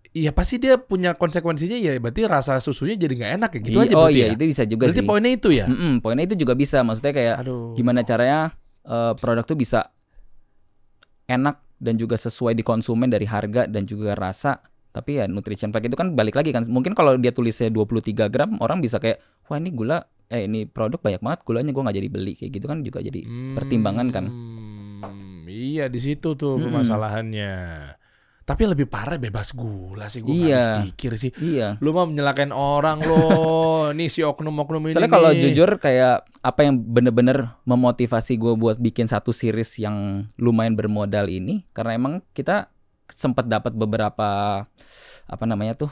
Iya 0.09 0.31
pasti 0.31 0.55
dia 0.57 0.75
punya 0.75 1.13
konsekuensinya 1.13 1.75
ya 1.75 1.95
berarti 1.97 2.23
rasa 2.25 2.57
susunya 2.57 2.95
jadi 2.95 3.13
nggak 3.13 3.31
enak 3.35 3.49
ya 3.49 3.59
gitu 3.61 3.77
Iya, 3.77 3.85
aja 3.85 3.95
oh 3.95 4.09
iya 4.09 4.25
ya. 4.25 4.33
itu 4.33 4.43
bisa 4.45 4.63
juga 4.63 4.83
berarti 4.85 4.97
sih 4.97 5.05
poinnya 5.05 5.31
itu 5.31 5.49
ya. 5.51 5.65
Mm-mm, 5.65 5.93
poinnya 5.99 6.23
itu 6.23 6.35
juga 6.35 6.53
bisa 6.53 6.81
maksudnya 6.81 7.11
kayak 7.11 7.35
Aduh. 7.41 7.73
gimana 7.73 8.01
caranya 8.01 8.55
eh, 8.81 9.13
produk 9.13 9.43
tuh 9.43 9.55
bisa 9.55 9.91
enak 11.25 11.59
dan 11.77 11.93
juga 11.95 12.15
sesuai 12.15 12.53
di 12.53 12.63
konsumen 12.63 13.07
dari 13.07 13.23
harga 13.23 13.65
dan 13.65 13.83
juga 13.83 14.13
rasa 14.13 14.57
tapi 14.89 15.15
ya 15.15 15.27
nutrition 15.27 15.69
fact 15.69 15.85
itu 15.85 15.93
kan 15.93 16.11
balik 16.11 16.33
lagi 16.33 16.49
kan 16.49 16.65
mungkin 16.65 16.91
kalau 16.91 17.13
dia 17.15 17.29
tulisnya 17.29 17.69
23 17.69 18.17
gram 18.27 18.57
orang 18.57 18.79
bisa 18.79 18.97
kayak 18.97 19.21
wah 19.45 19.55
ini 19.55 19.69
gula 19.69 20.01
eh 20.27 20.43
ini 20.43 20.65
produk 20.65 20.97
banyak 20.97 21.21
banget 21.21 21.39
gulanya 21.43 21.69
gua 21.69 21.83
nggak 21.85 21.97
jadi 21.97 22.09
beli 22.09 22.33
kayak 22.33 22.51
gitu 22.51 22.65
kan 22.65 22.77
juga 22.81 22.99
jadi 22.99 23.21
pertimbangan 23.53 24.07
kan. 24.09 24.25
Hmm, 24.25 25.45
Iya 25.47 25.87
di 25.87 25.95
situ 25.97 26.33
tuh 26.33 26.57
Mm-mm. 26.57 26.67
permasalahannya. 26.67 27.51
Tapi 28.47 28.63
lebih 28.63 28.87
parah 28.87 29.19
bebas 29.19 29.51
gula 29.51 30.07
sih 30.07 30.23
gue 30.23 30.31
Iya. 30.47 30.79
habis 30.79 30.87
pikir 30.89 31.11
sih. 31.19 31.31
iya 31.35 31.75
Lu 31.77 31.91
mah 31.91 32.07
menyalahkan 32.07 32.49
orang 32.49 33.03
loh. 33.03 33.91
nih 33.97 34.07
si 34.07 34.23
oknum-oknum 34.23 34.87
ini. 34.87 34.95
Soalnya 34.95 35.11
kalau 35.11 35.31
jujur 35.31 35.69
kayak 35.77 36.23
apa 36.39 36.59
yang 36.61 36.79
bener-bener 36.79 37.51
memotivasi 37.61 38.35
gue 38.35 38.55
buat 38.55 38.75
bikin 38.77 39.03
satu 39.05 39.29
series 39.29 39.75
yang 39.77 39.95
lumayan 40.35 40.73
bermodal 40.73 41.27
ini 41.27 41.67
karena 41.71 41.91
emang 41.93 42.13
kita 42.31 42.71
sempat 43.09 43.45
dapat 43.45 43.71
beberapa 43.71 44.63
apa 45.23 45.43
namanya 45.43 45.75
tuh 45.77 45.91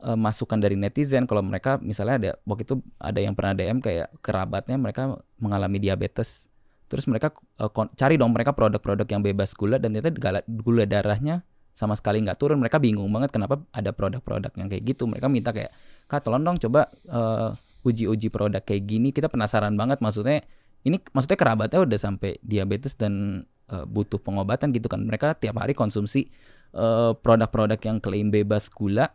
eh, 0.00 0.16
masukan 0.16 0.56
dari 0.56 0.76
netizen 0.76 1.24
kalau 1.24 1.40
mereka 1.40 1.76
misalnya 1.78 2.16
ada 2.16 2.30
waktu 2.44 2.64
itu 2.64 2.74
ada 2.96 3.16
yang 3.16 3.32
pernah 3.32 3.52
DM 3.52 3.78
kayak 3.78 4.08
kerabatnya 4.18 4.76
mereka 4.76 5.02
mengalami 5.36 5.76
diabetes 5.76 6.48
terus 6.88 7.04
mereka 7.04 7.32
kon- 7.70 7.92
cari 7.94 8.16
dong 8.16 8.32
mereka 8.32 8.50
produk-produk 8.50 9.04
yang 9.06 9.20
bebas 9.20 9.52
gula 9.52 9.76
dan 9.76 9.92
ternyata 9.92 10.16
gula 10.44 10.84
darahnya 10.84 11.44
sama 11.80 11.96
sekali 11.96 12.20
nggak 12.20 12.36
turun. 12.36 12.60
Mereka 12.60 12.76
bingung 12.76 13.08
banget 13.08 13.32
kenapa 13.32 13.64
ada 13.72 13.96
produk-produk 13.96 14.52
yang 14.60 14.68
kayak 14.68 14.84
gitu. 14.84 15.08
Mereka 15.08 15.32
minta 15.32 15.56
kayak 15.56 15.72
kak 16.04 16.20
tolong 16.20 16.44
dong 16.44 16.60
coba 16.60 16.92
eh, 17.08 17.50
uji-uji 17.88 18.28
produk 18.28 18.60
kayak 18.60 18.84
gini. 18.84 19.08
Kita 19.16 19.32
penasaran 19.32 19.72
banget 19.80 20.04
maksudnya 20.04 20.44
ini 20.84 21.00
maksudnya 21.16 21.40
kerabatnya 21.40 21.80
udah 21.80 21.96
sampai 21.96 22.36
diabetes 22.44 22.92
dan 23.00 23.44
eh, 23.72 23.84
butuh 23.88 24.20
pengobatan 24.20 24.76
gitu 24.76 24.92
kan. 24.92 25.00
Mereka 25.00 25.40
tiap 25.40 25.56
hari 25.56 25.72
konsumsi 25.72 26.28
eh, 26.76 27.12
produk-produk 27.16 27.80
yang 27.80 27.96
klaim 28.04 28.28
bebas 28.28 28.68
gula. 28.68 29.08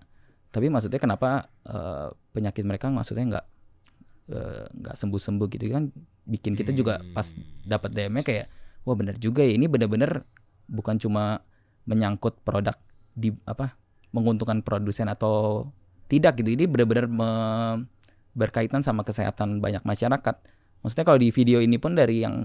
Tapi 0.50 0.74
maksudnya 0.74 0.98
kenapa 0.98 1.46
eh, 1.70 2.10
penyakit 2.34 2.66
mereka 2.66 2.90
maksudnya 2.90 3.30
nggak 3.30 3.46
nggak 4.74 4.96
sembuh-sembuh 4.98 5.48
gitu 5.54 5.70
kan? 5.70 5.94
Bikin 6.26 6.58
kita 6.58 6.74
juga 6.74 6.98
pas 7.14 7.30
Hmm. 7.30 7.46
dapat 7.62 7.94
DM-nya 7.94 8.26
kayak 8.26 8.46
wah 8.82 8.98
bener 8.98 9.22
juga 9.22 9.46
ya. 9.46 9.54
Ini 9.54 9.70
bener-bener 9.70 10.26
bukan 10.66 10.98
cuma 10.98 11.46
menyangkut 11.86 12.42
produk 12.42 12.76
di 13.16 13.32
apa 13.46 13.78
menguntungkan 14.12 14.62
produsen 14.62 15.10
atau 15.10 15.68
tidak 16.12 16.42
gitu. 16.42 16.54
Ini 16.54 16.66
bener-bener 16.70 17.10
me- 17.10 17.86
berkaitan 18.36 18.84
sama 18.84 19.08
kesehatan 19.08 19.64
banyak 19.64 19.82
masyarakat. 19.88 20.36
Maksudnya 20.84 21.06
kalau 21.08 21.18
di 21.18 21.32
video 21.32 21.64
ini 21.64 21.80
pun 21.80 21.96
dari 21.96 22.22
yang 22.22 22.44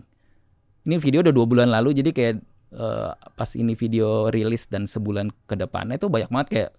ini 0.87 0.97
video 1.03 1.21
udah 1.21 1.35
dua 1.35 1.47
bulan 1.51 1.69
lalu 1.69 1.93
jadi 1.99 2.11
kayak 2.15 2.35
eh, 2.73 3.11
pas 3.13 3.51
ini 3.59 3.75
video 3.75 4.31
rilis 4.31 4.71
dan 4.71 4.87
sebulan 4.87 5.29
ke 5.51 5.59
depannya 5.59 5.99
itu 5.99 6.07
banyak 6.07 6.31
banget 6.31 6.49
kayak 6.49 6.71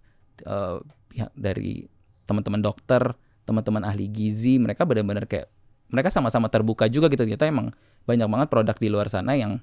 eh, 0.47 0.77
pihak 1.11 1.31
dari 1.35 1.85
teman-teman 2.25 2.63
dokter 2.63 3.03
teman-teman 3.43 3.83
ahli 3.83 4.07
gizi 4.07 4.57
mereka 4.57 4.87
benar-benar 4.87 5.27
kayak 5.27 5.51
mereka 5.91 6.07
sama-sama 6.07 6.47
terbuka 6.47 6.87
juga 6.87 7.11
gitu. 7.11 7.27
Ternyata 7.27 7.51
emang 7.51 7.75
banyak 8.07 8.27
banget 8.31 8.47
produk 8.47 8.75
di 8.79 8.87
luar 8.87 9.11
sana 9.11 9.35
yang 9.35 9.59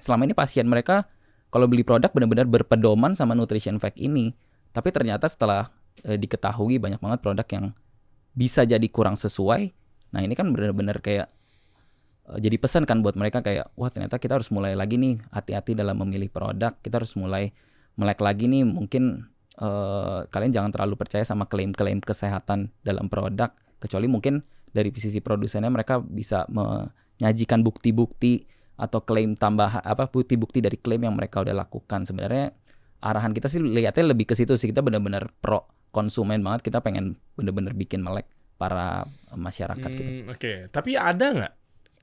selama 0.00 0.24
ini 0.24 0.34
pasien 0.34 0.64
mereka 0.64 1.06
kalau 1.48 1.66
beli 1.66 1.84
produk 1.84 2.12
benar-benar 2.12 2.46
berpedoman 2.48 3.16
sama 3.16 3.32
nutrition 3.32 3.80
fact 3.80 3.96
ini. 3.96 4.32
Tapi 4.72 4.92
ternyata 4.92 5.26
setelah 5.26 5.72
eh, 6.04 6.16
diketahui 6.20 6.78
banyak 6.78 7.00
banget 7.00 7.20
produk 7.24 7.46
yang 7.48 7.66
bisa 8.38 8.62
jadi 8.62 8.86
kurang 8.86 9.18
sesuai 9.18 9.74
nah 10.08 10.24
ini 10.24 10.32
kan 10.32 10.48
benar-benar 10.48 11.04
kayak 11.04 11.28
eh, 12.30 12.38
jadi 12.40 12.56
pesan 12.56 12.88
kan 12.88 13.04
buat 13.04 13.18
mereka 13.18 13.44
kayak 13.44 13.74
wah 13.74 13.90
ternyata 13.92 14.16
kita 14.16 14.40
harus 14.40 14.48
mulai 14.54 14.72
lagi 14.72 14.96
nih 14.96 15.20
hati-hati 15.34 15.76
dalam 15.76 16.00
memilih 16.00 16.32
produk 16.32 16.72
kita 16.80 17.02
harus 17.02 17.12
mulai 17.18 17.52
melek 17.98 18.22
lagi 18.22 18.46
nih 18.46 18.64
mungkin 18.64 19.26
eh, 19.58 20.20
kalian 20.30 20.52
jangan 20.54 20.70
terlalu 20.70 20.94
percaya 20.96 21.26
sama 21.26 21.50
klaim-klaim 21.50 21.98
kesehatan 21.98 22.70
dalam 22.86 23.10
produk. 23.10 23.50
Kecuali 23.78 24.06
mungkin 24.06 24.42
dari 24.70 24.90
sisi 24.94 25.18
produsennya 25.18 25.70
mereka 25.70 25.98
bisa 26.02 26.46
menyajikan 26.50 27.62
bukti-bukti 27.62 28.46
atau 28.78 29.02
klaim 29.02 29.34
tambah 29.34 29.82
apa 29.82 30.06
bukti-bukti 30.06 30.62
dari 30.62 30.78
klaim 30.78 31.02
yang 31.02 31.18
mereka 31.18 31.42
udah 31.42 31.52
lakukan 31.52 32.06
sebenarnya 32.06 32.54
arahan 32.98 33.34
kita 33.34 33.50
sih 33.50 33.58
lihatnya 33.58 34.14
lebih 34.14 34.24
ke 34.24 34.34
situ 34.34 34.54
sih 34.54 34.70
kita 34.70 34.80
benar-benar 34.80 35.28
pro 35.38 35.66
konsumen 35.90 36.38
banget 36.40 36.70
kita 36.70 36.78
pengen 36.78 37.18
benar-benar 37.34 37.74
bikin 37.74 38.00
melek 38.00 38.30
para 38.54 39.02
masyarakat 39.30 39.90
gitu 39.90 40.10
Hmm, 40.10 40.30
Oke, 40.30 40.66
tapi 40.70 40.94
ada 40.94 41.26
nggak 41.30 41.52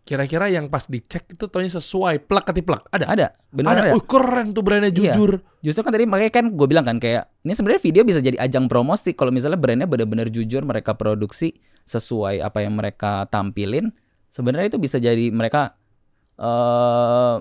kira-kira 0.05 0.53
yang 0.53 0.69
pas 0.69 0.85
dicek 0.85 1.33
itu 1.33 1.49
taunya 1.49 1.67
sesuai 1.67 2.29
plak 2.29 2.53
ketiplak? 2.53 2.85
Ada. 2.93 3.05
ada 3.09 3.27
benar 3.49 3.73
ada. 3.73 3.81
ada 3.89 3.91
Oh, 3.97 4.05
keren 4.05 4.53
tuh 4.53 4.61
brandnya 4.61 4.93
Iya. 4.93 5.17
jujur. 5.17 5.41
Justru 5.65 5.81
kan 5.81 5.91
tadi 5.91 6.05
makanya 6.05 6.29
kan 6.31 6.45
gue 6.53 6.67
bilang 6.69 6.85
kan 6.85 7.01
kayak 7.01 7.25
ini 7.41 7.53
sebenarnya 7.57 7.81
video 7.81 8.01
bisa 8.05 8.21
jadi 8.21 8.37
ajang 8.37 8.69
promosi 8.69 9.17
kalau 9.17 9.33
misalnya 9.33 9.57
brandnya 9.57 9.89
benar-benar 9.89 10.29
jujur 10.29 10.61
mereka 10.61 10.93
produksi 10.93 11.57
sesuai 11.83 12.37
apa 12.39 12.61
yang 12.61 12.77
mereka 12.77 13.25
tampilin 13.27 13.89
sebenarnya 14.29 14.73
itu 14.73 14.79
bisa 14.79 15.01
jadi 15.01 15.33
mereka 15.33 15.73
eh 16.35 17.35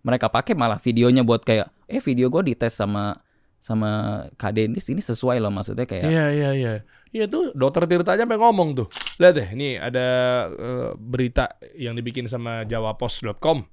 mereka 0.00 0.28
pakai 0.28 0.52
malah 0.52 0.78
videonya 0.78 1.20
buat 1.20 1.42
kayak 1.42 1.68
eh 1.84 2.00
video 2.00 2.28
gue 2.28 2.42
dites 2.46 2.72
sama 2.72 3.18
sama 3.58 3.90
Kak 4.34 4.54
Denis 4.54 4.86
ini 4.86 5.02
sesuai 5.02 5.36
loh 5.38 5.50
maksudnya 5.50 5.82
kayak 5.82 6.06
Iya 6.06 6.26
iya 6.30 6.50
iya. 6.52 6.72
Iya 7.08 7.24
tuh 7.26 7.50
dokter 7.52 7.84
Tirta 7.84 8.12
aja 8.12 8.22
sampai 8.22 8.36
ngomong 8.36 8.68
tuh. 8.74 8.86
Lihat 9.16 9.32
deh, 9.32 9.48
nih 9.50 9.80
ada 9.80 10.06
eh, 10.46 10.90
berita 10.94 11.48
yang 11.72 11.92
dibikin 11.92 12.28
sama 12.28 12.62
jawapos.com. 12.62 13.64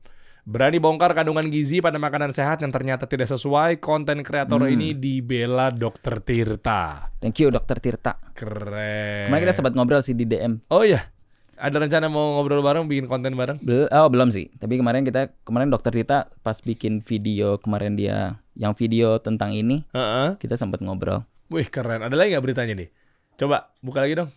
Berani 0.41 0.77
bongkar 0.77 1.11
kandungan 1.11 1.49
gizi 1.49 1.81
pada 1.81 1.97
makanan 1.97 2.31
sehat 2.31 2.61
yang 2.61 2.69
ternyata 2.69 3.05
tidak 3.05 3.27
sesuai. 3.27 3.77
Konten 3.77 4.21
kreator 4.21 4.61
Hmm. 4.61 4.71
ini 4.71 4.93
dibela 4.93 5.67
dokter 5.67 6.17
Tirta. 6.17 7.11
thank 7.17 7.37
you 7.37 7.49
dokter 7.49 7.75
Tirta 7.75 8.15
Keren. 8.31 9.27
kemarin 9.27 9.41
kita 9.43 9.53
sempat 9.53 9.73
ngobrol 9.73 9.99
sih 9.99 10.13
di 10.13 10.23
DM 10.23 10.61
Oh 10.67 10.81
iya. 10.81 11.11
Ada 11.55 11.79
rencana 11.79 12.11
mau 12.11 12.35
ngobrol 12.35 12.59
bareng, 12.59 12.83
bikin 12.83 13.07
konten 13.07 13.31
bareng? 13.39 13.63
Bel- 13.63 13.87
oh 13.87 14.07
belum 14.11 14.27
sih 14.27 14.51
tapi 14.59 14.75
kemarin 14.75 15.07
kita 15.07 15.31
kemarin 15.47 15.71
dokter 15.71 15.95
Tirta 15.95 16.27
pas 16.43 16.59
bikin 16.59 16.99
video 16.99 17.55
kemarin 17.57 17.95
dia 17.95 18.43
yang 18.59 18.75
video 18.75 19.19
tentang 19.23 19.55
ini 19.55 19.87
Heeh. 19.95 20.35
kita 20.39 20.59
sempat 20.59 20.83
ngobrol 20.83 21.23
Wih 21.53 21.69
keren. 21.69 22.01
Ada 22.01 22.17
lagi 22.17 22.33
nggak 22.33 22.43
beritanya 22.43 22.73
nih? 22.73 22.89
Coba 23.37 23.69
buka 23.85 24.01
lagi 24.01 24.17
dong. 24.17 24.29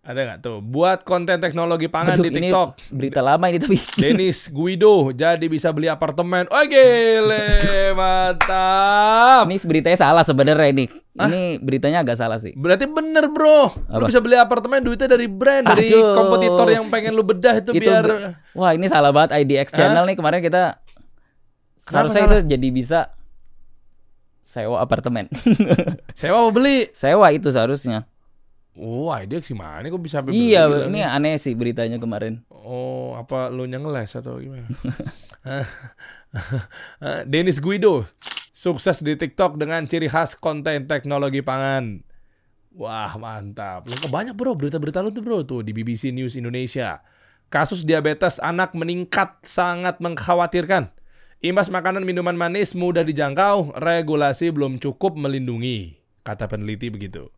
Ada 0.00 0.20
nggak 0.24 0.38
tuh? 0.40 0.58
Buat 0.58 1.04
konten 1.04 1.36
teknologi 1.38 1.84
pangan 1.84 2.16
Aduh, 2.16 2.24
di 2.24 2.32
ini 2.32 2.48
TikTok. 2.48 2.68
berita 2.88 3.20
lama 3.20 3.44
ini 3.46 3.60
tapi 3.60 3.76
Dennis 3.94 4.48
Guido 4.48 5.12
jadi 5.12 5.44
bisa 5.44 5.68
beli 5.70 5.86
apartemen. 5.86 6.48
Oh 6.48 6.64
gile, 6.64 7.44
mantap. 8.00 9.44
ini 9.44 9.60
beritanya 9.60 10.00
salah 10.00 10.24
sebenarnya 10.24 10.72
ini. 10.72 10.88
Ini 11.12 11.60
beritanya 11.60 12.00
agak 12.00 12.16
salah 12.16 12.40
sih. 12.40 12.56
Berarti 12.56 12.88
bener 12.88 13.28
bro, 13.28 13.68
lu 13.68 14.00
Apa? 14.00 14.08
bisa 14.08 14.18
beli 14.18 14.34
apartemen 14.34 14.80
duitnya 14.80 15.04
dari 15.06 15.28
brand, 15.28 15.68
dari 15.68 15.92
Aduh. 15.92 16.16
kompetitor 16.16 16.68
yang 16.70 16.88
pengen 16.88 17.12
lu 17.12 17.20
bedah 17.20 17.60
itu, 17.60 17.70
Itu 17.70 17.84
biar 17.84 18.04
Wah 18.50 18.72
ini 18.72 18.88
salah 18.88 19.12
banget 19.12 19.36
IDX 19.38 19.68
channel 19.70 20.08
nih 20.08 20.16
kemarin 20.16 20.40
kita 20.40 20.80
Kenapa 21.78 22.08
seharusnya 22.08 22.20
salah? 22.22 22.32
itu 22.34 22.48
jadi 22.48 22.68
bisa 22.72 23.00
sewa 24.40 24.80
apartemen. 24.80 25.28
sewa 26.12 26.40
mau 26.40 26.50
beli. 26.50 26.88
sewa 26.90 27.28
itu 27.30 27.46
seharusnya. 27.46 28.08
Wah, 28.78 29.26
dia 29.26 29.42
sih 29.42 29.56
mana 29.56 29.90
kok 29.90 29.98
bisa 29.98 30.22
sampai 30.22 30.30
iya, 30.30 30.70
ini 30.70 30.94
bilangnya? 30.94 31.10
aneh 31.10 31.34
sih 31.42 31.58
beritanya 31.58 31.98
kemarin. 31.98 32.46
Oh, 32.48 33.18
apa 33.18 33.50
lu 33.50 33.66
ngeles 33.66 34.14
atau 34.14 34.38
gimana? 34.38 34.70
Dennis 37.30 37.58
Guido, 37.58 38.06
Sukses 38.54 39.00
di 39.00 39.16
TikTok 39.16 39.56
dengan 39.56 39.88
ciri 39.88 40.06
khas 40.06 40.36
konten 40.36 40.84
teknologi 40.84 41.40
pangan. 41.40 42.04
Wah, 42.76 43.16
mantap. 43.18 43.88
Lu 43.88 43.96
banyak 44.06 44.38
bro 44.38 44.54
berita-berita 44.54 45.02
lu 45.02 45.10
tuh 45.10 45.24
bro 45.24 45.42
tuh 45.42 45.66
di 45.66 45.74
BBC 45.74 46.14
News 46.14 46.38
Indonesia. 46.38 47.02
Kasus 47.50 47.82
diabetes 47.82 48.38
anak 48.38 48.78
meningkat 48.78 49.42
sangat 49.42 49.98
mengkhawatirkan. 49.98 50.94
Imbas 51.40 51.72
makanan 51.72 52.04
minuman 52.04 52.36
manis 52.36 52.76
mudah 52.76 53.00
dijangkau, 53.00 53.74
regulasi 53.80 54.52
belum 54.52 54.76
cukup 54.76 55.16
melindungi, 55.16 55.96
kata 56.20 56.46
peneliti 56.46 56.92
begitu. 56.92 57.32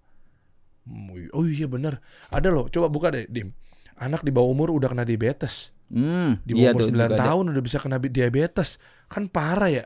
Oh 1.33 1.47
iya 1.47 1.71
bener. 1.71 2.03
Ada 2.29 2.51
loh, 2.51 2.67
coba 2.67 2.91
buka 2.91 3.09
deh, 3.15 3.27
Dim. 3.31 3.55
Anak 3.97 4.27
di 4.27 4.35
bawah 4.35 4.51
umur 4.51 4.75
udah 4.75 4.91
kena 4.91 5.07
diabetes. 5.07 5.71
Hmm, 5.93 6.41
Di 6.43 6.57
iya 6.57 6.73
bawah 6.73 6.81
umur 6.81 6.81
tuh 6.83 6.89
9 6.91 6.97
juga 6.97 7.07
ada. 7.07 7.19
tahun 7.23 7.45
udah 7.55 7.63
bisa 7.63 7.79
kena 7.79 7.97
diabetes. 8.03 8.69
Kan 9.07 9.31
parah 9.31 9.71
ya. 9.71 9.85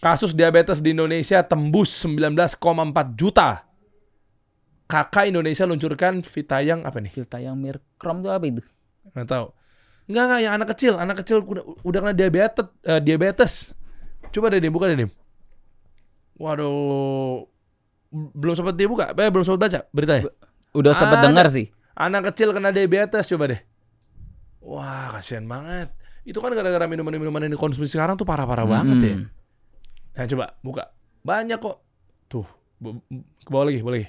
Kasus 0.00 0.32
diabetes 0.32 0.80
di 0.80 0.96
Indonesia 0.96 1.44
tembus 1.44 1.92
19,4 2.00 2.56
juta. 3.12 3.68
Kakak 4.86 5.26
Indonesia 5.28 5.66
luncurkan 5.66 6.22
Vitayang 6.22 6.86
apa 6.86 7.02
nih? 7.02 7.10
Filta 7.10 7.42
yang 7.42 7.58
Mirkrom 7.58 8.22
tuh 8.22 8.30
apa 8.30 8.46
itu? 8.46 8.62
Nggak 9.12 9.26
tahu. 9.28 9.46
Enggak 10.06 10.24
enggak 10.30 10.40
yang 10.46 10.54
anak 10.54 10.68
kecil, 10.72 10.92
anak 10.94 11.16
kecil 11.20 11.36
udah, 11.42 11.64
udah 11.82 11.98
kena 12.06 12.14
diabetes, 12.14 12.66
eh, 12.86 13.00
diabetes. 13.02 13.52
Coba 14.30 14.54
deh 14.54 14.62
Dim, 14.62 14.70
buka 14.70 14.86
deh 14.86 14.94
Dim. 15.04 15.10
Waduh. 16.38 17.48
Belum 18.32 18.54
sempat 18.56 18.74
dia 18.74 18.88
buka, 18.88 19.12
eh, 19.12 19.30
belum 19.30 19.44
sempat 19.44 19.60
baca 19.68 19.78
beritanya. 19.92 20.32
Udah 20.72 20.92
sempet 20.96 21.20
Ada. 21.20 21.26
dengar 21.28 21.46
sih. 21.48 21.68
Anak 21.96 22.32
kecil 22.32 22.52
kena 22.52 22.72
diabetes 22.72 23.28
coba 23.28 23.52
deh. 23.52 23.60
Wah, 24.60 25.14
kasihan 25.14 25.44
banget. 25.44 25.92
Itu 26.26 26.42
kan 26.42 26.50
gara-gara 26.52 26.84
minuman-minuman 26.90 27.46
yang 27.46 27.54
dikonsumsi 27.54 27.92
sekarang 27.92 28.18
tuh 28.18 28.26
parah-parah 28.26 28.66
banget 28.66 28.98
ya. 28.98 29.14
Hmm. 29.16 29.26
Nah, 30.16 30.24
coba 30.26 30.44
buka. 30.60 30.84
Banyak 31.22 31.58
kok. 31.60 31.76
Tuh, 32.26 32.46
ke 33.42 33.50
bawah 33.52 33.70
lagi, 33.70 33.78
boleh 33.78 34.02
lagi. 34.02 34.08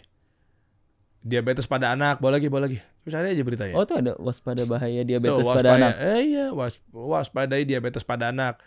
Diabetes 1.21 1.67
pada 1.67 1.91
anak, 1.93 2.17
boleh 2.17 2.39
lagi, 2.39 2.47
boleh 2.47 2.63
lagi. 2.71 2.79
Cari 3.07 3.31
aja 3.31 3.43
beritanya. 3.43 3.73
Oh 3.79 3.87
tuh 3.87 4.03
ada 4.03 4.19
waspada 4.19 4.67
bahaya 4.67 4.99
Tuh, 4.99 5.07
diabetes 5.07 5.47
pada 5.47 5.51
waspada- 5.55 5.75
anak. 5.79 5.93
Eh 5.95 6.19
iya, 6.27 6.45
was, 6.51 6.75
waspadai 6.91 7.63
diabetes 7.63 8.03
pada 8.03 8.35
anak. 8.35 8.59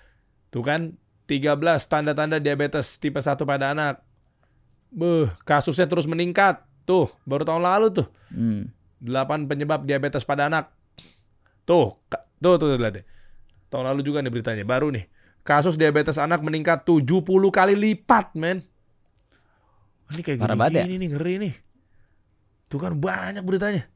Tuh 0.49 0.65
kan 0.65 0.97
13 1.29 1.85
tanda-tanda 1.85 2.41
diabetes 2.41 2.97
tipe 2.97 3.21
1 3.21 3.45
pada 3.45 3.77
anak. 3.77 4.01
Beuh, 4.91 5.31
kasusnya 5.47 5.87
terus 5.87 6.05
meningkat. 6.11 6.67
Tuh, 6.83 7.07
baru 7.23 7.47
tahun 7.47 7.63
lalu 7.63 8.03
tuh. 8.03 8.07
Hmm. 8.35 8.71
8 9.01 9.49
penyebab 9.49 9.87
diabetes 9.87 10.27
pada 10.27 10.51
anak. 10.51 10.69
Tuh, 11.65 11.97
tuh, 12.43 12.59
tuh, 12.59 12.67
tuh, 12.67 12.77
lihat 12.77 13.01
deh. 13.01 13.05
Tahun 13.71 13.87
lalu 13.87 14.03
juga 14.03 14.21
nih 14.21 14.33
beritanya, 14.35 14.67
baru 14.67 14.91
nih. 14.91 15.07
Kasus 15.47 15.79
diabetes 15.79 16.19
anak 16.21 16.43
meningkat 16.43 16.85
70 16.85 17.25
kali 17.49 17.75
lipat, 17.79 18.35
men. 18.37 18.67
Ini 20.11 20.21
kayak 20.27 20.39
Parah 20.43 20.59
gini, 20.69 20.75
ya? 20.77 20.83
gini 20.85 20.95
nih, 20.99 21.09
ngeri 21.15 21.35
nih. 21.39 21.55
Tuh 22.67 22.79
kan 22.83 22.93
banyak 22.99 23.47
beritanya. 23.47 23.87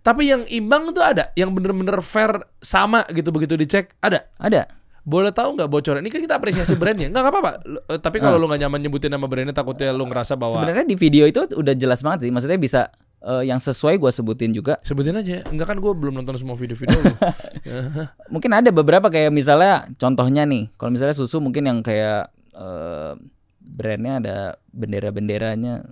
Tapi 0.00 0.32
yang 0.32 0.48
imbang 0.48 0.96
tuh 0.96 1.04
ada, 1.04 1.28
yang 1.36 1.52
bener-bener 1.52 2.00
fair 2.00 2.40
sama 2.64 3.04
gitu 3.12 3.28
begitu 3.28 3.54
dicek, 3.60 3.92
ada. 4.00 4.32
Ada. 4.40 4.79
Boleh 5.00 5.30
tahu 5.30 5.56
nggak 5.56 5.66
bocoran? 5.66 6.00
Ini 6.00 6.08
kan 6.08 6.20
kita 6.20 6.36
apresiasi 6.36 6.74
brandnya, 6.74 7.08
nggak 7.08 7.24
apa-apa. 7.24 7.50
Eh, 7.88 7.98
Tapi 7.98 8.16
kalau 8.18 8.36
Ah. 8.36 8.40
lu 8.40 8.46
nggak 8.46 8.60
nyaman 8.60 8.80
nyebutin 8.80 9.08
nama 9.08 9.24
brandnya, 9.24 9.52
takutnya 9.52 9.90
lu 9.90 10.04
ngerasa 10.04 10.36
bahwa 10.36 10.54
Sebenarnya 10.54 10.84
di 10.84 10.94
video 10.94 11.24
itu 11.24 11.40
udah 11.50 11.74
jelas 11.74 12.00
banget 12.00 12.26
sih. 12.26 12.30
Maksudnya 12.30 12.56
bisa 12.56 12.80
eh, 13.20 13.44
yang 13.44 13.56
sesuai 13.56 13.96
gue 13.96 14.08
sebutin 14.08 14.48
juga. 14.50 14.80
sebutin 14.80 15.12
aja. 15.12 15.44
Enggak 15.46 15.68
kan 15.68 15.76
gue 15.76 15.92
belum 15.92 16.16
nonton 16.16 16.36
semua 16.36 16.56
video-video 16.56 16.96
lu. 16.96 17.12
Mungkin 18.34 18.48
ada 18.50 18.68
beberapa 18.70 19.08
kayak 19.08 19.28
misalnya 19.28 19.92
contohnya 19.96 20.44
nih. 20.44 20.72
Kalau 20.74 20.88
misalnya 20.88 21.12
susu 21.12 21.36
mungkin 21.36 21.68
yang 21.68 21.78
kayak 21.80 22.32
eh, 22.52 23.12
brandnya 23.60 24.12
ada 24.18 24.36
bendera-benderanya. 24.72 25.84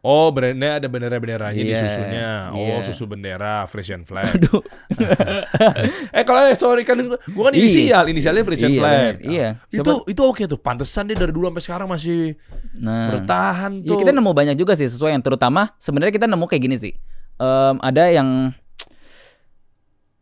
Oh, 0.00 0.32
brandnya 0.32 0.80
ada 0.80 0.88
bendera-benderanya 0.88 1.60
di 1.60 1.76
Iya, 1.76 1.84
susunya. 1.84 2.30
Oh, 2.56 2.80
iya. 2.80 2.80
susu 2.88 3.04
bendera, 3.04 3.68
Frisian 3.68 4.08
Flag. 4.08 4.32
Aduh. 4.32 4.64
eh, 6.16 6.24
kalau 6.24 6.48
eh, 6.48 6.56
sorry 6.56 6.88
kan 6.88 6.96
gua 7.28 7.44
kan 7.48 7.52
Iya. 7.52 7.60
inisial, 7.60 8.04
inisialnya 8.08 8.40
Frisian 8.40 8.72
Iya, 8.72 8.80
Flag. 8.80 8.96
bener. 8.96 9.14
Iya. 9.28 9.48
Itu 9.68 9.92
itu 10.08 10.22
oke 10.24 10.48
tuh. 10.48 10.56
Pantesan 10.56 11.04
dia 11.04 11.20
dari 11.20 11.36
dulu 11.36 11.52
sampai 11.52 11.60
sekarang 11.60 11.88
masih 11.92 12.32
Nah. 12.80 13.12
bertahan 13.12 13.84
Ya 13.84 13.92
tuh. 13.92 14.00
kita 14.00 14.16
nemu 14.16 14.30
banyak 14.32 14.56
juga 14.56 14.72
sih 14.72 14.88
sesuai 14.88 15.12
yang 15.12 15.20
terutama 15.20 15.76
sebenarnya 15.76 16.16
kita 16.16 16.24
nemu 16.24 16.44
kayak 16.48 16.62
gini 16.64 16.76
sih. 16.80 16.92
Em, 17.36 17.76
ada 17.84 18.04
yang 18.08 18.56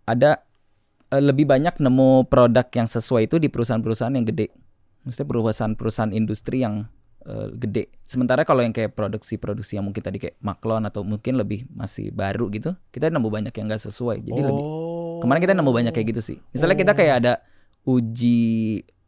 ada 0.05 0.43
eh, 1.09 1.23
lebih 1.23 1.47
banyak 1.47 1.79
nemu 1.79 2.27
produk 2.27 2.67
yang 2.75 2.91
sesuai 2.91 3.31
itu 3.31 3.39
di 3.39 3.47
perusahaan-perusahaan 3.47 4.11
yang 4.13 4.27
gede. 4.27 4.51
Maksudnya 5.07 5.29
perusahaan-perusahaan 5.31 6.13
industri 6.13 6.67
yang 6.67 6.91
eh, 7.29 7.49
gede. 7.53 7.93
Sementara 8.03 8.43
kalau 8.43 8.65
yang 8.65 8.73
kayak 8.73 8.93
produksi-produksi 8.93 9.77
yang 9.77 9.85
mungkin 9.85 10.01
tadi 10.01 10.17
kayak 10.17 10.41
Maklon 10.41 10.83
atau 10.83 11.05
mungkin 11.05 11.37
lebih 11.37 11.69
masih 11.69 12.09
baru 12.09 12.49
gitu, 12.49 12.73
kita 12.89 13.07
nemu 13.07 13.29
banyak 13.29 13.53
yang 13.53 13.69
nggak 13.69 13.85
sesuai. 13.85 14.25
Jadi 14.25 14.41
lebih 14.41 14.65
Oh. 14.65 15.21
kemarin 15.21 15.41
kita 15.41 15.53
nemu 15.53 15.69
banyak 15.69 15.93
kayak 15.93 16.09
gitu 16.11 16.23
sih. 16.25 16.37
Misalnya 16.51 16.75
kita 16.75 16.93
kayak 16.93 17.15
ada 17.21 17.33
uji 17.85 18.41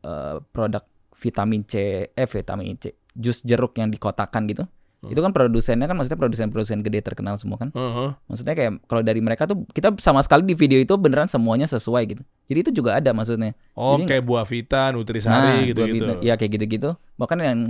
eh, 0.00 0.36
produk 0.50 0.84
vitamin 1.16 1.60
C, 1.62 1.74
eh 2.08 2.24
vitamin 2.26 2.76
C, 2.76 2.96
jus 3.12 3.40
jeruk 3.40 3.76
yang 3.76 3.88
dikotakan 3.88 4.48
gitu. 4.48 4.64
Hmm. 5.00 5.12
Itu 5.12 5.20
kan 5.20 5.32
produsennya 5.32 5.84
kan 5.84 5.96
maksudnya 5.96 6.16
produsen-produsen 6.16 6.80
gede 6.80 7.00
terkenal 7.00 7.36
semua 7.36 7.56
kan. 7.56 7.68
Heeh. 7.72 8.12
Maksudnya 8.24 8.52
kayak 8.52 8.72
kalau 8.84 9.00
dari 9.00 9.20
mereka 9.20 9.44
tuh 9.44 9.64
kita 9.68 9.96
sama 9.96 10.20
sekali 10.20 10.44
di 10.44 10.52
video 10.52 10.76
itu 10.76 10.92
beneran 10.96 11.24
semuanya 11.24 11.64
sesuai 11.64 12.02
gitu. 12.06 12.22
Jadi 12.48 12.58
itu 12.58 12.70
juga 12.74 12.96
ada 12.96 13.12
maksudnya. 13.12 13.52
Oh, 13.72 13.96
Jadi- 13.96 14.08
kayak 14.08 14.24
buah 14.24 14.44
vita, 14.44 14.92
nutrisari 14.92 15.72
dua 15.72 15.88
gitu-gitu. 15.88 16.04
vita- 16.10 16.20
ya 16.20 16.34
kayak 16.36 16.50
gitu-gitu. 16.52 16.90
Bahkan 17.16 17.38
yang 17.40 17.60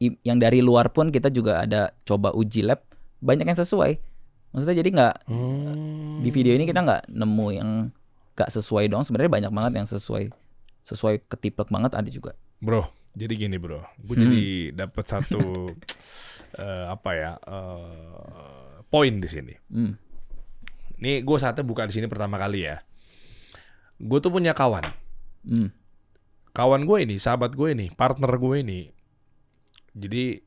yang 0.00 0.40
dari 0.40 0.64
luar 0.64 0.88
pun 0.90 1.12
kita 1.12 1.28
juga 1.28 1.60
ada 1.60 1.92
coba 2.02 2.32
uji 2.32 2.64
lab 2.64 2.80
banyak 3.20 3.44
yang 3.44 3.54
sesuai. 3.54 4.00
Maksudnya 4.50 4.76
jadi 4.80 4.88
nggak 4.90 5.14
Hmm. 5.28 6.24
di 6.24 6.30
video 6.32 6.56
ini 6.56 6.64
kita 6.64 6.80
nggak 6.80 7.02
nemu 7.06 7.46
yang 7.52 7.70
nggak 8.34 8.50
sesuai 8.50 8.88
dong. 8.88 9.04
Sebenarnya 9.04 9.28
banyak 9.30 9.52
banget 9.52 9.72
yang 9.76 9.86
sesuai 9.86 10.32
sesuai 10.80 11.28
ketiplek 11.28 11.68
banget 11.68 11.92
ada 11.92 12.08
juga. 12.08 12.32
Bro, 12.58 12.88
jadi 13.12 13.36
gini 13.36 13.60
bro, 13.60 13.84
gue 14.00 14.16
Hmm. 14.16 14.24
jadi 14.24 14.42
dapat 14.74 15.04
satu 15.06 15.68
eh, 16.56 16.84
apa 16.88 17.10
ya 17.12 17.32
eh, 17.36 18.74
poin 18.88 19.20
di 19.20 19.28
sini. 19.28 19.54
Hmm. 19.68 19.94
Ini 20.96 21.20
gue 21.20 21.36
saatnya 21.36 21.62
buka 21.62 21.84
di 21.84 21.94
sini 21.94 22.08
pertama 22.08 22.36
kali 22.36 22.64
ya. 22.64 22.80
Gue 23.96 24.16
tuh 24.18 24.32
punya 24.32 24.56
kawan, 24.56 24.84
Hmm. 25.44 25.68
kawan 26.50 26.84
gue 26.84 27.04
ini, 27.04 27.16
sahabat 27.16 27.52
gue 27.52 27.68
ini, 27.70 27.92
partner 27.92 28.32
gue 28.34 28.56
ini. 28.60 28.80
Jadi 29.92 30.38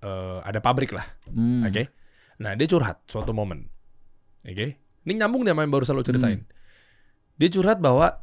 eh, 0.00 0.38
ada 0.40 0.58
pabrik 0.58 0.90
lah, 0.90 1.04
Hmm. 1.28 1.62
oke? 1.62 1.82
Nah 2.40 2.56
dia 2.56 2.64
curhat 2.64 3.04
suatu 3.04 3.30
momen, 3.30 3.68
oke? 4.42 4.66
Ini 5.00 5.12
nyambung 5.14 5.44
nih 5.44 5.52
sama 5.52 5.60
yang 5.60 5.72
baru 5.72 5.84
selalu 5.84 6.04
ceritain. 6.04 6.40
Dia 7.36 7.48
curhat 7.48 7.80
bahwa, 7.80 8.20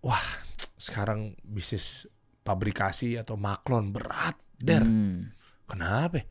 wah 0.00 0.26
sekarang 0.74 1.34
bisnis 1.40 2.06
pabrikasi 2.42 3.14
atau 3.14 3.34
maklon 3.34 3.90
berat, 3.90 4.34
der. 4.54 4.82
Hmm. 4.82 5.30
Kenapa? 5.64 6.22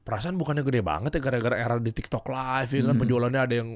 Perasaan 0.00 0.36
bukannya 0.36 0.62
gede 0.62 0.80
banget 0.80 1.16
ya 1.16 1.20
gara-gara 1.20 1.56
era 1.56 1.76
di 1.76 1.92
TikTok 1.92 2.24
live 2.24 2.70
ya 2.70 2.80
kan 2.82 2.94
Hmm. 2.96 3.00
penjualannya 3.00 3.40
ada 3.42 3.54
yang 3.54 3.70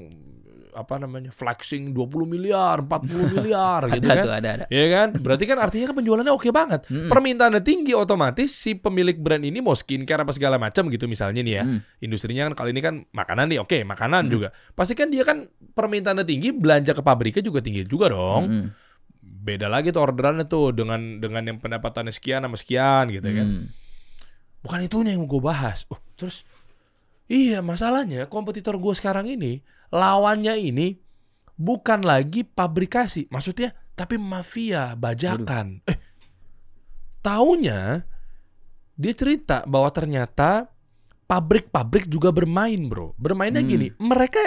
apa 0.73 0.97
namanya 0.97 1.29
flexing 1.29 1.93
20 1.93 2.25
miliar, 2.25 2.81
40 2.81 3.07
miliar 3.33 3.81
gitu 3.89 4.03
ada 4.03 4.13
kan. 4.13 4.25
tuh 4.25 4.33
ada 4.33 4.49
ada. 4.49 4.65
Iya 4.67 4.85
kan? 4.89 5.07
Berarti 5.17 5.43
kan 5.45 5.57
artinya 5.57 5.85
kan 5.89 5.95
penjualannya 5.97 6.33
oke 6.33 6.49
banget. 6.49 6.81
Hmm. 6.89 7.07
Permintaannya 7.07 7.61
tinggi 7.61 7.93
otomatis 7.93 8.49
si 8.49 8.73
pemilik 8.73 9.15
brand 9.15 9.41
ini 9.41 9.61
mau 9.61 9.71
skincare 9.71 10.21
apa 10.21 10.33
segala 10.33 10.57
macam 10.57 10.89
gitu 10.89 11.05
misalnya 11.05 11.39
nih 11.39 11.55
ya. 11.55 11.63
Hmm. 11.63 11.79
Industrinya 11.99 12.49
kan 12.49 12.53
kali 12.57 12.69
ini 12.71 12.81
kan 12.81 12.95
makanan 13.09 13.45
nih, 13.47 13.59
oke, 13.61 13.77
makanan 13.83 14.27
Hmm. 14.27 14.33
juga. 14.33 14.47
Pasti 14.73 14.93
kan 14.93 15.07
dia 15.07 15.21
kan 15.21 15.45
permintaannya 15.47 16.23
tinggi, 16.23 16.49
belanja 16.51 16.91
ke 16.91 17.01
pabriknya 17.01 17.41
juga 17.41 17.61
tinggi 17.61 17.85
juga 17.85 18.09
dong. 18.09 18.43
Hmm. 18.45 18.67
Beda 19.23 19.67
lagi 19.67 19.91
tuh 19.91 20.03
orderannya 20.03 20.45
tuh 20.45 20.71
dengan 20.71 21.19
dengan 21.19 21.43
yang 21.43 21.59
pendapatannya 21.59 22.11
sekian 22.11 22.43
sama 22.43 22.55
sekian 22.55 23.11
gitu 23.11 23.27
kan. 23.27 23.47
Hmm. 23.47 23.65
Bukan 24.63 24.79
itunya 24.81 25.11
yang 25.13 25.27
gue 25.27 25.41
bahas. 25.43 25.83
Oh, 25.91 25.99
terus 26.15 26.47
iya 27.27 27.59
masalahnya 27.61 28.27
kompetitor 28.27 28.75
gue 28.77 28.93
sekarang 28.93 29.27
ini 29.27 29.63
lawannya 29.89 30.57
ini 30.57 30.97
bukan 31.53 32.01
lagi 32.01 32.41
pabrikasi, 32.41 33.29
maksudnya 33.29 33.71
tapi 33.93 34.17
mafia 34.17 34.97
bajakan. 34.97 35.85
Eh, 35.85 35.97
taunya 37.21 38.01
dia 38.93 39.13
cerita 39.13 39.61
bahwa 39.65 39.89
ternyata 39.93 40.69
pabrik-pabrik 41.25 42.09
juga 42.09 42.33
bermain 42.33 42.77
bro. 42.89 43.13
Bermainnya 43.17 43.61
Hmm. 43.61 43.69
gini, 43.69 43.87
mereka 44.01 44.41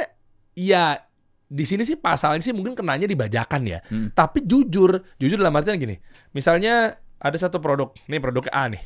ya 0.54 0.98
di 1.46 1.62
sini 1.62 1.86
sih 1.86 1.94
pasalnya 1.94 2.42
sih 2.42 2.50
mungkin 2.50 2.74
kenanya 2.74 3.06
di 3.06 3.14
bajakan 3.14 3.62
ya. 3.66 3.78
Hmm. 3.86 4.10
Tapi 4.10 4.42
jujur, 4.42 4.98
jujur 5.18 5.38
dalam 5.38 5.54
artian 5.54 5.78
gini. 5.78 5.94
Misalnya 6.34 6.98
ada 7.16 7.36
satu 7.38 7.62
produk, 7.62 7.94
nih 8.10 8.18
produk 8.18 8.50
A 8.50 8.66
nih. 8.66 8.82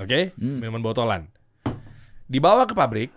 Oke, 0.00 0.32
Hmm. 0.40 0.64
minuman 0.64 0.80
botolan. 0.80 1.28
Dibawa 2.34 2.66
ke 2.66 2.74
pabrik. 2.74 3.14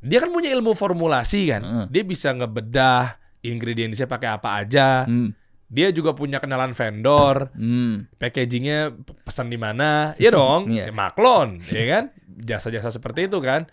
Dia 0.00 0.16
kan 0.16 0.32
punya 0.32 0.48
ilmu 0.56 0.72
formulasi 0.72 1.52
kan. 1.52 1.60
Hmm. 1.60 1.86
Dia 1.92 2.00
bisa 2.08 2.32
ngebedah 2.32 3.20
ingredientsnya 3.44 4.08
pakai 4.08 4.32
apa 4.32 4.64
aja. 4.64 5.04
Hmm. 5.04 5.36
Dia 5.68 5.92
juga 5.92 6.16
punya 6.16 6.40
kenalan 6.40 6.72
vendor, 6.72 7.52
Hmm. 7.54 8.08
packagingnya 8.16 8.96
pesan 9.22 9.52
di 9.52 9.60
mana, 9.60 10.16
ya 10.16 10.32
dong, 10.34 10.72
Iya. 10.72 10.88
ya 10.88 10.92
maklon, 10.96 11.62
ya 11.62 11.84
kan, 11.86 12.04
jasa-jasa 12.26 12.90
seperti 12.90 13.30
itu 13.30 13.38
kan, 13.38 13.70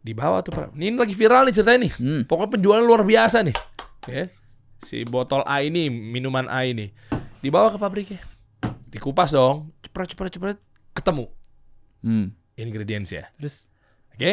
di 0.00 0.16
bawah 0.16 0.40
tuh, 0.40 0.72
ini 0.72 0.96
lagi 0.96 1.12
viral 1.12 1.44
nih 1.44 1.52
ceritanya 1.52 1.80
nih, 1.84 1.92
Hmm. 2.00 2.20
pokoknya 2.24 2.48
penjualan 2.56 2.80
luar 2.80 3.04
biasa 3.04 3.44
nih, 3.44 3.56
ya, 4.08 4.24
si 4.80 5.04
botol 5.04 5.44
A 5.44 5.60
ini, 5.60 5.92
minuman 5.92 6.48
A 6.48 6.64
ini, 6.64 6.88
dibawa 7.44 7.68
ke 7.68 7.76
pabriknya, 7.76 8.24
dikupas 8.88 9.28
dong, 9.28 9.68
cepret 9.84 10.16
cepret 10.16 10.32
cepret, 10.32 10.58
ketemu 10.96 11.28
Hmm. 12.00 12.32
Ingredients 12.58 13.10
ya, 13.10 13.30
Terus 13.38 13.66
oke, 14.14 14.32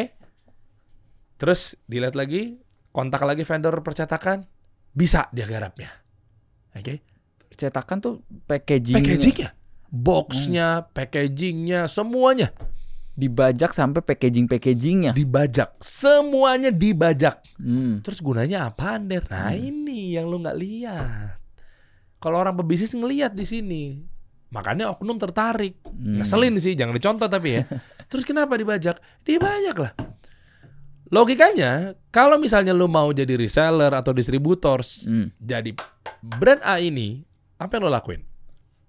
terus 1.36 1.74
dilihat 1.86 2.14
lagi, 2.14 2.62
kontak 2.94 3.22
lagi 3.24 3.42
vendor 3.42 3.80
percetakan, 3.82 4.46
bisa 4.92 5.30
dia 5.34 5.46
garapnya, 5.48 5.90
oke. 6.76 7.02
cetakan 7.52 7.98
tuh 8.00 8.14
packaging 8.48 8.96
packagingnya, 8.96 9.50
boxnya, 9.92 10.88
packagingnya, 10.88 11.84
semuanya 11.84 12.48
dibajak 13.12 13.76
sampai 13.76 14.00
packaging 14.00 14.48
packagingnya. 14.48 15.12
dibajak, 15.12 15.76
semuanya 15.84 16.72
dibajak. 16.72 17.44
Hmm. 17.60 18.00
Terus 18.00 18.24
gunanya 18.24 18.72
apaan 18.72 19.08
der? 19.08 19.28
Nah 19.28 19.52
ini 19.52 20.16
yang 20.16 20.32
lu 20.32 20.40
nggak 20.40 20.58
lihat. 20.58 21.36
Kalau 22.16 22.40
orang 22.40 22.56
pebisnis 22.56 22.96
ngelihat 22.96 23.36
di 23.36 23.44
sini, 23.44 24.00
makanya 24.48 24.96
oknum 24.96 25.20
tertarik. 25.20 25.82
Hmm. 25.84 26.22
Ngeselin 26.22 26.56
sih, 26.56 26.72
jangan 26.72 26.96
dicontoh 26.96 27.28
tapi 27.28 27.60
ya. 27.60 27.62
Terus 28.12 28.28
kenapa 28.28 28.60
dibajak? 28.60 29.00
Dibajak 29.24 29.76
lah. 29.80 29.92
Logikanya, 31.12 31.92
kalau 32.08 32.36
misalnya 32.36 32.72
lu 32.72 32.88
mau 32.88 33.12
jadi 33.12 33.36
reseller 33.36 33.92
atau 33.92 34.12
distributors, 34.12 35.04
Hmm. 35.04 35.28
jadi 35.36 35.76
brand 36.20 36.60
A 36.64 36.80
ini, 36.80 37.20
apa 37.56 37.76
yang 37.76 37.88
lo 37.88 37.92
lakuin? 37.92 38.24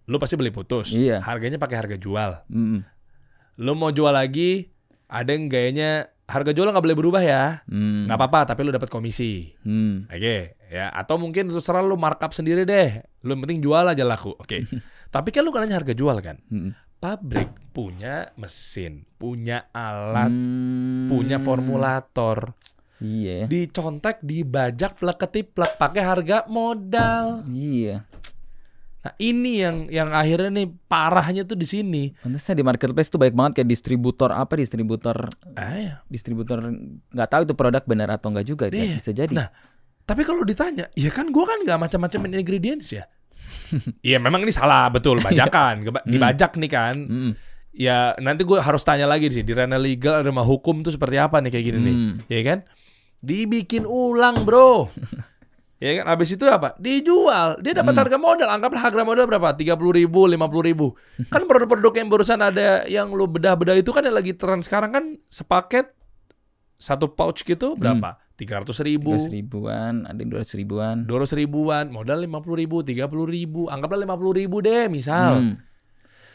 Lu 0.07 0.15
pasti 0.19 0.35
beli 0.35 0.51
putus. 0.51 0.91
Iya. 0.91 1.19
Harganya 1.19 1.59
pakai 1.59 1.75
harga 1.79 1.95
jual. 1.99 2.43
Hmm. 2.47 2.83
Lu 3.59 3.75
mau 3.75 3.91
jual 3.91 4.11
lagi, 4.11 4.71
ada 5.07 5.35
yang 5.35 5.51
gayanya 5.51 6.11
harga 6.23 6.55
jual 6.55 6.71
nggak 6.71 6.83
boleh 6.83 6.97
berubah 6.97 7.23
ya. 7.23 7.59
Hmm. 7.67 8.07
Nggak 8.07 8.17
apa-apa, 8.19 8.39
tapi 8.55 8.63
lu 8.67 8.71
dapat 8.71 8.87
komisi. 8.87 9.51
Hmm. 9.67 10.07
Oke, 10.07 10.55
ya. 10.71 10.95
Atau 10.95 11.19
mungkin 11.19 11.51
terserah 11.51 11.83
lu 11.83 11.99
markup 11.99 12.31
sendiri 12.31 12.63
deh. 12.63 13.03
Lu 13.27 13.35
yang 13.35 13.43
penting 13.43 13.59
jual 13.59 13.83
aja 13.83 14.03
laku. 14.07 14.31
Oke. 14.39 14.63
tapi 15.15 15.29
kan 15.35 15.43
lu 15.43 15.51
kan 15.51 15.67
hanya 15.67 15.75
harga 15.75 15.91
jual 15.91 16.15
kan. 16.23 16.39
Hmm. 16.47 16.71
Pabrik 17.03 17.51
punya 17.75 18.31
mesin, 18.39 19.03
punya 19.19 19.67
alat, 19.75 20.31
Hmm. 20.31 21.11
punya 21.11 21.35
formulator. 21.35 22.55
Iya. 23.03 23.43
Dicontek, 23.43 24.23
dibajak, 24.23 24.95
plek 24.95 25.19
ketiplek 25.19 25.75
pakai 25.75 25.99
harga 25.99 26.47
modal. 26.47 27.43
Iya. 27.51 28.07
Nah, 29.03 29.13
ini 29.19 29.59
yang 29.59 29.91
yang 29.91 30.15
akhirnya 30.15 30.63
nih 30.63 30.71
parahnya 30.87 31.43
tuh 31.43 31.59
di 31.59 31.67
sini. 31.67 32.15
Pantasnya 32.15 32.55
di 32.55 32.63
marketplace 32.63 33.11
tuh 33.11 33.19
baik 33.19 33.35
banget 33.35 33.59
kayak 33.59 33.67
distributor 33.67 34.31
apa 34.31 34.55
distributor 34.55 35.27
Ah, 35.59 35.75
ya. 35.75 35.93
distributor 36.07 36.71
nggak 37.11 37.27
tahu 37.27 37.41
itu 37.43 37.51
produk 37.51 37.83
benar 37.83 38.15
atau 38.15 38.31
enggak 38.31 38.47
juga 38.47 38.71
Iya. 38.71 38.95
bisa 38.95 39.11
jadi. 39.11 39.35
Nah, 39.35 39.51
Tapi 40.03 40.27
kalau 40.27 40.43
ditanya, 40.43 40.91
ya 40.95 41.07
kan 41.11 41.31
gua 41.31 41.47
kan 41.47 41.63
nggak 41.63 41.79
macam-macam 41.79 42.27
ingredients 42.35 42.91
ya. 42.91 43.07
Iya 44.01 44.17
memang 44.17 44.41
ini 44.41 44.51
salah 44.51 44.87
betul 44.87 45.17
bajakan, 45.25 45.83
Keba- 45.83 46.03
Hmm. 46.03 46.11
dibajak 46.11 46.51
nih 46.55 46.71
kan. 46.71 46.95
Mm-mm. 46.99 47.31
Ya 47.73 48.13
nanti 48.17 48.41
gue 48.41 48.55
harus 48.55 48.81
tanya 48.81 49.03
lagi 49.03 49.27
sih 49.27 49.41
di 49.41 49.49
ranah 49.49 49.77
legal 49.77 50.21
ada 50.21 50.29
mah 50.29 50.43
hukum 50.43 50.79
tuh 50.79 50.89
seperti 50.89 51.17
apa 51.17 51.37
nih 51.37 51.49
kayak 51.49 51.65
gini 51.65 51.79
nih, 51.79 51.95
Hmm. 51.95 52.13
ya 52.27 52.41
kan? 52.43 52.59
Dibikin 53.17 53.83
ulang 53.83 54.43
bro. 54.43 54.91
ya 55.81 55.97
kan, 55.97 56.05
habis 56.07 56.29
itu 56.29 56.45
apa? 56.45 56.77
Dijual, 56.77 57.57
dia 57.59 57.73
dapat 57.73 57.91
Hmm. 57.91 58.01
harga 58.03 58.17
modal. 58.17 58.45
Anggaplah 58.47 58.81
harga 58.83 59.01
modal 59.01 59.25
berapa? 59.25 59.51
Tiga 59.53 59.73
puluh 59.73 59.95
ribu, 59.95 60.27
lima 60.27 60.45
puluh 60.45 60.63
ribu. 60.63 60.87
Kan 61.33 61.43
produk-produk 61.43 61.93
yang 61.95 62.07
barusan 62.07 62.39
ada 62.39 62.85
yang 62.85 63.09
lu 63.09 63.25
bedah-bedah 63.25 63.73
itu 63.73 63.89
kan 63.89 64.01
yang 64.01 64.13
lagi 64.13 64.31
tren 64.31 64.59
sekarang 64.59 64.91
kan 64.91 65.05
sepaket 65.25 65.89
satu 66.75 67.09
pouch 67.09 67.41
gitu 67.41 67.73
berapa? 67.73 68.19
Tiga 68.43 68.59
ratus 68.59 68.83
ribu. 68.83 69.15
300 69.15 69.31
ribuan, 69.31 69.93
ada 70.03 70.19
yang 70.19 70.31
200 70.35 70.59
ribuan. 70.59 70.95
dua 71.07 71.17
ratus 71.23 71.33
ribuan, 71.33 71.87
modal 71.87 72.19
lima 72.19 72.43
puluh 72.43 72.59
ribu, 72.59 72.83
tiga 72.83 73.07
puluh 73.07 73.23
ribu, 73.23 73.71
anggaplah 73.71 74.03
lima 74.03 74.19
puluh 74.19 74.35
ribu 74.35 74.59
deh 74.59 74.91
misal. 74.91 75.39
Hmm. 75.39 75.55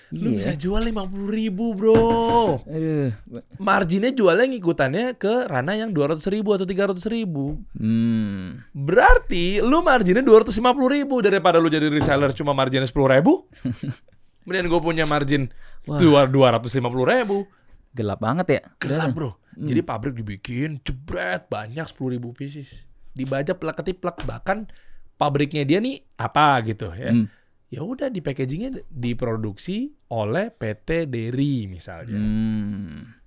Lu 0.09 0.33
Iya. 0.33 0.37
bisa 0.41 0.53
jual 0.57 0.89
lima 0.89 1.05
puluh 1.05 1.29
ribu 1.29 1.77
bro. 1.77 2.65
Aduh. 2.65 3.13
Marginnya 3.61 4.09
jualnya 4.09 4.49
ngikutannya 4.49 5.21
ke 5.21 5.53
ranah 5.53 5.77
yang 5.77 5.93
dua 5.93 6.17
ratus 6.17 6.33
ribu 6.33 6.57
atau 6.57 6.65
tiga 6.65 6.89
ratus 6.89 7.05
ribu. 7.13 7.61
Hmm. 7.77 8.65
Berarti 8.73 9.61
lu 9.61 9.85
marginnya 9.85 10.25
dua 10.25 10.41
ratus 10.41 10.57
lima 10.57 10.73
puluh 10.73 10.97
ribu 10.97 11.21
daripada 11.21 11.61
lu 11.61 11.69
jadi 11.69 11.93
reseller 11.93 12.33
cuma 12.33 12.57
marginnya 12.57 12.89
sepuluh 12.89 13.13
ribu. 13.13 13.45
Kemudian 14.49 14.65
gue 14.65 14.81
punya 14.81 15.05
margin 15.05 15.53
dua 15.85 16.25
dua 16.25 16.57
ratus 16.57 16.73
lima 16.73 16.89
puluh 16.89 17.05
ribu. 17.05 17.45
Gelap 17.93 18.17
banget 18.17 18.47
ya. 18.49 18.61
Gelap 18.81 19.13
bro. 19.13 19.37
Jadi 19.59 19.81
pabrik 19.83 20.15
dibikin 20.15 20.79
jebret 20.87 21.51
banyak 21.51 21.83
sepuluh 21.91 22.15
ribu 22.15 22.31
pieces. 22.31 22.87
Dibajak 23.11 23.59
plak 23.59 23.83
ketiplak 23.83 24.23
bahkan 24.23 24.71
pabriknya 25.19 25.67
dia 25.67 25.83
nih 25.83 25.99
apa 26.15 26.63
gitu 26.63 26.95
ya. 26.95 27.11
Hmm. 27.11 27.27
Ya 27.69 27.83
udah 27.83 28.09
di 28.09 28.23
packagingnya 28.23 28.87
diproduksi 28.87 29.93
oleh 30.09 30.55
PT 30.55 31.11
Deri 31.11 31.67
misalnya. 31.67 32.17
Hmm. 32.17 33.19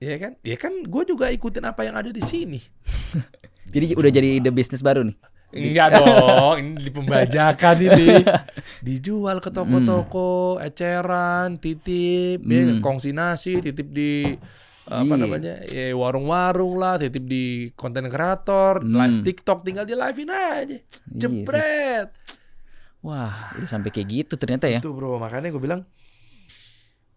Ya 0.00 0.16
kan? 0.18 0.32
Ya 0.42 0.56
kan 0.58 0.82
gue 0.82 1.02
juga 1.06 1.30
ikutin 1.30 1.62
apa 1.62 1.86
yang 1.86 1.94
ada 1.94 2.10
di 2.10 2.20
sini. 2.20 2.58
Jadi 3.72 3.94
udah 3.94 4.10
jadi 4.10 4.42
ide 4.42 4.50
bisnis 4.50 4.82
baru 4.82 5.06
nih. 5.06 5.14
Enggak 5.50 5.98
dong, 5.98 6.56
ini 6.62 6.78
di 6.78 6.90
pembajakan 6.90 7.76
ini. 7.82 8.22
Dijual 8.86 9.42
ke 9.42 9.50
toko-toko, 9.50 10.58
eceran, 10.62 11.58
titip, 11.58 12.38
ya, 12.42 12.60
Hmm. 12.66 12.78
kongsi 12.78 13.10
nasi, 13.10 13.58
titip 13.58 13.90
di 13.90 14.34
apa 14.92 15.06
Iya. 15.06 15.16
namanya? 15.16 15.54
Ya 15.64 15.94
warung-warung 15.94 16.74
lah, 16.74 16.98
titip 16.98 17.22
di 17.22 17.44
konten 17.72 18.04
kreator, 18.06 18.82
Hmm. 18.82 18.90
live 18.92 19.22
TikTok 19.22 19.62
tinggal 19.62 19.84
di 19.84 19.94
live-in 19.94 20.28
aja. 20.28 20.66
Iya 20.66 20.82
Jebret. 21.08 22.08
Wah, 23.00 23.32
udah 23.54 23.68
sampai 23.70 23.88
kayak 23.88 24.08
gitu 24.10 24.34
ternyata 24.34 24.66
ya. 24.66 24.78
Itu 24.78 24.90
bro, 24.90 25.16
makanya 25.16 25.48
gue 25.48 25.58
bilang 25.58 25.86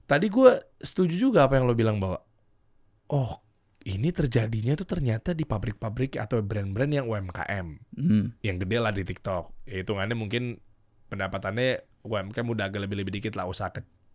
tadi 0.03 0.27
gue 0.27 0.51
setuju 0.77 1.15
juga 1.17 1.39
apa 1.43 1.55
yang 1.55 1.65
lo 1.65 1.73
bilang 1.73 1.97
bahwa 1.97 2.21
oh 3.09 3.39
ini 3.83 4.09
terjadinya 4.09 4.73
tuh 4.73 4.87
ternyata 4.87 5.31
di 5.31 5.43
pabrik-pabrik 5.43 6.15
atau 6.15 6.39
brand-brand 6.39 6.93
yang 6.93 7.05
UMKM 7.05 7.67
Hmm. 7.91 8.31
yang 8.39 8.55
gede 8.57 8.77
lah 8.77 8.91
di 8.91 9.03
TikTok. 9.03 9.51
Ya, 9.65 9.81
hitungannya 9.81 10.13
mungkin 10.13 10.55
pendapatannya 11.09 11.83
UMKM 12.01 12.47
udah 12.47 12.65
agak 12.65 12.79
lebih-lebih 12.81 13.19
dikit 13.19 13.35
lah 13.35 13.43
usaha 13.43 13.67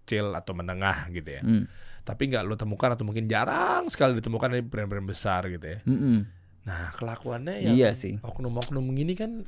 kecil 0.09 0.33
atau 0.33 0.57
menengah 0.57 1.13
gitu 1.13 1.37
ya. 1.37 1.45
Hmm. 1.45 1.69
Tapi 2.09 2.33
nggak 2.33 2.49
lo 2.49 2.57
temukan 2.57 2.97
atau 2.97 3.05
mungkin 3.05 3.29
jarang 3.29 3.85
sekali 3.93 4.17
ditemukan 4.17 4.57
di 4.57 4.65
brand-brand 4.65 5.05
besar 5.05 5.45
gitu 5.53 5.77
ya. 5.77 5.85
Mm-mm. 5.85 6.25
Nah 6.65 6.89
kelakuannya 6.97 7.69
yang 7.69 7.77
Iya 7.77 7.93
sih. 7.93 8.17
oknum-oknum 8.25 8.89
gini 8.97 9.13
kan 9.13 9.45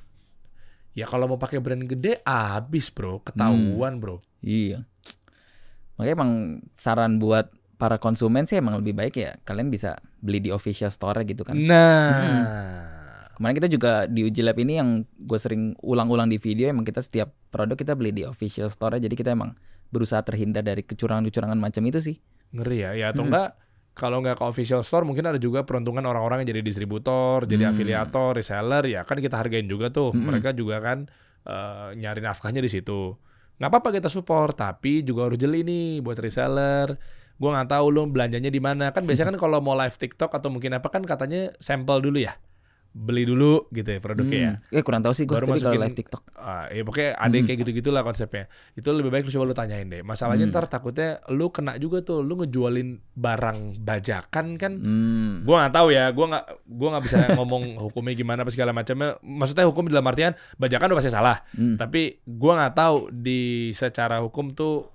ya 0.92 1.08
kalau 1.08 1.24
mau 1.24 1.40
pakai 1.40 1.64
brand 1.64 1.80
gede 1.88 2.20
abis 2.20 2.92
bro, 2.92 3.24
ketahuan 3.24 3.96
bro. 3.96 4.20
Iya. 4.44 4.84
Makanya 5.96 6.12
emang 6.20 6.32
saran 6.76 7.16
buat 7.16 7.48
para 7.80 7.96
konsumen 7.96 8.44
sih 8.44 8.60
emang 8.60 8.76
lebih 8.84 8.92
baik 8.92 9.16
ya 9.16 9.40
kalian 9.48 9.72
bisa 9.72 9.96
beli 10.20 10.44
di 10.44 10.52
official 10.52 10.92
store 10.92 11.24
gitu 11.24 11.48
kan. 11.48 11.56
Nah. 11.56 13.00
Kemarin 13.40 13.56
kita 13.56 13.72
juga 13.72 14.04
di 14.04 14.28
uji 14.28 14.44
lab 14.44 14.60
ini 14.60 14.76
yang 14.76 15.00
gue 15.16 15.38
sering 15.40 15.72
ulang-ulang 15.80 16.28
di 16.28 16.36
video 16.36 16.68
emang 16.68 16.84
kita 16.84 17.00
setiap 17.00 17.32
produk 17.48 17.72
kita 17.72 17.96
beli 17.96 18.12
di 18.12 18.28
official 18.28 18.68
store 18.68 19.00
jadi 19.00 19.16
kita 19.16 19.32
emang 19.32 19.56
berusaha 19.90 20.22
terhindar 20.22 20.62
dari 20.62 20.82
kecurangan-kecurangan 20.82 21.58
macam 21.58 21.82
itu 21.84 21.98
sih. 21.98 22.16
Ngeri 22.50 22.78
ya, 22.82 22.90
ya 22.94 23.06
atau 23.12 23.22
Hmm. 23.22 23.30
enggak 23.30 23.48
kalau 23.90 24.22
nggak 24.22 24.38
ke 24.38 24.44
official 24.46 24.80
store 24.80 25.04
mungkin 25.04 25.26
ada 25.26 25.36
juga 25.36 25.66
peruntungan 25.66 26.00
orang-orang 26.02 26.42
yang 26.42 26.56
jadi 26.56 26.62
distributor, 26.64 27.44
jadi 27.44 27.68
Hmm. 27.68 27.72
afiliator, 27.74 28.30
reseller 28.38 28.84
ya 28.86 29.02
kan 29.04 29.18
kita 29.18 29.36
hargain 29.36 29.66
juga 29.66 29.90
tuh. 29.90 30.14
Hmm. 30.14 30.30
Mereka 30.30 30.54
juga 30.54 30.78
kan 30.80 31.10
eh, 31.40 31.88
nyari 31.96 32.20
nafkahnya 32.20 32.60
di 32.60 32.68
situ. 32.68 33.16
Nggak 33.56 33.70
apa-apa 33.72 33.88
kita 33.96 34.08
support, 34.12 34.56
tapi 34.56 35.00
juga 35.00 35.24
harus 35.24 35.40
jeli 35.40 35.64
nih 35.64 36.04
buat 36.04 36.16
reseller. 36.16 37.00
Gua 37.40 37.56
nggak 37.56 37.72
tahu 37.72 37.86
lu 37.88 38.04
belanjanya 38.08 38.52
di 38.52 38.60
mana. 38.60 38.92
Kan 38.92 39.08
biasanya 39.08 39.32
kan 39.32 39.40
kalau 39.40 39.64
mau 39.64 39.72
live 39.72 39.96
TikTok 39.96 40.36
atau 40.36 40.52
mungkin 40.52 40.76
apa 40.76 40.92
kan 40.92 41.00
katanya 41.00 41.48
sampel 41.56 42.04
dulu 42.04 42.20
ya. 42.20 42.36
Beli 42.90 43.22
dulu 43.22 43.70
gitu 43.70 43.86
ya 43.86 44.02
produknya 44.02 44.38
ya. 44.40 44.52
Hmm. 44.58 44.74
Eh 44.74 44.82
kurang 44.82 44.98
tahu 45.00 45.14
sih 45.14 45.22
gue 45.22 45.30
Baru 45.32 45.46
tapi 45.46 45.58
kalau 45.58 45.78
masukin- 45.78 45.82
live 45.86 45.94
TikTok. 45.94 46.22
Ah, 46.34 46.66
ya 46.66 46.82
pokoknya 46.82 47.10
ada 47.14 47.32
Hmm. 47.32 47.46
kayak 47.46 47.58
gitu-gitulah 47.60 48.02
konsepnya. 48.02 48.44
Itu 48.72 48.90
lebih 48.90 49.08
baik 49.08 49.24
lu 49.24 49.32
coba 49.32 49.44
lu 49.46 49.54
tanyain 49.54 49.86
deh. 49.86 50.02
Masalahnya 50.02 50.42
Hmm. 50.42 50.50
ntar 50.50 50.66
takutnya 50.66 51.08
lu 51.28 51.48
kena 51.48 51.76
juga 51.76 52.02
tuh, 52.02 52.20
lu 52.20 52.34
ngejualin 52.36 52.98
barang 53.12 53.58
bajakan 53.78 54.46
kan. 54.56 54.72
Hmm. 54.74 55.32
Gua 55.40 55.62
nggak 55.62 55.72
tahu 55.72 55.88
ya, 55.88 56.10
gua 56.10 56.26
nggak 56.28 56.44
gua 56.66 56.88
nggak 56.90 57.04
bisa 57.04 57.16
ngomong 57.38 57.64
hukumnya 57.80 58.12
gimana 58.12 58.42
apa 58.42 58.50
segala 58.50 58.70
macamnya. 58.70 59.14
Maksudnya 59.20 59.64
hukum 59.64 59.86
dalam 59.86 60.04
artian 60.04 60.34
bajakan 60.56 60.90
udah 60.90 60.98
pasti 60.98 61.10
salah. 61.10 61.38
Hmm. 61.54 61.78
Tapi 61.78 62.26
gua 62.26 62.58
nggak 62.58 62.74
tahu 62.74 62.96
di 63.12 63.40
secara 63.70 64.18
hukum 64.18 64.50
tuh 64.50 64.90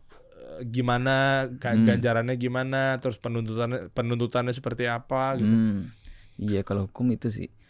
eh, 0.60 0.68
gimana 0.68 1.48
Hmm. 1.48 1.88
ganjarannya 1.88 2.36
gimana, 2.36 3.00
terus 3.00 3.16
penuntutannya 3.16 3.88
penuntutannya 3.90 4.52
seperti 4.52 4.84
apa 4.84 5.40
gitu. 5.40 5.48
Hmm. 5.48 5.96
Iya 6.36 6.62
kalau 6.62 6.92
hukum 6.92 7.08
itu 7.10 7.32
sih 7.32 7.48
Ya, 7.48 7.65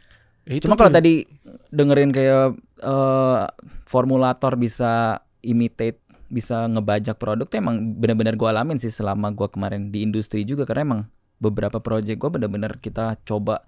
itu 0.45 0.69
Cuma 0.69 0.77
kalau 0.77 0.93
tadi 0.93 1.25
dengerin 1.73 2.13
kayak 2.13 2.53
eh, 2.85 3.39
formulator 3.89 4.53
bisa 4.55 5.21
imitate, 5.41 6.01
bisa 6.29 6.65
ngebajak 6.69 7.17
produk 7.17 7.45
tuh 7.49 7.57
emang 7.61 7.97
benar-benar 7.97 8.37
gue 8.37 8.49
alamin 8.49 8.77
sih 8.77 8.93
selama 8.93 9.33
gue 9.33 9.49
kemarin 9.49 9.89
di 9.89 10.05
industri 10.05 10.45
juga 10.45 10.65
karena 10.65 10.81
emang 10.85 11.01
beberapa 11.37 11.81
project 11.81 12.17
gue 12.17 12.29
benar-benar 12.29 12.77
kita 12.81 13.17
coba 13.25 13.61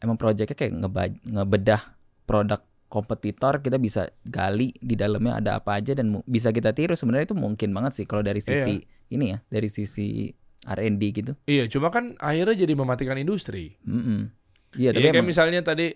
emang 0.00 0.16
projectnya 0.16 0.56
kayak 0.56 0.72
ngeba- 0.80 1.20
ngebedah 1.24 1.82
produk 2.24 2.60
kompetitor 2.90 3.62
kita 3.62 3.78
bisa 3.78 4.10
gali 4.26 4.74
di 4.82 4.98
dalamnya 4.98 5.38
ada 5.38 5.50
apa 5.62 5.78
aja 5.78 5.94
dan 5.94 6.24
bisa 6.26 6.50
kita 6.50 6.74
tiru 6.74 6.98
sebenarnya 6.98 7.30
itu 7.30 7.36
mungkin 7.38 7.70
banget 7.70 8.02
sih 8.02 8.04
kalau 8.08 8.24
dari 8.24 8.42
sisi 8.42 8.82
ini 9.14 9.24
ya 9.30 9.38
dari 9.46 9.68
sisi 9.70 10.26
R&D 10.60 11.02
gitu. 11.16 11.32
Iya, 11.48 11.72
cuma 11.72 11.88
kan 11.88 12.20
akhirnya 12.20 12.52
jadi 12.66 12.76
mematikan 12.76 13.16
industri. 13.16 13.80
Mm-mm. 13.80 14.28
Iya 14.28 14.39
Iya, 14.74 14.94
tapi 14.94 15.02
kayak 15.04 15.16
emang, 15.18 15.28
misalnya 15.28 15.60
tadi, 15.62 15.90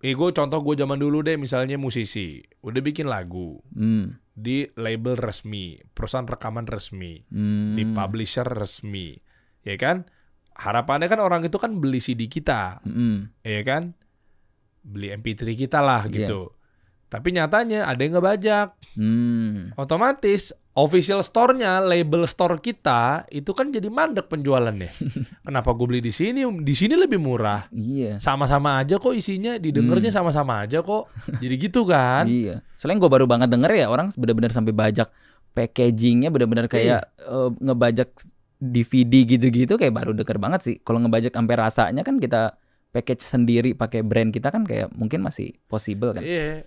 eh 0.00 0.14
gue 0.14 0.28
contoh 0.32 0.58
gue 0.60 0.74
zaman 0.76 0.96
dulu 0.96 1.20
deh, 1.20 1.36
misalnya 1.36 1.76
musisi, 1.76 2.40
udah 2.60 2.80
bikin 2.80 3.04
lagu 3.04 3.60
Hmm, 3.72 4.16
di 4.30 4.64
label 4.74 5.16
resmi, 5.16 5.76
perusahaan 5.92 6.24
rekaman 6.24 6.64
resmi, 6.64 7.20
hmm, 7.24 7.76
di 7.76 7.84
publisher 7.86 8.44
resmi, 8.44 9.12
ya 9.60 9.76
kan? 9.76 10.08
Harapannya 10.54 11.10
kan 11.10 11.18
orang 11.18 11.42
itu 11.42 11.58
kan 11.58 11.76
beli 11.76 11.98
CD 11.98 12.26
kita, 12.26 12.78
mm-mm. 12.82 13.28
ya 13.42 13.60
kan? 13.60 13.92
Beli 14.80 15.10
MP3 15.10 15.56
kita 15.56 15.80
lah 15.80 16.06
Iya. 16.06 16.24
gitu. 16.24 16.52
Tapi 17.08 17.30
nyatanya 17.30 17.86
ada 17.86 18.00
yang 18.00 18.18
ngebajak. 18.18 18.74
Hmm. 18.98 19.70
Otomatis 19.74 20.50
official 20.74 21.22
store-nya, 21.22 21.78
label 21.78 22.26
store 22.26 22.58
kita 22.58 23.30
itu 23.30 23.54
kan 23.54 23.70
jadi 23.70 23.86
mandek 23.86 24.26
penjualannya. 24.26 24.90
Kenapa 25.46 25.70
gue 25.70 25.86
beli 25.86 26.02
di 26.02 26.10
sini? 26.10 26.42
Di 26.42 26.74
sini 26.74 26.98
lebih 26.98 27.22
murah. 27.22 27.70
Iya. 27.70 28.18
Sama-sama 28.18 28.82
aja 28.82 28.98
kok 28.98 29.14
isinya, 29.14 29.54
didengarnya 29.54 30.10
Hmm. 30.10 30.18
sama-sama 30.18 30.66
aja 30.66 30.82
kok. 30.82 31.06
Jadi 31.38 31.54
gitu 31.56 31.86
kan? 31.86 32.26
Iya. 32.26 32.66
Soalnya 32.74 32.98
gue 32.98 33.10
baru 33.10 33.26
banget 33.30 33.54
denger 33.54 33.70
ya 33.70 33.86
orang 33.86 34.10
benar-benar 34.18 34.50
sampai 34.50 34.74
bajak 34.74 35.08
packagingnya 35.54 36.34
benar-benar 36.34 36.66
kayak 36.66 37.06
eh, 37.22 37.50
ngebajak 37.62 38.10
DVD 38.58 39.22
gitu-gitu 39.28 39.78
kayak 39.78 39.94
baru 39.94 40.10
denger 40.10 40.42
banget 40.42 40.60
sih. 40.66 40.76
Kalau 40.82 40.98
ngebajak 40.98 41.30
sampai 41.30 41.54
rasanya 41.54 42.02
kan 42.02 42.18
kita 42.18 42.58
package 42.90 43.22
sendiri 43.22 43.70
pakai 43.74 44.02
brand 44.02 44.30
kita 44.30 44.50
kan 44.50 44.66
kayak 44.66 44.90
mungkin 44.94 45.22
masih 45.22 45.54
possible 45.66 46.10
kan. 46.10 46.22
Iya. 46.26 46.66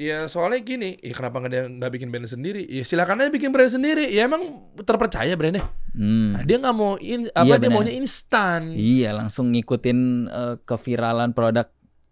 Ya 0.00 0.24
soalnya 0.24 0.64
gini, 0.64 0.96
ya 0.96 1.12
kenapa 1.12 1.44
nggak 1.44 1.76
nggak 1.76 1.90
bikin 1.92 2.08
brand 2.08 2.24
sendiri? 2.24 2.64
Ya 2.64 2.80
silakan 2.80 3.20
aja 3.20 3.28
bikin 3.28 3.52
brand 3.52 3.68
sendiri. 3.68 4.08
Ya 4.08 4.24
emang 4.24 4.72
terpercaya 4.80 5.36
brandnya. 5.36 5.68
Hmm. 5.92 6.32
Nah, 6.32 6.42
dia 6.42 6.56
nggak 6.56 6.72
mau 6.72 6.96
in, 6.96 7.28
apa 7.28 7.44
Iya, 7.44 7.54
dia 7.54 7.68
benar. 7.68 7.76
maunya 7.76 7.92
instan. 7.92 8.72
Iya, 8.72 9.12
langsung 9.12 9.52
ngikutin 9.52 9.98
eh, 10.26 10.56
keviralan 10.64 11.36
produk. 11.36 11.68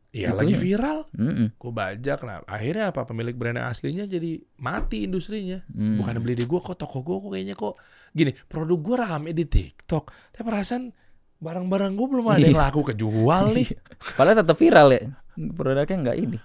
Iya 0.08 0.32
lagi 0.32 0.52
ya. 0.52 0.60
viral. 0.60 0.98
Mm-mm. 1.12 1.48
Gue 1.54 1.68
bajak. 1.70 2.24
Nah 2.24 2.40
akhirnya 2.44 2.88
apa? 2.88 3.04
Pemilik 3.04 3.32
brand 3.32 3.60
aslinya 3.62 4.04
jadi 4.04 4.36
mati 4.56 5.04
industrinya. 5.04 5.60
Hmm. 5.68 5.96
Bukan 5.96 6.16
beli 6.20 6.32
di 6.34 6.44
gue 6.44 6.60
kok 6.60 6.76
toko 6.76 7.00
gue 7.00 7.16
kok 7.18 7.30
kayaknya 7.30 7.54
kok 7.54 7.76
gini 8.10 8.32
produk 8.44 8.78
gue 8.78 8.96
rame 8.98 9.30
di 9.32 9.44
TikTok. 9.44 10.04
Tapi 10.32 10.42
perasaan 10.42 10.92
barang-barang 11.38 11.92
gue 11.92 12.06
belum 12.08 12.26
ada 12.26 12.40
yang 12.40 12.52
Iya. 12.52 12.64
laku 12.66 12.80
kejual 12.84 13.44
nih. 13.52 13.68
Padahal 14.12 14.40
tetap 14.40 14.56
viral 14.56 14.88
ya. 14.90 15.00
Produknya 15.54 15.96
nggak 16.02 16.18
ini. 16.18 16.38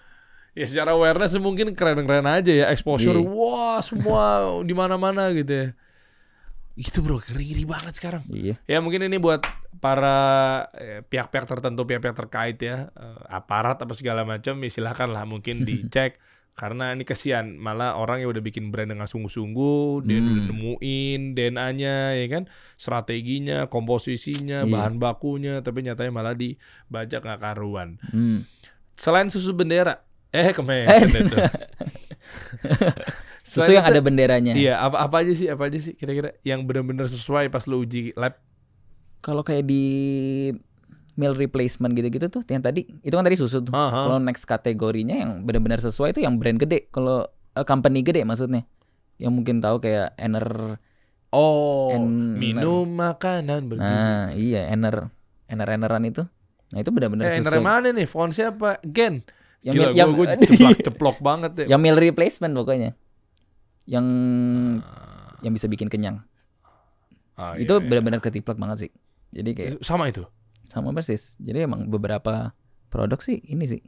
Ya 0.53 0.65
secara 0.69 0.93
awareness 0.93 1.33
mungkin 1.37 1.73
keren-keren 1.73 2.25
aja 2.25 2.53
ya 2.53 2.65
exposure. 2.69 3.17
Iya. 3.17 3.25
Wah 3.25 3.81
semua 3.81 4.23
di 4.69 4.73
mana-mana 4.73 5.33
gitu 5.33 5.49
ya. 5.49 5.67
Itu 6.73 7.01
bro 7.01 7.21
ngeri-ngeri 7.21 7.65
banget 7.65 7.93
sekarang. 7.97 8.21
Iya. 8.29 8.57
Ya 8.65 8.77
mungkin 8.81 9.05
ini 9.05 9.17
buat 9.17 9.45
para 9.77 10.17
eh, 10.73 11.01
pihak-pihak 11.01 11.45
tertentu, 11.45 11.85
pihak-pihak 11.85 12.17
terkait 12.17 12.57
ya, 12.57 12.89
eh, 12.89 13.21
aparat 13.29 13.77
apa 13.77 13.93
segala 13.93 14.21
macam, 14.23 14.57
ya 14.57 14.69
silakan 14.69 15.09
lah 15.13 15.25
mungkin 15.25 15.61
dicek. 15.67 16.17
Karena 16.53 16.93
ini 16.93 17.01
kesian, 17.01 17.57
malah 17.57 17.97
orang 17.97 18.21
yang 18.21 18.29
udah 18.29 18.45
bikin 18.45 18.69
brand 18.69 18.85
dengan 18.85 19.09
sungguh-sungguh, 19.09 20.05
dia 20.05 20.21
Hmm. 20.21 20.29
udah 20.29 20.43
nemuin 20.53 21.21
DNA-nya, 21.33 22.13
ya 22.13 22.27
kan, 22.29 22.43
strateginya, 22.77 23.65
komposisinya, 23.65 24.61
Iya. 24.61 24.69
bahan 24.69 25.01
bakunya, 25.01 25.65
tapi 25.65 25.81
nyatanya 25.81 26.13
malah 26.13 26.37
dibajak 26.37 27.25
nggak 27.25 27.41
karuan. 27.41 27.97
Hmm. 28.05 28.45
Selain 28.93 29.33
susu 29.33 29.49
bendera, 29.49 30.05
eh 30.33 30.49
kemen 30.51 30.83
Eh, 30.83 31.01
itu. 31.05 31.37
Susu 33.43 33.71
yang 33.71 33.83
ada 33.83 33.99
benderanya. 34.05 34.55
Iya, 34.55 34.79
apa 34.79 35.03
apa 35.03 35.15
aja 35.21 35.33
sih, 35.33 35.47
apa 35.47 35.67
aja 35.67 35.77
sih 35.77 35.93
kira-kira 35.93 36.33
yang 36.41 36.63
benar-benar 36.63 37.05
sesuai 37.05 37.47
pas 37.47 37.67
lu 37.67 37.83
uji 37.83 38.15
lab? 38.15 38.39
Kalau 39.19 39.43
kayak 39.43 39.63
di 39.63 39.83
meal 41.13 41.37
replacement 41.37 41.93
gitu-gitu 41.93 42.25
tuh 42.25 42.41
yang 42.49 42.59
tadi 42.59 42.89
itu 43.03 43.13
kan 43.13 43.21
tadi 43.21 43.37
susu 43.37 43.61
tuh. 43.61 43.71
Aha. 43.71 44.07
Kalau 44.07 44.17
next 44.17 44.43
kategorinya 44.43 45.13
yang 45.13 45.31
benar-benar 45.43 45.77
sesuai 45.77 46.11
itu 46.11 46.23
yang 46.23 46.39
brand 46.39 46.57
gede. 46.57 46.87
Kalau 46.89 47.27
eh, 47.53 47.63
company 47.63 48.01
gede 48.01 48.23
maksudnya. 48.23 48.63
Yang 49.19 49.31
mungkin 49.33 49.61
tahu 49.61 49.77
kayak 49.77 50.15
Ener. 50.17 50.79
Oh, 51.29 51.89
En- 51.89 52.37
minum 52.37 52.85
makanan 52.87 53.65
bergizi. 53.65 53.85
Nah, 53.85 54.31
iya 54.33 54.69
Ener. 54.69 55.09
Ener 55.45 55.67
Eneran 55.67 56.03
itu. 56.03 56.23
Nah, 56.71 56.79
itu 56.79 56.89
benar-benar 56.89 57.27
eh, 57.27 57.37
sesuai. 57.37 57.45
dari 57.45 57.61
mana 57.61 57.87
nih? 57.91 58.07
Fonsnya 58.07 58.49
apa? 58.49 58.81
Gen. 58.81 59.21
Yang 59.63 59.73
Gila, 59.73 59.89
yang 59.93 60.09
gue 60.11 60.25
ceplok 60.43 60.77
ceplok 60.83 61.17
banget 61.19 61.51
ya. 61.55 61.65
yang 61.71 61.79
meal 61.79 61.95
replacement 61.95 62.51
pokoknya. 62.51 62.91
Yang 63.83 64.05
Ah, 64.79 65.35
yang 65.39 65.51
bisa 65.51 65.67
bikin 65.67 65.87
kenyang. 65.87 66.19
ah, 67.33 67.55
itu 67.55 67.67
iya, 67.67 67.79
iya. 67.79 67.87
benar-benar 67.89 68.19
ketiplak 68.19 68.55
banget 68.55 68.87
sih. 68.87 68.91
Jadi 69.31 69.49
kayak 69.51 69.73
sama 69.81 70.07
itu. 70.07 70.23
sama 70.65 70.89
persis. 70.89 71.37
Jadi 71.37 71.63
emang 71.63 71.85
beberapa 71.85 72.49
produk 72.87 73.19
sih 73.19 73.37
ini 73.45 73.63
sih 73.63 73.81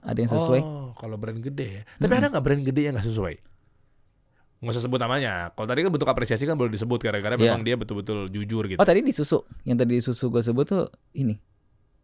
ada 0.00 0.14
yang 0.16 0.28
sesuai. 0.28 0.60
Oh, 0.60 0.90
kalau 0.94 1.14
brand 1.14 1.38
gede 1.38 1.66
ya. 1.66 1.82
Tapi 1.98 2.12
ada 2.14 2.30
nggak 2.30 2.40
brand 2.40 2.62
gede 2.62 2.82
yang 2.82 2.94
nggak 2.94 3.04
sesuai? 3.04 3.34
Nggak 4.56 4.72
usah 4.72 4.82
sebut 4.82 4.96
namanya. 4.96 5.50
Kalau 5.52 5.66
tadi 5.66 5.82
kan 5.82 5.90
bentuk 5.90 6.06
apresiasi 6.06 6.42
kan 6.42 6.54
boleh 6.54 6.70
disebut 6.70 6.98
gara-gara 7.00 7.34
Iya. 7.34 7.52
memang 7.52 7.62
dia 7.62 7.74
betul-betul 7.74 8.26
jujur 8.28 8.64
gitu. 8.66 8.78
Oh 8.78 8.86
tadi 8.86 9.02
di 9.02 9.10
susu, 9.10 9.42
yang 9.62 9.76
tadi 9.76 9.98
di 9.98 10.02
susu 10.02 10.30
gue 10.30 10.40
sebut 10.40 10.64
tuh 10.64 10.84
ini, 11.12 11.34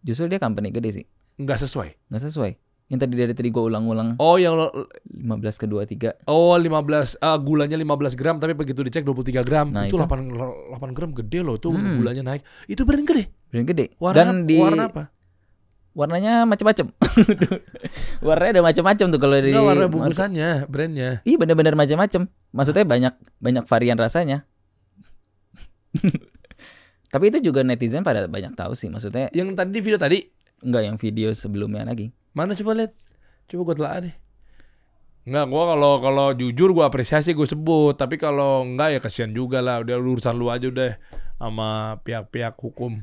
justru 0.00 0.26
dia 0.26 0.36
company 0.36 0.68
gede 0.68 0.90
sih, 0.92 1.04
Nggak 1.38 1.58
sesuai. 1.58 2.10
nggak 2.10 2.22
sesuai. 2.22 2.52
Yang 2.86 2.98
tadi 3.02 3.14
dari 3.16 3.32
tadi 3.32 3.48
gue 3.48 3.62
ulang-ulang 3.62 4.20
Oh, 4.20 4.36
yang 4.36 4.52
lo- 4.52 4.74
15 5.08 5.56
ke 5.56 5.64
23 5.64 6.28
oh 6.28 6.52
15 6.52 7.16
ah, 7.18 7.38
gulanya 7.40 7.74
15 7.74 8.14
gram 8.14 8.36
tapi 8.36 8.52
begitu 8.52 8.82
dicek 8.82 9.02
23 9.02 9.40
gram. 9.42 9.72
Nah, 9.72 9.88
itu, 9.88 9.96
itu. 9.96 10.04
8 10.04 10.28
8 10.76 10.92
gram 10.92 11.10
gede 11.12 11.40
loh 11.40 11.56
tuh 11.56 11.72
Hmm. 11.72 11.98
gulanya 11.98 12.20
naik. 12.22 12.42
Itu 12.66 12.84
brand 12.84 13.02
gede. 13.02 13.32
brand 13.48 13.64
gede. 13.64 13.96
Warna, 13.96 14.16
Dan 14.18 14.44
di 14.44 14.56
warna 14.56 14.88
apa? 14.88 15.04
warnanya 15.92 16.48
macam-macam. 16.48 16.88
Warnanya 18.24 18.52
ada 18.56 18.64
macam-macam 18.64 19.06
tuh 19.12 19.20
kalau 19.20 19.36
di 19.36 19.52
warna 19.52 19.86
bungkusannya, 19.88 20.64
brandnya. 20.64 21.20
Iya 21.22 21.36
bener-bener 21.36 21.76
macam-macam. 21.76 22.32
Maksudnya 22.48 22.84
banyak 22.84 23.12
banyak 23.38 23.64
varian 23.68 24.00
rasanya. 24.00 24.48
Tapi 27.12 27.24
itu 27.28 27.44
juga 27.44 27.60
netizen 27.60 28.00
pada 28.00 28.24
banyak 28.24 28.56
tahu 28.56 28.72
sih. 28.72 28.88
Maksudnya 28.88 29.28
Yang 29.32 29.52
tadi 29.52 29.70
di 29.70 29.80
video 29.84 30.00
tadi 30.00 30.18
enggak 30.64 30.82
yang 30.82 30.96
video 30.96 31.28
sebelumnya 31.32 31.84
lagi. 31.84 32.08
Mana 32.32 32.52
coba 32.52 32.72
lihat. 32.74 32.92
Coba 33.46 33.62
gue 33.68 33.76
telah 33.76 33.92
deh. 34.00 34.14
Enggak, 35.22 35.46
gua 35.48 35.62
kalau 35.70 35.92
kalau 36.02 36.26
jujur 36.34 36.74
gua 36.74 36.90
apresiasi 36.90 37.30
gue 37.30 37.46
sebut, 37.46 37.94
tapi 37.94 38.18
kalau 38.18 38.66
enggak 38.66 38.88
ya 38.90 38.98
kasihan 38.98 39.30
juga 39.30 39.62
lah. 39.62 39.78
Udah 39.78 39.94
urusan 39.94 40.34
lu 40.34 40.50
aja 40.50 40.66
udah 40.66 40.98
sama 41.36 41.68
pihak-pihak 42.02 42.58
hukum. 42.58 42.98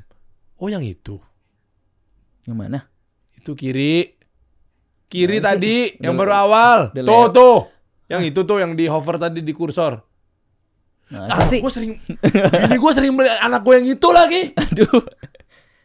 Oh, 0.60 0.68
yang 0.68 0.84
itu. 0.84 1.16
Yang 2.44 2.58
mana? 2.58 2.80
Itu 3.34 3.56
kiri. 3.56 4.20
Kiri 5.08 5.38
sih? 5.38 5.42
tadi 5.42 5.76
yang 5.98 6.14
Udah- 6.14 6.20
baru 6.20 6.34
awal. 6.36 6.80
udah 6.92 7.02
Tuh, 7.02 7.08
lewat. 7.08 7.32
tuh. 7.32 7.58
Yang 8.10 8.22
itu 8.28 8.40
tuh 8.44 8.58
yang 8.60 8.72
di 8.74 8.86
hover 8.86 9.16
tadi 9.16 9.40
di 9.40 9.54
kursor. 9.54 10.02
Nah, 11.10 11.26
Ah, 11.26 11.42
sih? 11.46 11.58
gue 11.58 11.72
sering 11.72 11.98
ini 12.68 12.76
gue 12.78 12.92
sering 12.92 13.16
beli 13.16 13.32
anak 13.32 13.64
gue 13.64 13.74
yang 13.76 13.88
itu 13.88 14.10
lagi. 14.12 14.42
Aduh. 14.62 15.02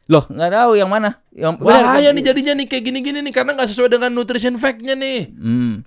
Loh, 0.05 0.24
nggak 0.28 0.52
tahu 0.52 0.72
yang 0.76 0.90
mana. 0.92 1.24
Yang 1.32 1.64
Bahaya 1.64 2.12
benar, 2.12 2.12
nih 2.12 2.24
jadinya 2.24 2.52
nih 2.61 2.66
kayak 2.68 2.84
gini-gini 2.84 3.18
nih 3.24 3.32
karena 3.32 3.57
nggak 3.57 3.68
sesuai 3.72 3.88
dengan 3.88 4.12
nutrition 4.12 4.61
fact-nya 4.61 4.92
nih. 4.92 5.32
Hmm. 5.32 5.80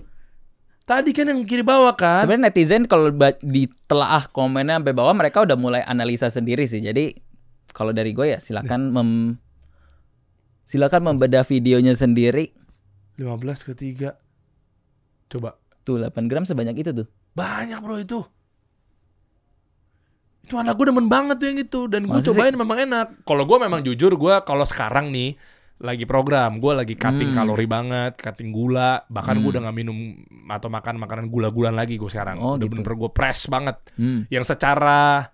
Tadi 0.88 1.12
kan 1.12 1.28
yang 1.28 1.44
kiri 1.44 1.62
bawah 1.62 1.94
kan. 1.94 2.24
Sebenarnya 2.26 2.50
netizen 2.50 2.88
kalau 2.88 3.12
ditelaah 3.44 4.32
komennya 4.32 4.80
sampai 4.80 4.96
bawah 4.96 5.14
mereka 5.14 5.44
udah 5.44 5.60
mulai 5.60 5.84
analisa 5.84 6.32
sendiri 6.32 6.64
sih. 6.64 6.80
Jadi 6.80 7.12
kalau 7.76 7.92
dari 7.92 8.16
gue 8.16 8.34
ya 8.34 8.40
silakan 8.40 8.96
mem 8.96 9.10
silakan 10.64 11.14
membedah 11.14 11.44
videonya 11.44 11.92
sendiri. 11.92 12.56
15 13.20 13.68
ke 13.68 13.74
3. 13.76 14.16
Coba. 15.28 15.60
Tuh 15.84 16.00
8 16.00 16.32
gram 16.32 16.48
sebanyak 16.48 16.80
itu 16.80 16.92
tuh. 16.96 17.08
Banyak 17.36 17.80
bro 17.84 18.00
itu. 18.00 18.24
Itu 20.48 20.56
anak 20.56 20.74
gue 20.74 20.88
demen 20.88 21.06
banget 21.06 21.36
tuh 21.36 21.46
yang 21.46 21.60
itu. 21.60 21.80
Dan 21.86 22.08
gue 22.08 22.16
Masa 22.16 22.24
sih? 22.24 22.32
cobain 22.32 22.56
memang 22.56 22.80
enak. 22.82 23.08
Kalau 23.22 23.44
gue 23.44 23.58
memang 23.60 23.84
jujur 23.84 24.16
gue 24.16 24.36
kalau 24.42 24.64
sekarang 24.64 25.12
nih 25.12 25.36
lagi 25.78 26.08
program, 26.08 26.58
gue 26.58 26.74
lagi 26.74 26.96
cutting 26.96 27.30
Hmm. 27.30 27.38
kalori 27.38 27.68
banget, 27.68 28.18
cutting 28.18 28.50
gula, 28.50 29.06
bahkan 29.06 29.38
gue 29.38 29.46
Hmm. 29.46 29.52
udah 29.54 29.62
gak 29.68 29.78
minum 29.78 29.98
atau 30.48 30.72
makan 30.72 30.98
makanan 30.98 31.28
gula-gulan 31.28 31.76
lagi 31.76 32.00
gue 32.00 32.08
sekarang. 32.08 32.40
Oh, 32.40 32.56
udah 32.56 32.64
gitu. 32.64 32.72
bener-bener 32.74 32.98
gue 32.98 33.12
press 33.12 33.46
banget. 33.46 33.78
Hmm. 33.94 34.26
Yang 34.28 34.56
secara 34.56 35.30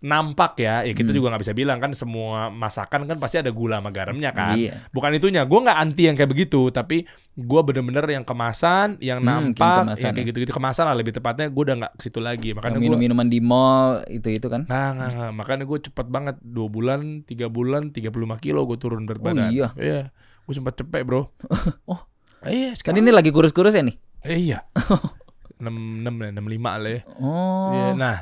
nampak 0.00 0.54
ya, 0.56 0.80
ya 0.80 0.92
kita 0.92 1.10
Hmm. 1.10 1.16
juga 1.16 1.26
nggak 1.30 1.42
bisa 1.42 1.52
bilang 1.52 1.78
kan 1.78 1.90
semua 1.90 2.48
masakan 2.48 3.04
kan 3.04 3.16
pasti 3.16 3.36
ada 3.36 3.50
gula 3.50 3.78
sama 3.78 3.90
garamnya 3.90 4.30
kan. 4.30 4.54
Iya. 4.54 4.86
Bukan 4.88 5.10
itunya, 5.12 5.42
gue 5.42 5.58
nggak 5.58 5.74
anti 5.76 6.02
yang 6.04 6.14
kayak 6.14 6.28
begitu, 6.28 6.68
tapi 6.68 7.02
gue 7.32 7.60
bener-bener 7.60 8.06
yang 8.08 8.22
kemasan, 8.22 8.94
yang 8.98 9.18
Hmm, 9.18 9.50
nampak, 9.50 9.90
kemasan 9.90 9.98
yang 10.00 10.12
kayak 10.12 10.22
ya. 10.22 10.30
gitu-gitu 10.30 10.52
kemasan 10.52 10.84
lah 10.84 10.94
lebih 10.94 11.10
tepatnya. 11.12 11.46
Gue 11.48 11.62
udah 11.64 11.76
nggak 11.78 11.92
ke 11.94 12.02
situ 12.04 12.18
lagi, 12.18 12.50
makanya 12.52 12.72
Yang 12.72 12.78
gue 12.78 12.86
minum-minuman 12.88 13.26
di 13.26 13.40
mall 13.40 13.86
itu 14.06 14.28
itu 14.28 14.46
kan. 14.46 14.62
Nah, 14.64 14.86
nggak, 14.92 15.08
nggak. 15.12 15.30
makanya 15.34 15.64
gue 15.64 15.78
cepet 15.84 16.06
banget 16.06 16.36
dua 16.38 16.68
bulan, 16.68 17.00
tiga 17.22 17.46
bulan, 17.46 17.90
35 17.90 18.08
kilo 18.38 18.62
gue 18.64 18.76
turun 18.76 19.02
berat 19.02 19.18
Oh, 19.18 19.26
badan. 19.26 19.50
iya. 19.50 19.68
Iya, 19.74 20.00
gue 20.44 20.54
sempat 20.54 20.74
cepet 20.74 21.02
bro. 21.02 21.26
Oh. 21.90 22.00
iya 22.40 22.70
Kan 22.70 22.94
sekarang. 22.94 23.02
ini 23.02 23.10
lagi 23.10 23.30
kurus-kurus 23.30 23.74
ya 23.74 23.82
nih. 23.82 23.98
Eh, 24.22 24.38
iya. 24.44 24.62
enam 25.58 25.74
enam 26.06 26.14
enam 26.22 26.46
lima 26.46 26.78
lah 26.78 26.86
ya. 26.88 27.00
Oh. 27.18 27.70
Iya, 27.72 27.86
Nah, 27.92 28.16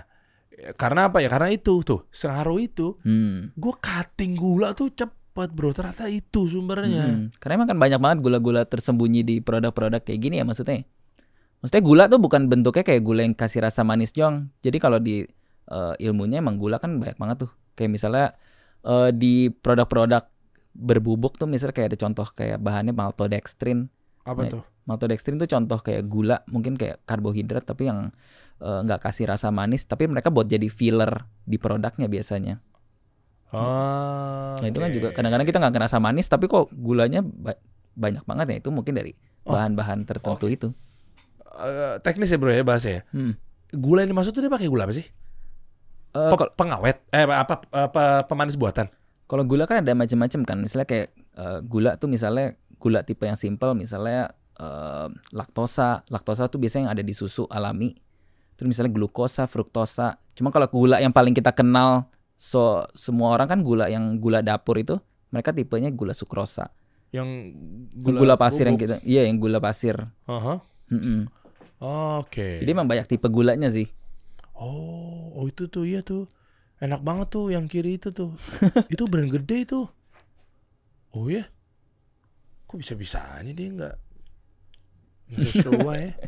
karena 0.75 1.09
apa 1.09 1.21
ya? 1.21 1.29
Karena 1.29 1.49
itu 1.49 1.81
tuh, 1.81 2.09
sengaruh 2.09 2.59
itu, 2.59 2.97
Hmm. 3.03 3.53
gue 3.53 3.75
cutting 3.77 4.33
gula 4.35 4.73
tuh 4.73 4.89
cepet 4.89 5.49
bro. 5.53 5.71
Ternyata 5.71 6.09
itu 6.09 6.49
sumbernya. 6.49 7.05
Hmm. 7.07 7.25
Karena 7.37 7.61
emang 7.61 7.69
kan 7.69 7.79
banyak 7.79 8.01
banget 8.01 8.19
gula-gula 8.21 8.65
tersembunyi 8.65 9.21
di 9.21 9.37
produk-produk 9.39 10.01
kayak 10.01 10.17
gini 10.19 10.41
ya 10.41 10.45
maksudnya. 10.45 10.85
Maksudnya 11.61 11.83
gula 11.83 12.05
tuh 12.07 12.17
bukan 12.17 12.49
bentuknya 12.49 12.85
kayak 12.85 13.03
gula 13.03 13.21
yang 13.21 13.33
kasih 13.33 13.61
rasa 13.61 13.81
manis 13.83 14.13
doang. 14.13 14.49
Jadi 14.61 14.77
kalau 14.77 14.97
di 14.97 15.25
eh, 15.67 15.95
ilmunya 16.01 16.39
emang 16.39 16.57
gula 16.57 16.79
kan 16.79 16.97
banyak 16.97 17.17
banget 17.17 17.37
tuh. 17.45 17.51
Kayak 17.75 17.91
misalnya 17.93 18.27
eh, 18.83 19.11
di 19.13 19.51
produk-produk 19.51 20.25
berbubuk 20.73 21.37
tuh 21.37 21.49
misalnya 21.49 21.73
kayak 21.73 21.89
ada 21.93 21.99
contoh 21.99 22.27
kayak 22.33 22.61
bahannya 22.61 22.93
maltodextrin. 22.93 23.89
Apa 24.23 24.47
Ya. 24.47 24.51
tuh? 24.57 24.65
Maltodextrin 24.87 25.35
tuh 25.37 25.47
contoh 25.47 25.79
kayak 25.79 26.07
gula, 26.07 26.47
mungkin 26.47 26.75
kayak 26.75 27.03
karbohidrat 27.03 27.63
tapi 27.63 27.87
yang 27.87 28.15
eh, 28.57 28.81
nggak 28.83 29.03
kasih 29.03 29.27
rasa 29.27 29.51
manis, 29.51 29.85
tapi 29.85 30.07
mereka 30.07 30.31
buat 30.31 30.47
jadi 30.47 30.67
filler 30.67 31.11
di 31.43 31.59
produknya 31.59 32.07
biasanya. 32.07 32.63
Oh, 33.51 34.59
Nah 34.59 34.67
itu 34.67 34.79
kan 34.79 34.91
oke. 34.91 34.97
juga 34.97 35.09
kadang-kadang 35.11 35.47
kita 35.47 35.59
nggak 35.59 35.75
ngerasa 35.75 35.97
manis, 35.99 36.27
tapi 36.27 36.47
kok 36.47 36.71
gulanya 36.73 37.23
ba- 37.23 37.59
banyak 37.95 38.23
banget 38.23 38.47
ya 38.49 38.57
itu 38.59 38.71
mungkin 38.71 38.93
dari 38.93 39.13
Oh. 39.43 39.55
bahan-bahan 39.55 40.03
tertentu 40.03 40.47
itu. 40.47 40.69
Eh, 41.57 41.97
teknis 42.03 42.29
ya 42.29 42.37
bro 42.37 42.51
ya 42.51 42.61
bahasanya. 42.61 43.07
Hmm. 43.11 43.39
Gula 43.71 44.03
yang 44.03 44.11
dimaksud 44.13 44.35
tuh 44.35 44.43
dia 44.43 44.51
pakai 44.51 44.67
gula 44.67 44.85
apa 44.85 44.95
sih? 44.95 45.07
Eh, 46.13 46.33
kal- 46.33 46.53
pengawet? 46.53 47.07
Eh 47.11 47.23
apa, 47.23 47.63
apa 47.71 48.05
pemanis 48.25 48.55
buatan? 48.55 48.87
kalau 49.27 49.43
gula 49.43 49.67
kan 49.67 49.83
ada 49.83 49.91
macam-macam 49.91 50.41
kan, 50.47 50.57
misalnya 50.63 50.87
kayak 50.87 51.09
eh, 51.35 51.59
gula 51.63 51.99
tuh 51.99 52.07
misalnya 52.07 52.55
gula 52.79 53.03
tipe 53.03 53.27
yang 53.27 53.35
simple, 53.35 53.75
misalnya 53.75 54.31
eh, 54.57 55.09
laktosa, 55.33 56.03
laktosa 56.09 56.49
tuh 56.49 56.59
biasanya 56.59 56.91
yang 56.91 56.95
ada 56.97 57.05
di 57.05 57.13
susu 57.13 57.45
alami. 57.49 57.93
Terus 58.57 58.69
misalnya 58.73 58.93
glukosa, 58.97 59.45
fruktosa. 59.45 60.17
Cuma 60.33 60.49
kalau 60.49 60.65
gula 60.69 60.97
yang 61.01 61.13
paling 61.13 61.37
kita 61.37 61.53
kenal, 61.53 62.09
so 62.37 62.85
semua 62.97 63.37
orang 63.37 63.49
kan 63.49 63.61
gula 63.61 63.89
yang 63.93 64.17
gula 64.17 64.41
dapur 64.41 64.81
itu, 64.81 64.97
mereka 65.29 65.53
tipenya 65.53 65.93
gula 65.93 66.17
sukrosa. 66.17 66.73
Yang 67.13 67.55
Gula, 67.97 68.35
pasir 68.37 68.67
yang 68.67 68.77
bubuk. 68.77 68.89
kita, 68.89 68.97
iya 69.07 69.25
yang 69.25 69.39
gula 69.41 69.61
pasir. 69.63 69.97
Aha. 70.27 70.61
Mm-mm. 70.91 71.29
Oke. 72.21 72.57
Jadi 72.61 72.69
emang 72.73 72.89
banyak 72.89 73.07
tipe 73.09 73.29
gulanya 73.29 73.69
sih. 73.69 73.89
Oh, 74.57 75.33
oh 75.37 75.45
itu 75.49 75.69
tuh 75.69 75.85
iya 75.85 76.01
tuh. 76.01 76.29
Enak 76.81 77.01
banget 77.05 77.29
tuh 77.33 77.53
yang 77.53 77.69
kiri 77.69 77.97
itu 77.97 78.13
tuh. 78.13 78.33
itu 78.93 79.05
brand 79.09 79.29
gede 79.29 79.65
itu. 79.69 79.81
Oh 81.13 81.29
ya. 81.29 81.45
Kok 82.67 82.81
bisa-bisanya 82.81 83.53
dia 83.53 83.69
nggak 83.73 83.97
sesuai 85.33 86.01
ya? 86.01 86.13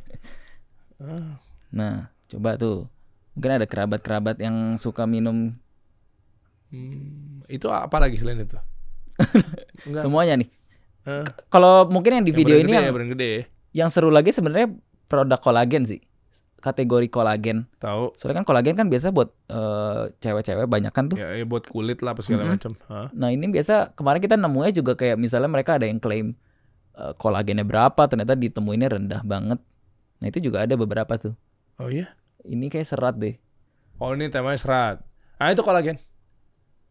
Ah, 0.98 1.38
Nah, 1.70 2.10
coba 2.26 2.58
tuh. 2.58 2.90
Mungkin 3.38 3.62
ada 3.62 3.70
kerabat-kerabat 3.70 4.42
yang 4.42 4.74
suka 4.82 5.06
minum 5.06 5.54
hmm, 6.74 7.46
itu 7.46 7.70
apa 7.70 8.02
lagi 8.02 8.18
selain 8.18 8.42
itu? 8.42 8.58
Enggak. 9.86 10.02
semuanya 10.02 10.34
nih. 10.42 10.48
Eh, 11.06 11.24
Kalau 11.46 11.86
mungkin 11.86 12.18
yang 12.18 12.24
di 12.26 12.34
yang 12.34 12.38
video 12.42 12.56
ini 12.58 12.74
gede 12.74 12.82
yang 12.82 12.86
ya, 12.90 13.06
gede. 13.14 13.28
ya. 13.30 13.42
yang 13.84 13.88
seru 13.94 14.10
lagi 14.10 14.34
sebenarnya 14.34 14.74
produk 15.06 15.38
kolagen 15.38 15.86
sih. 15.86 16.02
Kategori 16.58 17.06
kolagen. 17.06 17.70
Tahu. 17.78 18.18
Soalnya 18.18 18.42
kan 18.42 18.46
kolagen 18.50 18.74
kan 18.74 18.90
biasa 18.90 19.14
buat 19.14 19.30
eh, 19.46 20.10
cewek-cewek 20.18 20.66
banyak 20.66 20.90
kan 20.90 21.06
tuh. 21.06 21.14
Ya, 21.14 21.30
ya 21.38 21.46
buat 21.46 21.62
kulit 21.70 22.02
lah 22.02 22.18
apa 22.18 22.26
segala 22.26 22.50
Mm-mm. 22.50 22.58
macam. 22.58 22.72
Nah, 23.14 23.30
ini 23.30 23.46
biasa 23.46 23.94
kemarin 23.94 24.18
kita 24.18 24.34
nemunya 24.34 24.74
juga 24.74 24.98
kayak 24.98 25.14
misalnya 25.14 25.46
mereka 25.46 25.78
ada 25.78 25.86
yang 25.86 26.02
klaim 26.02 26.34
eh, 26.98 27.12
kolagennya 27.14 27.62
berapa, 27.62 28.02
ternyata 28.10 28.34
ditemuinnya 28.34 28.98
rendah 28.98 29.22
banget. 29.22 29.62
Nah, 30.18 30.26
itu 30.26 30.42
juga 30.42 30.66
ada 30.66 30.74
beberapa 30.74 31.14
tuh. 31.14 31.38
Oh 31.78 31.86
iya. 31.86 32.10
Ini 32.42 32.66
kayak 32.66 32.86
serat 32.90 33.14
deh. 33.14 33.38
Oh 34.02 34.14
ini 34.14 34.30
temanya 34.30 34.58
serat. 34.58 34.96
Ah 35.38 35.54
itu 35.54 35.62
kolagen. 35.62 35.98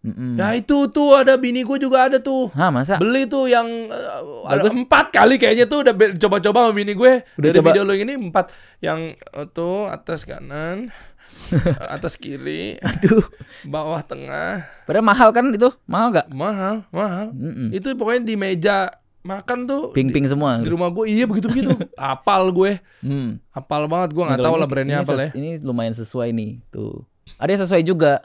Mm-mm. 0.08 0.39
Nah 0.39 0.55
itu 0.55 0.88
tuh 0.88 1.20
ada 1.20 1.36
bini 1.36 1.68
gue 1.68 1.78
juga 1.82 2.08
ada 2.08 2.18
tuh. 2.22 2.47
Hah, 2.53 2.72
masa? 2.72 2.95
Beli 2.95 3.28
tuh 3.28 3.49
yang 3.51 3.68
uh, 3.91 4.47
ada 4.47 4.64
empat 4.64 5.12
kali 5.12 5.36
kayaknya 5.36 5.68
tuh 5.68 5.84
udah 5.84 5.93
coba-coba 6.16 6.70
sama 6.70 6.72
bini 6.72 6.93
gue. 6.95 7.28
Udah 7.36 7.49
Dari 7.51 7.58
coba. 7.60 7.68
video 7.74 7.84
lo 7.84 7.91
ini 7.97 8.14
empat 8.16 8.53
yang 8.80 9.12
uh, 9.36 9.47
tuh 9.49 9.89
atas 9.89 10.24
kanan, 10.24 10.93
atas 11.95 12.16
kiri, 12.16 12.80
Aduh. 12.80 13.26
bawah 13.68 13.99
tengah. 14.05 14.64
Padahal 14.88 15.03
mahal 15.03 15.30
kan 15.36 15.49
itu? 15.51 15.68
Mahal 15.89 16.08
gak? 16.16 16.28
Mahal, 16.32 16.88
mahal. 16.93 17.34
Mm-mm. 17.36 17.76
Itu 17.76 17.91
pokoknya 17.97 18.24
di 18.24 18.36
meja 18.39 18.93
makan 19.28 19.68
tuh 19.68 19.82
di, 19.92 20.00
Pink-pink 20.00 20.32
semua. 20.32 20.64
di 20.64 20.72
rumah 20.72 20.88
gue 20.88 21.06
iya 21.06 21.28
begitu 21.28 21.52
begitu. 21.52 21.76
Apal 22.00 22.50
gue, 22.50 22.80
Hmm. 23.04 23.44
apal 23.52 23.86
banget 23.86 24.16
gue 24.16 24.24
nggak 24.24 24.40
tahu 24.40 24.56
lah 24.56 24.66
brandnya 24.66 25.04
apa 25.04 25.14
ya. 25.20 25.30
Ini 25.36 25.60
lumayan 25.62 25.92
sesuai 25.92 26.32
nih, 26.32 26.64
tuh. 26.72 27.04
Ada 27.36 27.50
yang 27.52 27.62
sesuai 27.68 27.82
juga. 27.84 28.24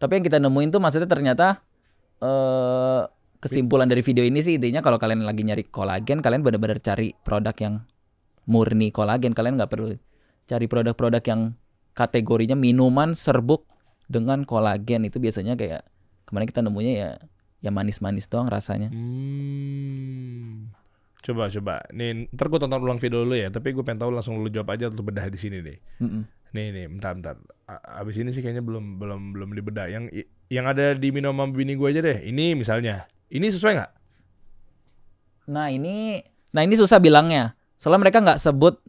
Tapi 0.00 0.18
yang 0.18 0.24
kita 0.24 0.40
nemuin 0.40 0.72
tuh 0.72 0.80
maksudnya 0.80 1.06
ternyata 1.06 1.60
eh 2.18 3.02
kesimpulan 3.38 3.86
dari 3.86 4.00
video 4.00 4.22
ini 4.22 4.38
sih 4.38 4.54
intinya 4.54 4.78
kalau 4.78 4.96
kalian 4.96 5.22
lagi 5.22 5.42
nyari 5.42 5.66
kolagen, 5.66 6.22
kalian 6.22 6.40
benar-benar 6.40 6.78
cari 6.78 7.12
produk 7.20 7.54
yang 7.58 7.74
murni 8.46 8.88
kolagen. 8.88 9.34
Kalian 9.34 9.58
nggak 9.58 9.70
perlu 9.70 9.94
cari 10.42 10.66
produk-produk 10.66 11.22
yang 11.26 11.40
kategorinya 11.92 12.54
minuman 12.54 13.12
serbuk 13.12 13.66
dengan 14.06 14.42
kolagen. 14.42 15.04
Itu 15.04 15.18
biasanya 15.18 15.54
kayak 15.54 15.82
kemarin 16.24 16.46
kita 16.48 16.60
nemunya 16.62 16.92
ya 16.94 17.10
ya 17.62 17.70
manis-manis 17.70 18.26
doang 18.26 18.50
rasanya. 18.50 18.90
Hmm. 18.92 20.68
Coba 21.22 21.46
coba. 21.46 21.86
Nih, 21.94 22.26
ntar 22.34 22.50
gue 22.50 22.58
tonton 22.58 22.82
ulang 22.82 22.98
video 22.98 23.22
dulu 23.22 23.38
ya. 23.38 23.46
Tapi 23.48 23.70
gue 23.70 23.86
pengen 23.86 24.02
tahu 24.02 24.10
langsung 24.10 24.42
lu 24.42 24.50
jawab 24.50 24.74
aja 24.74 24.90
lu 24.90 25.06
bedah 25.06 25.30
di 25.30 25.38
sini 25.38 25.62
deh. 25.62 25.78
Mm-mm. 26.02 26.26
Nih 26.52 26.66
nih, 26.74 26.86
bentar 26.90 27.14
bentar. 27.14 27.34
A- 27.70 28.02
Abis 28.02 28.18
ini 28.18 28.34
sih 28.34 28.42
kayaknya 28.42 28.60
belum 28.60 28.98
belum 28.98 29.30
belum 29.30 29.48
dibedah. 29.54 29.86
Yang 29.86 30.26
yang 30.50 30.66
ada 30.66 30.98
di 30.98 31.14
minum 31.14 31.30
sama 31.32 31.46
bini 31.48 31.78
gue 31.78 31.88
aja 31.88 32.02
deh. 32.02 32.26
Ini 32.26 32.58
misalnya. 32.58 33.06
Ini 33.30 33.46
sesuai 33.48 33.72
nggak? 33.78 33.92
Nah 35.54 35.70
ini, 35.70 36.18
nah 36.50 36.66
ini 36.66 36.74
susah 36.74 36.98
bilangnya. 36.98 37.54
Soalnya 37.78 38.02
mereka 38.02 38.18
nggak 38.18 38.42
sebut 38.42 38.82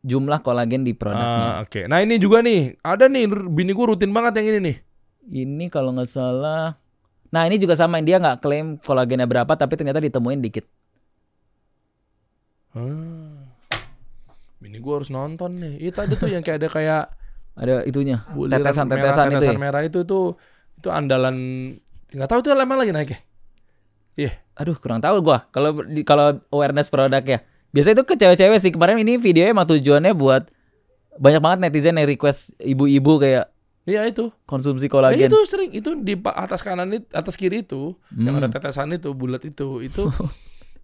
jumlah 0.00 0.40
kolagen 0.40 0.86
di 0.86 0.94
produknya. 0.94 1.58
Ah, 1.58 1.66
Oke. 1.66 1.90
Nah 1.90 2.00
ini 2.00 2.22
juga 2.22 2.38
nih. 2.38 2.78
Ada 2.80 3.10
nih 3.10 3.26
bini 3.50 3.74
gue 3.74 3.84
rutin 3.84 4.14
banget 4.14 4.38
yang 4.38 4.46
ini 4.48 4.58
nih. 4.62 4.76
Ini 5.42 5.64
kalau 5.74 5.90
nggak 5.90 6.06
salah. 6.06 6.78
Nah 7.34 7.50
ini 7.50 7.58
juga 7.58 7.74
sama 7.74 7.98
dia 7.98 8.22
nggak 8.22 8.38
klaim 8.38 8.78
kolagennya 8.78 9.26
berapa, 9.26 9.50
tapi 9.58 9.74
ternyata 9.74 9.98
ditemuin 9.98 10.38
dikit. 10.38 10.62
Ah. 12.78 13.50
Bini 14.62 14.78
gue 14.78 14.94
harus 14.94 15.10
nonton 15.10 15.58
nih. 15.58 15.90
Itu 15.90 15.98
tadi 15.98 16.14
tuh 16.14 16.30
yang 16.30 16.46
kayak 16.46 16.62
ada 16.62 16.70
kayak 16.70 17.04
Ada 17.54 17.86
itunya, 17.86 18.18
tetesan-tetesan 18.34 19.30
merah, 19.30 19.30
itu 19.30 19.38
tetesan 19.38 19.54
ya. 19.54 19.62
merah 19.62 19.82
itu 19.86 20.02
tuh 20.02 20.34
itu 20.74 20.90
andalan 20.90 21.36
nggak 22.10 22.26
tahu 22.26 22.42
itu 22.42 22.50
emang 22.50 22.82
lagi 22.82 22.90
naik 22.90 23.14
ya. 24.18 24.34
Aduh 24.58 24.74
kurang 24.74 24.98
tahu 24.98 25.22
gua. 25.22 25.46
Kalau 25.54 25.70
kalau 26.02 26.42
awareness 26.50 26.90
produk 26.90 27.22
ya. 27.22 27.46
Biasanya 27.70 28.02
itu 28.02 28.04
ke 28.10 28.14
cewek-cewek 28.18 28.58
sih. 28.58 28.70
Kemarin 28.74 29.02
ini 29.06 29.22
videonya 29.22 29.54
emang 29.54 29.70
tujuannya 29.70 30.14
buat 30.18 30.50
banyak 31.14 31.42
banget 31.42 31.58
netizen 31.62 31.94
yang 31.94 32.10
request 32.10 32.58
ibu-ibu 32.58 33.22
kayak 33.22 33.53
Iya 33.84 34.04
itu. 34.04 34.32
konsumsi 34.44 34.86
Eh, 34.86 34.90
kolagen. 34.90 35.28
itu 35.28 35.38
sering 35.44 35.70
itu 35.70 35.92
di 35.98 36.16
atas 36.24 36.60
kanan 36.60 36.88
itu, 36.90 37.04
atas 37.10 37.34
kiri 37.34 37.60
itu 37.60 37.92
yang 38.10 38.32
Hmm. 38.32 38.40
ada 38.40 38.48
tetesan 38.50 38.88
itu 38.90 39.12
bulat 39.12 39.44
itu 39.44 39.80
itu 39.80 40.08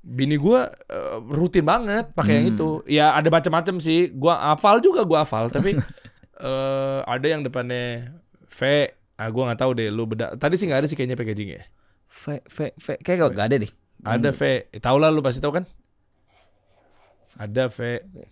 bini 0.01 0.36
gua 0.36 0.68
eh, 0.86 1.16
rutin 1.22 1.62
banget 1.62 2.12
pakai 2.12 2.38
yang 2.38 2.46
Hmm. 2.46 2.55
itu. 2.55 2.68
Ya 2.86 3.12
ada 3.12 3.26
macam-macam 3.26 3.78
sih. 3.78 4.09
Gua 4.11 4.36
hafal 4.48 4.80
juga 4.80 5.01
gua 5.03 5.24
hafal 5.24 5.48
tapi 5.48 5.76
eh, 6.40 6.98
ada 7.03 7.26
yang 7.26 7.40
depannya 7.40 8.12
V. 8.46 8.61
Ah 9.16 9.28
gua 9.28 9.48
nggak 9.48 9.61
tahu 9.61 9.72
deh 9.74 9.88
lu 9.88 10.05
beda. 10.05 10.36
Tadi 10.36 10.55
sih 10.55 10.64
nggak 10.64 10.80
ada 10.80 10.88
sih 10.88 10.94
kayaknya 10.94 11.16
packaging 11.16 11.51
ya. 11.53 11.62
V, 12.07 12.42
V, 12.42 12.59
V. 12.74 12.86
Kayak 12.98 13.30
gak 13.30 13.46
ada 13.46 13.57
deh. 13.57 13.70
Ada 14.03 14.28
V. 14.30 14.42
Eh, 14.66 14.80
tahu 14.80 14.96
lah 14.96 15.09
lu 15.09 15.20
pasti 15.20 15.38
tahu 15.38 15.53
kan? 15.53 15.64
Ada 17.37 17.68
V. 17.68 17.78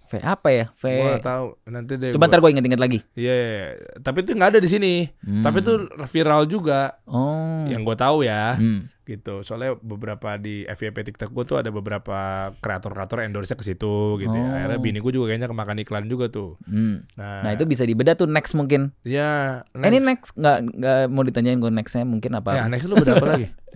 V 0.04 0.12
apa 0.18 0.48
ya? 0.48 0.66
V. 0.72 0.82
Gua 0.90 1.18
tahu. 1.18 1.46
Nanti 1.64 1.94
deh. 1.94 2.10
Coba 2.10 2.24
gua- 2.24 2.30
ntar 2.30 2.40
gue 2.40 2.50
inget-inget 2.50 2.78
lagi. 2.78 2.98
Iya, 3.12 3.32
iya, 3.32 3.46
iya. 3.46 3.66
tapi 3.98 4.20
itu 4.20 4.32
nggak 4.32 4.50
ada 4.52 4.60
di 4.60 4.66
sini. 4.66 4.92
Hmm. 5.20 5.40
Tapi 5.40 5.56
itu 5.60 5.72
viral 6.06 6.42
juga. 6.44 6.98
Oh. 7.04 7.64
Yang 7.64 7.82
gue 7.84 7.96
tahu 7.96 8.18
ya. 8.22 8.56
Hmm. 8.56 8.88
gitu. 9.04 9.40
Soalnya 9.40 9.72
beberapa 9.74 10.36
di 10.36 10.68
FYP 10.68 11.00
TikTok 11.02 11.32
gue 11.32 11.44
tuh 11.46 11.56
ada 11.56 11.72
beberapa 11.72 12.18
kreator-kreator 12.54 13.24
endorse 13.24 13.56
ke 13.56 13.64
situ 13.64 14.20
gitu 14.20 14.28
ya. 14.30 14.44
Oh. 14.44 14.52
Akhirnya 14.52 14.78
bini 14.78 15.00
gue 15.00 15.08
juga 15.10 15.32
kayaknya 15.32 15.48
kemakan 15.48 15.80
iklan 15.80 16.04
juga 16.06 16.28
tuh. 16.28 16.60
Hmm. 16.68 17.08
Nah, 17.16 17.40
Nah 17.40 17.50
itu 17.56 17.64
bisa 17.64 17.88
dibedah 17.88 18.12
tuh 18.12 18.28
next 18.28 18.52
mungkin. 18.52 18.92
ya 19.00 19.64
Eh, 19.72 19.88
ini 19.88 20.04
next 20.04 20.36
nggak 20.36 20.58
nggak 20.76 20.98
mau 21.08 21.24
ditanyain 21.24 21.56
gue 21.56 21.72
nextnya 21.72 22.04
mungkin 22.04 22.36
apa? 22.36 22.52
Ya, 22.52 22.64
next 22.68 22.84
lu 22.84 22.94
beda 22.94 23.16
apa 23.16 23.26
lagi? 23.26 23.48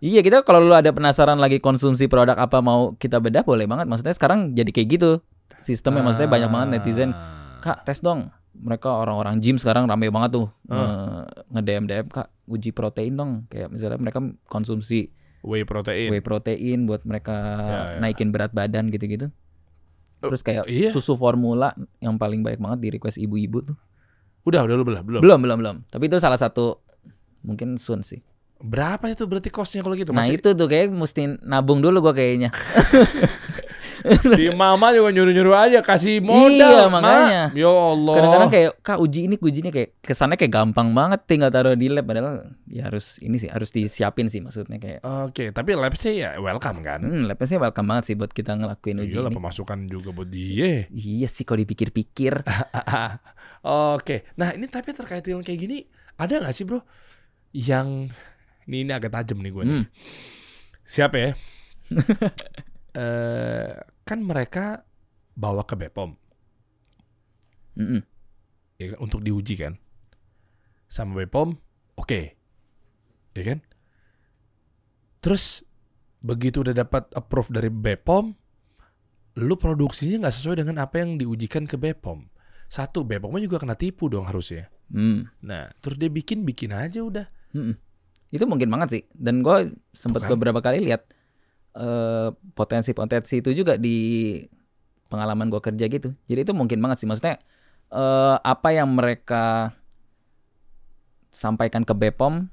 Iya 0.00 0.20
kita 0.24 0.40
kalau 0.42 0.64
lu 0.64 0.72
ada 0.72 0.88
penasaran 0.90 1.36
lagi 1.36 1.60
konsumsi 1.60 2.08
produk 2.08 2.36
apa 2.36 2.64
mau 2.64 2.96
kita 2.96 3.20
bedah 3.20 3.44
boleh 3.44 3.68
banget. 3.68 3.86
Maksudnya 3.86 4.14
sekarang 4.16 4.56
jadi 4.56 4.70
kayak 4.72 4.88
gitu 4.96 5.10
sistemnya. 5.60 6.00
Maksudnya 6.00 6.28
banyak 6.28 6.48
banget 6.48 6.68
netizen. 6.80 7.10
Ah. 7.12 7.60
Kak 7.60 7.84
tes 7.84 8.00
dong. 8.00 8.32
Mereka 8.56 8.88
orang-orang 8.88 9.36
gym 9.44 9.60
sekarang 9.60 9.84
rame 9.84 10.08
banget 10.08 10.40
tuh 10.40 10.46
Ah. 10.68 11.28
nge 11.52 11.60
DM 11.60 11.84
DM 11.84 12.06
kak 12.08 12.32
uji 12.48 12.72
protein 12.72 13.12
dong. 13.14 13.32
Kayak 13.52 13.68
misalnya 13.68 14.00
mereka 14.00 14.18
konsumsi 14.48 15.12
whey 15.44 15.62
protein. 15.62 16.08
whey 16.08 16.24
protein 16.24 16.88
buat 16.88 17.04
mereka 17.04 17.36
Ya, 17.60 17.80
ya. 17.94 17.98
naikin 18.00 18.32
berat 18.32 18.56
badan 18.56 18.88
gitu-gitu. 18.88 19.28
Terus 20.16 20.40
kayak 20.40 20.64
iya. 20.66 20.88
susu 20.88 21.12
formula 21.14 21.76
yang 22.00 22.16
paling 22.16 22.40
banyak 22.40 22.58
banget 22.58 22.78
di 22.80 22.88
request 22.96 23.20
ibu-ibu 23.20 23.60
tuh. 23.62 23.76
Udah, 24.48 24.64
udah 24.64 24.74
lu 24.74 24.84
belum? 24.86 25.02
Belum. 25.04 25.20
Belum 25.20 25.38
belum 25.42 25.58
belum. 25.60 25.76
Tapi 25.86 26.04
itu 26.08 26.16
salah 26.16 26.40
satu 26.40 26.80
mungkin 27.42 27.76
soon 27.76 28.00
sih. 28.00 28.22
Berapa 28.56 29.12
itu 29.12 29.28
berarti 29.28 29.52
costnya 29.52 29.84
kalau 29.84 29.96
gitu? 29.96 30.10
Nah 30.16 30.24
Masih 30.24 30.40
itu 30.40 30.48
tuh 30.56 30.66
kayak 30.68 30.88
mesti 30.88 31.40
nabung 31.44 31.84
dulu 31.84 32.00
gua 32.00 32.14
kayaknya. 32.16 32.50
si 34.36 34.46
mama 34.54 34.94
juga 34.94 35.10
nyuruh-nyuruh 35.10 35.56
aja 35.56 35.78
kasih 35.82 36.22
modal. 36.22 36.70
Iya, 36.70 36.86
Ma. 36.86 37.00
makanya. 37.00 37.42
Ya 37.52 37.70
Allah. 37.70 38.14
Kadang-kadang 38.16 38.50
kayak 38.52 38.70
kak 38.82 38.98
uji 39.02 39.20
ini 39.26 39.34
uji 39.40 39.58
ini 39.66 39.70
kayak 39.74 39.90
kesannya 40.02 40.36
kayak 40.38 40.52
gampang 40.52 40.94
banget 40.94 41.20
tinggal 41.26 41.50
taruh 41.50 41.74
di 41.74 41.90
lab 41.90 42.06
padahal 42.06 42.54
ya 42.70 42.86
harus 42.86 43.18
ini 43.18 43.36
sih 43.40 43.50
harus 43.50 43.70
disiapin 43.74 44.30
sih 44.30 44.38
maksudnya 44.38 44.78
kayak 44.78 45.00
Oke, 45.02 45.50
tapi 45.50 45.74
lab 45.74 45.94
sih 45.98 46.22
ya 46.22 46.38
welcome 46.38 46.80
kan? 46.86 47.02
hmm, 47.02 47.26
labnya 47.26 47.46
sih 47.46 47.58
welcome 47.58 47.88
banget 47.90 48.04
sih 48.12 48.14
buat 48.14 48.30
kita 48.30 48.54
ngelakuin 48.54 49.02
uji 49.02 49.16
Iya 49.18 49.32
pemasukan 49.32 49.78
juga 49.90 50.10
buat 50.14 50.28
dia. 50.30 50.86
Iya 50.92 51.26
sih 51.26 51.42
kalau 51.42 51.62
dipikir-pikir. 51.66 52.46
Oke, 53.96 54.30
nah 54.38 54.54
ini 54.54 54.70
tapi 54.70 54.94
terkait 54.94 55.26
dengan 55.26 55.42
kayak 55.42 55.58
gini, 55.58 55.82
ada 56.14 56.38
nggak 56.38 56.54
sih 56.54 56.62
bro 56.62 56.86
yang 57.50 58.12
ini, 58.66 58.86
ini 58.86 58.92
agak 58.92 59.14
tajam 59.14 59.38
nih 59.42 59.52
gue. 59.54 59.62
nih. 59.64 59.74
Hmm. 59.82 59.86
Siap 60.86 61.12
ya? 61.14 61.30
eh 63.00 63.72
kan 64.06 64.18
mereka 64.22 64.86
bawa 65.36 65.62
ke 65.68 65.76
Bepom 65.76 66.16
Mm-mm. 67.76 68.00
ya 68.80 68.96
kan, 68.96 68.98
untuk 69.04 69.20
diuji 69.20 69.54
kan, 69.60 69.76
sama 70.88 71.20
Bepom, 71.20 71.52
oke, 72.00 72.20
ya 73.36 73.42
kan? 73.44 73.60
Terus 75.20 75.60
begitu 76.24 76.64
udah 76.64 76.72
dapat 76.72 77.12
approve 77.12 77.52
dari 77.52 77.68
Bepom, 77.68 78.32
lu 79.36 79.54
produksinya 79.60 80.24
nggak 80.24 80.36
sesuai 80.40 80.64
dengan 80.64 80.88
apa 80.88 81.04
yang 81.04 81.20
diujikan 81.20 81.68
ke 81.68 81.76
Bepom. 81.76 82.24
Satu, 82.72 83.04
Bepomnya 83.04 83.44
juga 83.44 83.60
kena 83.60 83.76
tipu 83.76 84.08
dong 84.08 84.24
harusnya. 84.24 84.72
Hmm. 84.88 85.28
Nah, 85.44 85.68
terus 85.84 86.00
dia 86.00 86.08
bikin 86.08 86.48
bikin 86.48 86.72
aja 86.72 87.04
udah. 87.04 87.28
Mm-mm. 87.52 87.76
Itu 88.30 88.44
mungkin 88.48 88.68
banget 88.70 88.88
sih. 88.90 89.02
Dan 89.14 89.40
gue 89.40 89.74
sempat 89.94 90.24
Tuh 90.24 90.30
kan. 90.30 90.32
beberapa 90.38 90.60
kali 90.62 90.82
lihat 90.82 91.06
eh, 91.76 92.28
potensi-potensi 92.54 93.40
itu 93.44 93.50
juga 93.52 93.78
di 93.78 94.40
pengalaman 95.06 95.50
gue 95.50 95.62
kerja 95.62 95.86
gitu. 95.86 96.12
Jadi 96.26 96.40
itu 96.46 96.52
mungkin 96.52 96.82
banget 96.82 97.02
sih. 97.04 97.08
Maksudnya 97.08 97.38
eh, 97.92 98.36
apa 98.40 98.68
yang 98.74 98.90
mereka 98.96 99.76
sampaikan 101.30 101.84
ke 101.84 101.92
Bepom 101.92 102.48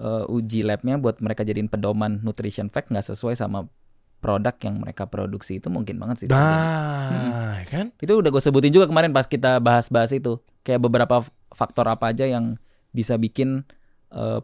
eh, 0.00 0.24
uji 0.32 0.64
labnya 0.66 0.96
buat 0.96 1.20
mereka 1.20 1.44
jadiin 1.44 1.68
pedoman 1.68 2.24
nutrition 2.24 2.72
fact 2.72 2.88
nggak 2.90 3.06
sesuai 3.06 3.36
sama 3.36 3.68
produk 4.20 4.56
yang 4.64 4.80
mereka 4.80 5.06
produksi 5.06 5.60
itu 5.60 5.68
mungkin 5.68 6.00
banget 6.00 6.24
sih. 6.24 6.28
Nah, 6.32 7.62
kan? 7.68 7.92
Itu 8.00 8.18
udah 8.18 8.32
gue 8.32 8.42
sebutin 8.42 8.72
juga 8.72 8.88
kemarin 8.88 9.12
pas 9.12 9.28
kita 9.28 9.60
bahas-bahas 9.62 10.10
itu. 10.16 10.40
Kayak 10.66 10.82
beberapa 10.88 11.22
faktor 11.54 11.86
apa 11.86 12.10
aja 12.10 12.26
yang 12.26 12.58
bisa 12.90 13.20
bikin 13.20 13.62
eh, 14.10 14.40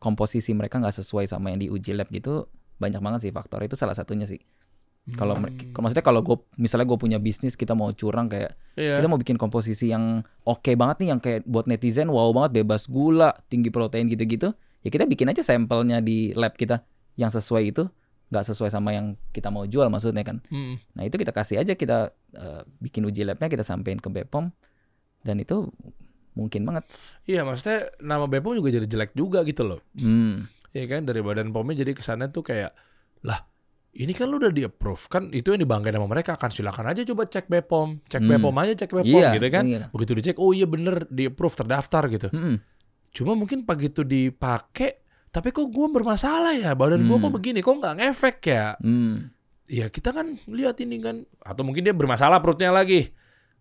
komposisi 0.00 0.50
mereka 0.50 0.80
nggak 0.80 0.96
sesuai 0.96 1.28
sama 1.28 1.52
yang 1.52 1.60
diuji 1.60 1.92
lab 1.92 2.08
gitu. 2.08 2.48
Banyak 2.76 2.98
banget 2.98 3.20
sih 3.22 3.32
faktor 3.32 3.60
itu 3.60 3.76
salah 3.76 3.92
satunya 3.92 4.24
sih. 4.24 4.40
Kalau 5.10 5.32
Hmm. 5.34 5.48
maksudnya 5.74 6.04
kalau 6.04 6.20
gue 6.20 6.36
misalnya 6.56 6.84
gue 6.84 6.96
punya 6.96 7.16
bisnis 7.16 7.54
kita 7.54 7.72
mau 7.72 7.88
curang 7.90 8.28
kayak 8.28 8.52
Iya. 8.76 9.00
kita 9.00 9.06
mau 9.06 9.16
bikin 9.16 9.36
komposisi 9.36 9.88
yang 9.88 10.22
oke 10.44 10.70
banget 10.76 10.96
nih 11.00 11.08
yang 11.08 11.18
kayak 11.18 11.40
buat 11.44 11.64
netizen 11.64 12.08
wow 12.08 12.30
banget 12.30 12.62
bebas 12.62 12.84
gula 12.86 13.32
tinggi 13.48 13.68
protein 13.68 14.06
gitu-gitu 14.06 14.52
ya 14.80 14.88
kita 14.88 15.04
bikin 15.04 15.26
aja 15.26 15.40
sampelnya 15.40 15.98
di 15.98 16.30
lab 16.32 16.52
kita 16.52 16.84
yang 17.16 17.28
sesuai 17.28 17.64
itu 17.66 17.88
nggak 18.28 18.44
sesuai 18.46 18.70
sama 18.70 18.92
yang 18.92 19.18
kita 19.32 19.48
mau 19.48 19.64
jual 19.64 19.88
maksudnya 19.88 20.22
kan 20.22 20.38
Mm. 20.46 20.78
Nah 20.94 21.02
itu 21.02 21.16
kita 21.16 21.32
kasih 21.32 21.58
aja 21.58 21.74
kita 21.74 22.12
eh, 22.30 22.62
bikin 22.78 23.02
uji 23.02 23.24
labnya 23.24 23.48
kita 23.48 23.64
sampein 23.64 23.98
ke 23.98 24.06
Bepom 24.06 24.52
dan 25.22 25.36
itu 25.36 25.72
mungkin 26.32 26.62
banget. 26.62 26.84
Iya, 27.24 27.42
maksudnya 27.42 27.90
nama 27.98 28.24
Bepom 28.24 28.52
juga 28.52 28.70
jadi 28.70 28.84
jelek 28.84 29.12
juga 29.12 29.42
gitu 29.42 29.62
loh. 29.62 29.80
Hmm. 29.92 30.46
Iya 30.70 30.86
kan 30.88 31.02
dari 31.02 31.18
badan 31.18 31.50
POMnya 31.50 31.78
jadi 31.78 31.92
kesannya 31.92 32.28
tuh 32.28 32.42
kayak 32.42 32.70
lah 33.20 33.42
ini 33.90 34.14
kan 34.14 34.26
lu 34.26 34.38
udah 34.38 34.48
di 34.48 34.62
approve 34.62 35.02
kan 35.04 35.26
itu 35.28 35.50
yang 35.50 35.58
dibanggain 35.58 35.90
sama 35.90 36.06
mereka 36.06 36.34
kan 36.34 36.46
silakan 36.48 36.86
aja 36.86 37.02
coba 37.04 37.26
cek 37.26 37.46
Bepom 37.46 37.98
cek 38.04 38.22
Hmm. 38.22 38.30
Bepom 38.30 38.54
aja 38.54 38.72
cek 38.76 38.94
Bepom 38.94 39.18
Iya, 39.18 39.34
gitu 39.34 39.46
kan 39.48 39.64
iya. 39.66 39.90
begitu 39.90 40.14
dicek 40.14 40.38
oh 40.38 40.50
iya 40.50 40.64
bener 40.64 41.04
di 41.06 41.26
approve 41.26 41.56
terdaftar 41.56 42.06
gitu 42.08 42.30
Mm-mm. 42.30 42.62
cuma 43.10 43.34
mungkin 43.34 43.66
begitu 43.66 44.06
dipakai 44.06 45.02
tapi 45.28 45.50
kok 45.50 45.66
gua 45.68 45.90
bermasalah 45.90 46.54
ya 46.54 46.70
badan 46.72 47.02
gua 47.02 47.18
Hmm. 47.18 47.24
kok 47.24 47.34
begini 47.34 47.58
kok 47.58 47.74
nggak 47.76 47.94
ngefek 47.98 48.38
ya 48.46 48.78
Hmm. 48.78 49.34
ya 49.66 49.86
kita 49.86 50.10
kan 50.10 50.38
lihat 50.46 50.78
ini 50.78 50.96
kan 50.98 51.16
atau 51.40 51.62
mungkin 51.62 51.82
dia 51.82 51.90
bermasalah 51.92 52.38
perutnya 52.38 52.70
lagi 52.70 53.10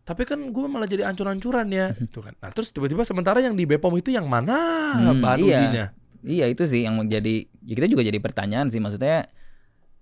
tapi 0.10 0.26
kan 0.26 0.41
gue 0.41 0.66
malah 0.66 0.89
jadi 0.89 1.05
ancur-ancuran 1.05 1.70
ya. 1.70 1.93
Itu 2.10 2.26
kan. 2.26 2.34
Nah 2.41 2.49
terus 2.49 2.74
tiba-tiba 2.74 3.05
sementara 3.05 3.45
yang 3.45 3.53
di 3.53 3.70
Bepom 3.70 3.93
itu 3.93 4.10
yang 4.10 4.26
mana? 4.26 4.57
Hmm, 4.97 5.22
bahan 5.22 5.38
iya. 5.45 5.45
ujinya? 5.45 5.86
Iya 6.20 6.45
itu 6.51 6.68
sih 6.68 6.84
yang 6.84 6.99
menjadi 6.99 7.47
ya 7.64 7.74
kita 7.78 7.88
juga 7.88 8.01
jadi 8.01 8.18
pertanyaan 8.18 8.74
sih. 8.74 8.82
Maksudnya 8.82 9.30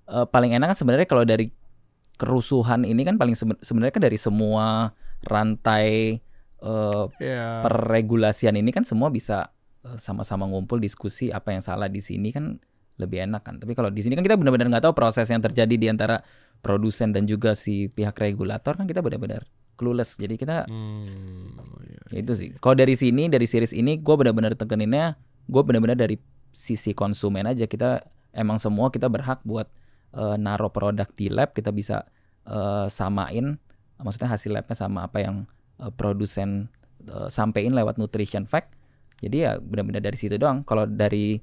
eh, 0.08 0.26
paling 0.32 0.56
enak 0.56 0.74
kan 0.74 0.78
sebenarnya 0.80 1.06
kalau 1.12 1.28
dari 1.28 1.52
kerusuhan 2.16 2.88
ini 2.88 3.04
kan 3.04 3.20
paling 3.20 3.36
seben- 3.36 3.60
sebenarnya 3.62 3.94
kan 3.94 4.04
dari 4.08 4.18
semua 4.18 4.96
rantai 5.22 6.18
eh, 6.64 7.04
ya 7.20 7.62
perregulasian 7.68 8.58
ini 8.58 8.74
kan 8.74 8.82
semua 8.82 9.12
bisa 9.12 9.52
eh, 9.86 10.00
sama-sama 10.00 10.50
ngumpul 10.50 10.82
diskusi 10.82 11.30
apa 11.30 11.54
yang 11.54 11.62
salah 11.62 11.92
di 11.92 12.00
sini 12.00 12.32
kan 12.32 12.58
lebih 12.98 13.28
enak 13.30 13.44
kan. 13.46 13.62
Tapi 13.62 13.78
kalau 13.78 13.94
di 13.94 14.02
sini 14.02 14.18
kan 14.18 14.26
kita 14.26 14.40
benar-benar 14.40 14.72
nggak 14.74 14.90
tahu 14.90 14.96
proses 14.98 15.30
yang 15.30 15.44
terjadi 15.44 15.76
di 15.78 15.86
antara 15.92 16.24
produsen 16.66 17.14
dan 17.14 17.30
juga 17.30 17.54
si 17.54 17.92
pihak 17.94 18.18
regulator 18.18 18.74
kan 18.74 18.90
kita 18.90 19.06
benar-benar 19.06 19.46
clueless. 19.78 20.18
Jadi 20.18 20.36
kita 20.36 20.66
Hmm, 20.66 21.54
iya. 21.86 22.02
ya 22.12 22.18
itu 22.26 22.34
sih. 22.34 22.50
Kalau 22.58 22.74
dari 22.74 22.98
sini 22.98 23.30
dari 23.30 23.46
series 23.46 23.72
ini 23.72 24.02
gue 24.02 24.16
benar-benar 24.18 24.58
tekeninnya 24.58 25.16
gue 25.48 25.62
benar-benar 25.64 25.96
dari 25.96 26.20
sisi 26.52 26.92
konsumen 26.92 27.46
aja 27.46 27.70
kita 27.70 28.04
emang 28.34 28.58
semua 28.58 28.90
kita 28.90 29.08
berhak 29.08 29.40
buat 29.46 29.70
eh, 30.12 30.36
naruh 30.36 30.74
produk 30.74 31.06
di 31.14 31.30
lab 31.30 31.54
kita 31.54 31.70
bisa 31.72 32.04
eh, 32.44 32.88
samain 32.90 33.56
maksudnya 33.98 34.30
hasil 34.30 34.52
labnya 34.52 34.76
sama 34.76 35.06
apa 35.06 35.22
yang 35.22 35.46
eh, 35.80 35.94
produsen 35.94 36.68
eh, 37.06 37.30
sampein 37.30 37.72
lewat 37.72 37.96
nutrition 37.96 38.44
fact 38.44 38.74
jadi 39.22 39.38
ya 39.38 39.52
benar-benar 39.62 40.02
dari 40.04 40.18
situ 40.18 40.36
doang 40.36 40.66
kalau 40.66 40.84
dari 40.84 41.40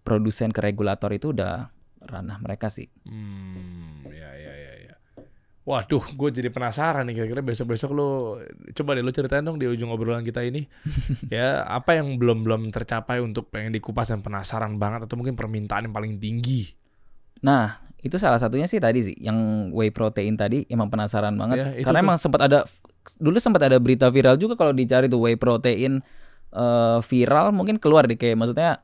produsen 0.00 0.52
ke 0.52 0.60
regulator 0.62 1.10
itu 1.10 1.32
udah 1.32 1.68
ranah 2.00 2.38
mereka 2.40 2.68
sih 2.72 2.88
Hmm, 3.04 4.04
ya 4.08 4.30
ya 4.32 4.52
ya 4.54 4.72
ya. 4.88 4.94
Waduh, 5.70 6.02
gue 6.02 6.30
jadi 6.34 6.50
penasaran 6.50 7.06
nih 7.06 7.22
kira-kira 7.22 7.46
besok-besok 7.46 7.94
lu 7.94 8.42
coba 8.74 8.98
deh 8.98 9.06
lu 9.06 9.14
ceritain 9.14 9.46
dong 9.46 9.54
di 9.54 9.70
ujung 9.70 9.94
obrolan 9.94 10.26
kita 10.26 10.42
ini. 10.42 10.66
ya, 11.34 11.62
apa 11.62 11.94
yang 11.94 12.18
belum 12.18 12.42
belum 12.42 12.62
tercapai 12.74 13.22
untuk 13.22 13.54
pengen 13.54 13.70
dikupas 13.70 14.10
dan 14.10 14.18
penasaran 14.18 14.82
banget 14.82 15.06
atau 15.06 15.14
mungkin 15.14 15.38
permintaan 15.38 15.86
yang 15.86 15.94
paling 15.94 16.18
tinggi. 16.18 16.74
Nah, 17.46 17.86
itu 18.02 18.18
salah 18.18 18.42
satunya 18.42 18.66
sih 18.66 18.82
tadi 18.82 18.98
sih, 18.98 19.14
yang 19.22 19.70
whey 19.70 19.94
protein 19.94 20.34
tadi 20.34 20.66
emang 20.66 20.90
penasaran 20.90 21.38
banget. 21.38 21.56
Ya, 21.62 21.86
Karena 21.86 22.02
tuh. 22.02 22.06
emang 22.10 22.18
sempat 22.18 22.40
ada 22.50 22.58
dulu 23.22 23.38
sempat 23.38 23.62
ada 23.70 23.78
berita 23.78 24.10
viral 24.10 24.42
juga 24.42 24.58
kalau 24.58 24.74
dicari 24.74 25.06
tuh 25.06 25.22
whey 25.22 25.38
protein 25.38 26.02
eh, 26.50 26.98
viral 26.98 27.54
mungkin 27.54 27.78
keluar 27.78 28.10
deh 28.10 28.18
kayak 28.18 28.34
maksudnya 28.34 28.82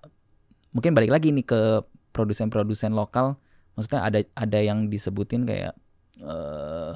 mungkin 0.70 0.94
balik 0.94 1.10
lagi 1.10 1.34
nih 1.34 1.42
ke 1.42 1.82
produsen-produsen 2.14 2.94
lokal. 2.94 3.34
Maksudnya 3.74 4.06
ada 4.06 4.22
ada 4.38 4.58
yang 4.62 4.86
disebutin 4.86 5.42
kayak 5.42 5.74
eh 6.18 6.94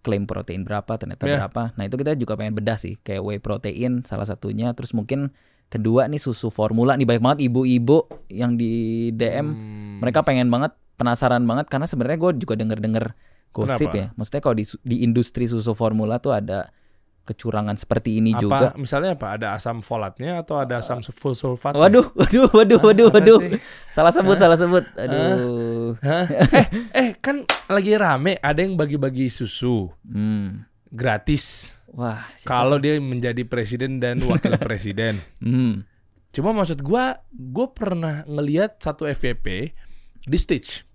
klaim 0.00 0.24
protein 0.24 0.64
berapa 0.64 0.96
ternyata 0.96 1.28
Ya. 1.28 1.36
berapa. 1.44 1.76
Nah, 1.76 1.84
itu 1.84 1.94
kita 1.94 2.16
juga 2.16 2.32
pengen 2.34 2.56
bedah 2.56 2.80
sih 2.80 2.96
kayak 2.98 3.20
whey 3.20 3.36
protein 3.36 4.00
salah 4.02 4.24
satunya 4.24 4.72
terus 4.72 4.96
mungkin 4.96 5.28
kedua 5.68 6.08
nih 6.08 6.16
susu 6.16 6.48
formula 6.48 6.96
nih 6.96 7.04
banyak 7.04 7.22
banget 7.22 7.40
ibu-ibu 7.46 8.08
yang 8.26 8.56
di 8.56 8.72
DM 9.12 9.46
Hmm. 9.46 9.98
mereka 10.00 10.24
pengen 10.24 10.48
banget 10.48 10.72
penasaran 10.96 11.44
banget 11.44 11.68
karena 11.68 11.84
sebenarnya 11.84 12.18
gue 12.18 12.32
juga 12.40 12.54
denger 12.56 12.80
denger 12.80 13.04
gosip 13.52 13.86
Kenapa? 13.86 13.94
ya 13.94 14.06
maksudnya 14.14 14.40
kalau 14.40 14.56
di, 14.56 14.64
di 14.80 14.96
industri 15.00 15.44
susu 15.44 15.72
formula 15.72 16.16
tuh 16.16 16.32
ada 16.32 16.72
kecurangan 17.22 17.74
seperti 17.74 18.18
ini 18.18 18.32
apa 18.32 18.40
juga. 18.40 18.66
misalnya 18.74 19.14
apa? 19.14 19.38
Ada 19.38 19.54
asam 19.54 19.80
folatnya 19.80 20.40
atau 20.40 20.58
ada 20.58 20.78
asam 20.78 20.98
full 21.00 21.32
sulfat? 21.32 21.72
Waduh, 21.72 22.10
waduh, 22.12 22.48
waduh, 22.50 22.78
waduh, 22.80 23.08
Apa 23.08 23.16
waduh. 23.16 23.38
sih? 23.44 23.60
Salah 23.88 24.10
sebut, 24.10 24.36
salah 24.36 24.56
sebut. 24.56 24.82
Aduh. 24.94 25.94
Hah? 26.00 26.24
eh, 26.50 26.66
eh 26.90 27.08
kan 27.16 27.40
lagi 27.66 27.94
rame 27.94 28.34
ada 28.36 28.58
yang 28.58 28.74
bagi-bagi 28.74 29.26
susu 29.26 29.86
Hmm. 30.02 30.66
gratis. 30.86 31.76
Wah, 31.88 32.22
Kalau 32.42 32.78
dia 32.78 32.96
menjadi 32.96 33.42
presiden 33.42 33.98
dan 33.98 34.18
wakil 34.20 34.54
presiden. 34.62 35.18
Hmm. 35.38 35.82
Cuma 36.30 36.50
maksud 36.52 36.78
gua, 36.80 37.18
gue 37.28 37.66
pernah 37.68 38.22
ngeliat 38.24 38.78
satu 38.78 39.02
FVP 39.04 39.74
di 40.20 40.38
stage. 40.38 40.86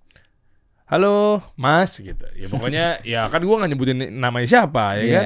Halo, 0.85 1.41
Mas, 1.55 1.97
gitu. 1.97 2.23
Ya 2.31 2.45
pokoknya, 2.45 2.85
ya 3.07 3.25
kan 3.27 3.41
gua 3.41 3.57
nggak 3.57 3.71
nyebutin 3.71 3.99
namanya 4.13 4.47
siapa, 4.47 4.95
ya 4.95 5.05
kan? 5.09 5.25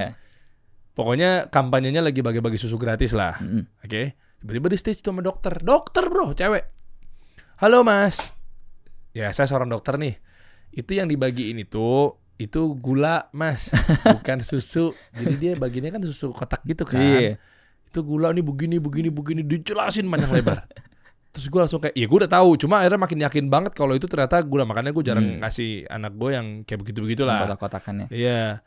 Pokoknya 1.00 1.48
kampanyenya 1.48 2.04
lagi 2.04 2.20
bagi-bagi 2.20 2.60
susu 2.60 2.76
gratis 2.76 3.16
lah. 3.16 3.40
Mm-mm. 3.40 3.64
Oke. 3.88 4.20
Tiba-tiba 4.44 4.68
di 4.68 4.76
stage 4.76 5.00
tuh 5.00 5.16
sama 5.16 5.24
dokter. 5.24 5.56
Dokter 5.56 6.04
bro, 6.06 6.36
cewek. 6.36 6.68
Halo 7.56 7.88
mas. 7.88 8.36
Ya 9.16 9.32
saya 9.32 9.48
seorang 9.48 9.72
dokter 9.72 9.96
nih. 9.96 10.20
Itu 10.70 10.92
yang 10.94 11.08
dibagiin 11.08 11.56
itu, 11.56 12.12
itu 12.36 12.62
gula 12.76 13.32
mas. 13.32 13.72
Bukan 14.20 14.44
susu. 14.44 14.92
Jadi 15.16 15.36
dia 15.40 15.52
baginya 15.56 15.88
kan 15.90 16.04
susu 16.04 16.36
kotak 16.36 16.68
gitu 16.68 16.84
kan. 16.84 17.00
Iya. 17.00 17.40
Itu 17.88 18.04
gula 18.04 18.36
nih 18.36 18.44
begini, 18.44 18.76
begini, 18.78 19.08
begini. 19.08 19.42
Dijelasin 19.42 20.04
panjang 20.04 20.36
lebar. 20.36 20.68
Terus 21.32 21.48
gue 21.48 21.60
langsung 21.62 21.80
kayak, 21.80 21.96
iya 21.96 22.12
gue 22.12 22.18
udah 22.20 22.32
tahu. 22.32 22.60
Cuma 22.60 22.84
akhirnya 22.84 23.00
makin 23.00 23.20
yakin 23.24 23.46
banget 23.48 23.72
kalau 23.72 23.96
itu 23.96 24.04
ternyata 24.04 24.44
gula. 24.44 24.68
Makanya 24.68 24.92
gue 24.92 25.04
jarang 25.08 25.24
Hmm. 25.26 25.40
ngasih 25.48 25.88
anak 25.88 26.12
gue 26.12 26.30
yang 26.36 26.48
kayak 26.68 26.80
begitu-begitulah. 26.84 27.48
Kotak-kotakannya. 27.48 28.12
Iya. 28.12 28.60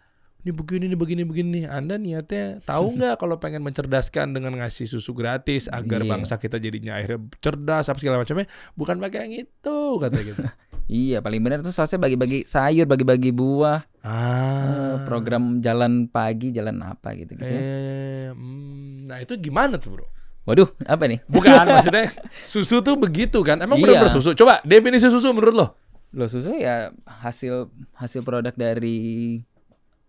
Ini 0.42 0.50
begini, 0.50 0.90
ini 0.90 0.96
begini, 0.98 1.22
begini. 1.22 1.60
Anda 1.64 1.94
niatnya 1.94 2.58
tahu 2.66 2.90
nggak 2.98 3.14
kalau 3.14 3.38
pengen 3.38 3.62
mencerdaskan 3.62 4.34
dengan 4.34 4.58
ngasih 4.58 4.90
susu 4.90 5.14
gratis 5.14 5.70
agar 5.70 6.02
Iya. 6.02 6.10
bangsa 6.10 6.34
kita 6.34 6.58
jadinya 6.58 6.98
akhirnya 6.98 7.22
cerdas 7.38 7.86
apa 7.86 7.98
segala 8.02 8.18
macamnya, 8.18 8.50
bukan 8.74 8.98
pakai 8.98 9.18
yang 9.30 9.34
itu 9.46 9.78
kata 10.02 10.18
gitu. 10.20 10.42
Iya, 10.92 11.22
paling 11.22 11.40
benar 11.46 11.62
tuh 11.62 11.70
sausnya 11.70 11.96
bagi-bagi 11.96 12.42
sayur, 12.42 12.90
bagi-bagi 12.90 13.30
buah. 13.30 13.86
Eh, 14.02 14.10
ah. 14.10 15.06
program 15.06 15.62
jalan 15.62 16.10
pagi, 16.10 16.50
jalan 16.50 16.82
apa 16.82 17.14
gitu 17.14 17.38
gitu. 17.38 17.46
Eh, 17.48 18.34
hmm, 18.34 19.06
nah 19.06 19.22
itu 19.22 19.38
gimana 19.38 19.78
tuh 19.78 19.94
bro? 19.94 20.06
Waduh, 20.42 20.68
apa 20.82 21.06
nih? 21.06 21.22
Bukan 21.30 21.54
maksudnya 21.70 22.10
susu 22.42 22.82
tuh 22.82 22.98
begitu 22.98 23.40
kan? 23.46 23.62
Emang 23.62 23.78
Iya. 23.78 23.94
benar-benar 23.94 24.10
susu? 24.10 24.34
Coba 24.34 24.58
definisi 24.66 25.06
susu 25.06 25.30
menurut 25.30 25.54
lo? 25.54 25.66
Loh 26.12 26.26
susu 26.28 26.50
ya 26.58 26.90
hasil 27.06 27.70
hasil 27.96 28.20
produk 28.26 28.52
dari 28.52 29.38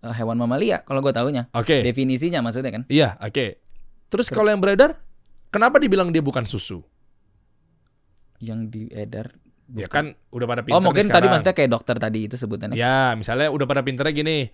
eh, 0.03 0.13
hewan 0.13 0.35
mamalia 0.35 0.83
kalau 0.83 0.99
gue 0.99 1.13
taunya. 1.15 1.47
Oke. 1.55 1.79
Definisinya 1.81 2.43
maksudnya 2.43 2.69
kan. 2.69 2.83
Iya, 2.91 3.15
oke. 3.17 3.63
Terus 4.11 4.27
kalau 4.29 4.51
yang 4.51 4.61
beredar, 4.61 4.99
kenapa 5.49 5.79
dibilang 5.79 6.11
dia 6.11 6.21
bukan 6.21 6.43
susu? 6.43 6.83
Yang 8.43 8.59
diedar. 8.69 9.27
Ya 9.73 9.87
bukan. 9.87 9.89
kan 9.89 10.05
udah 10.29 10.45
pada 10.45 10.61
pinter 10.61 10.77
Oh, 10.77 10.83
mungkin 10.83 11.07
tadi 11.07 11.25
maksudnya 11.31 11.55
kayak 11.55 11.71
dokter 11.71 11.95
tadi 11.97 12.27
itu 12.27 12.35
sebutannya. 12.35 12.75
Ya, 12.75 13.15
misalnya 13.15 13.49
udah 13.49 13.65
pada 13.65 13.81
pinternya 13.81 14.13
gini. 14.13 14.51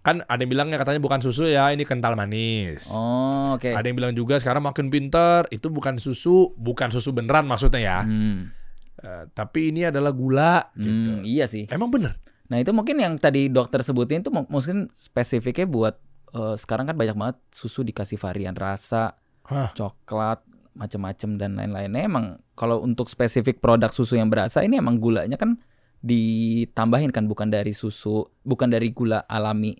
Kan 0.00 0.24
ada 0.24 0.40
yang 0.40 0.50
bilangnya 0.50 0.80
katanya 0.80 1.00
bukan 1.02 1.20
susu 1.20 1.44
ya, 1.46 1.70
ini 1.70 1.84
kental 1.84 2.16
manis. 2.16 2.88
Oh, 2.90 3.54
oke. 3.60 3.68
Ada 3.68 3.84
yang 3.86 3.96
bilang 4.00 4.14
juga 4.16 4.40
sekarang 4.40 4.64
makin 4.64 4.88
pinter, 4.88 5.44
itu 5.52 5.68
bukan 5.68 6.00
susu, 6.00 6.56
bukan 6.56 6.88
susu 6.88 7.12
beneran 7.12 7.44
maksudnya 7.44 7.80
ya. 7.80 7.98
Hmm, 8.02 8.50
Eh, 8.96 9.24
tapi 9.36 9.68
ini 9.76 9.84
adalah 9.84 10.08
gula 10.08 10.72
gitu. 10.72 11.20
hmm, 11.20 11.28
iya 11.28 11.44
sih. 11.44 11.68
Emang 11.68 11.92
bener? 11.92 12.16
Nah, 12.46 12.62
itu 12.62 12.70
mungkin 12.70 12.96
yang 12.96 13.18
tadi 13.18 13.50
dokter 13.50 13.82
sebutin 13.82 14.22
itu 14.22 14.30
mu- 14.30 14.46
mungkin 14.46 14.86
spesifiknya 14.94 15.66
buat 15.66 15.94
eh, 16.32 16.54
sekarang 16.54 16.86
kan 16.86 16.96
banyak 16.98 17.16
banget 17.16 17.36
susu 17.50 17.82
dikasih 17.82 18.18
varian 18.18 18.54
rasa, 18.54 19.14
Hah. 19.46 19.70
coklat, 19.72 20.42
macem-macem 20.76 21.40
dan 21.40 21.56
lain-lainnya. 21.56 22.04
Emang 22.04 22.24
kalau 22.52 22.84
untuk 22.84 23.08
spesifik 23.08 23.58
produk 23.58 23.88
susu 23.88 24.14
yang 24.14 24.28
berasa 24.28 24.60
ini 24.60 24.76
emang 24.76 25.00
gulanya 25.00 25.40
kan 25.40 25.56
ditambahin 26.04 27.10
kan 27.10 27.24
bukan 27.26 27.48
dari 27.48 27.72
susu, 27.72 28.26
bukan 28.44 28.68
dari 28.68 28.92
gula 28.92 29.24
alami 29.26 29.74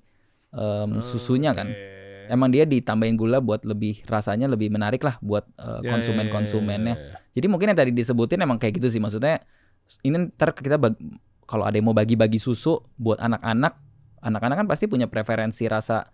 em, 0.51 0.99
susunya 1.05 1.53
kan. 1.53 1.71
Oke. 1.71 1.95
Emang 2.27 2.51
dia 2.51 2.67
ditambahin 2.67 3.15
gula 3.15 3.39
buat 3.39 3.63
lebih 3.63 4.03
rasanya 4.11 4.51
lebih 4.51 4.67
menarik 4.73 5.05
lah 5.05 5.21
buat 5.23 5.47
eh, 5.61 5.87
Ya, 5.87 5.91
konsumen-konsumennya. 5.93 6.95
ya, 6.97 7.03
ya, 7.03 7.13
ya. 7.15 7.19
Jadi 7.37 7.47
mungkin 7.47 7.67
yang 7.71 7.79
tadi 7.79 7.93
disebutin 7.95 8.43
emang 8.43 8.59
kayak 8.59 8.81
gitu 8.83 8.89
sih 8.91 8.99
maksudnya. 8.99 9.45
Ini 10.03 10.35
ntar 10.35 10.51
kita 10.57 10.81
bag- 10.81 10.99
kalau 11.47 11.65
ada 11.67 11.79
yang 11.79 11.87
mau 11.87 11.97
bagi-bagi 11.97 12.43
susu 12.43 12.83
buat 12.99 13.23
anak-anak, 13.23 13.75
anak-anak 14.21 14.57
kan 14.65 14.67
pasti 14.67 14.91
punya 14.91 15.07
preferensi 15.07 15.67
rasanya 15.71 16.13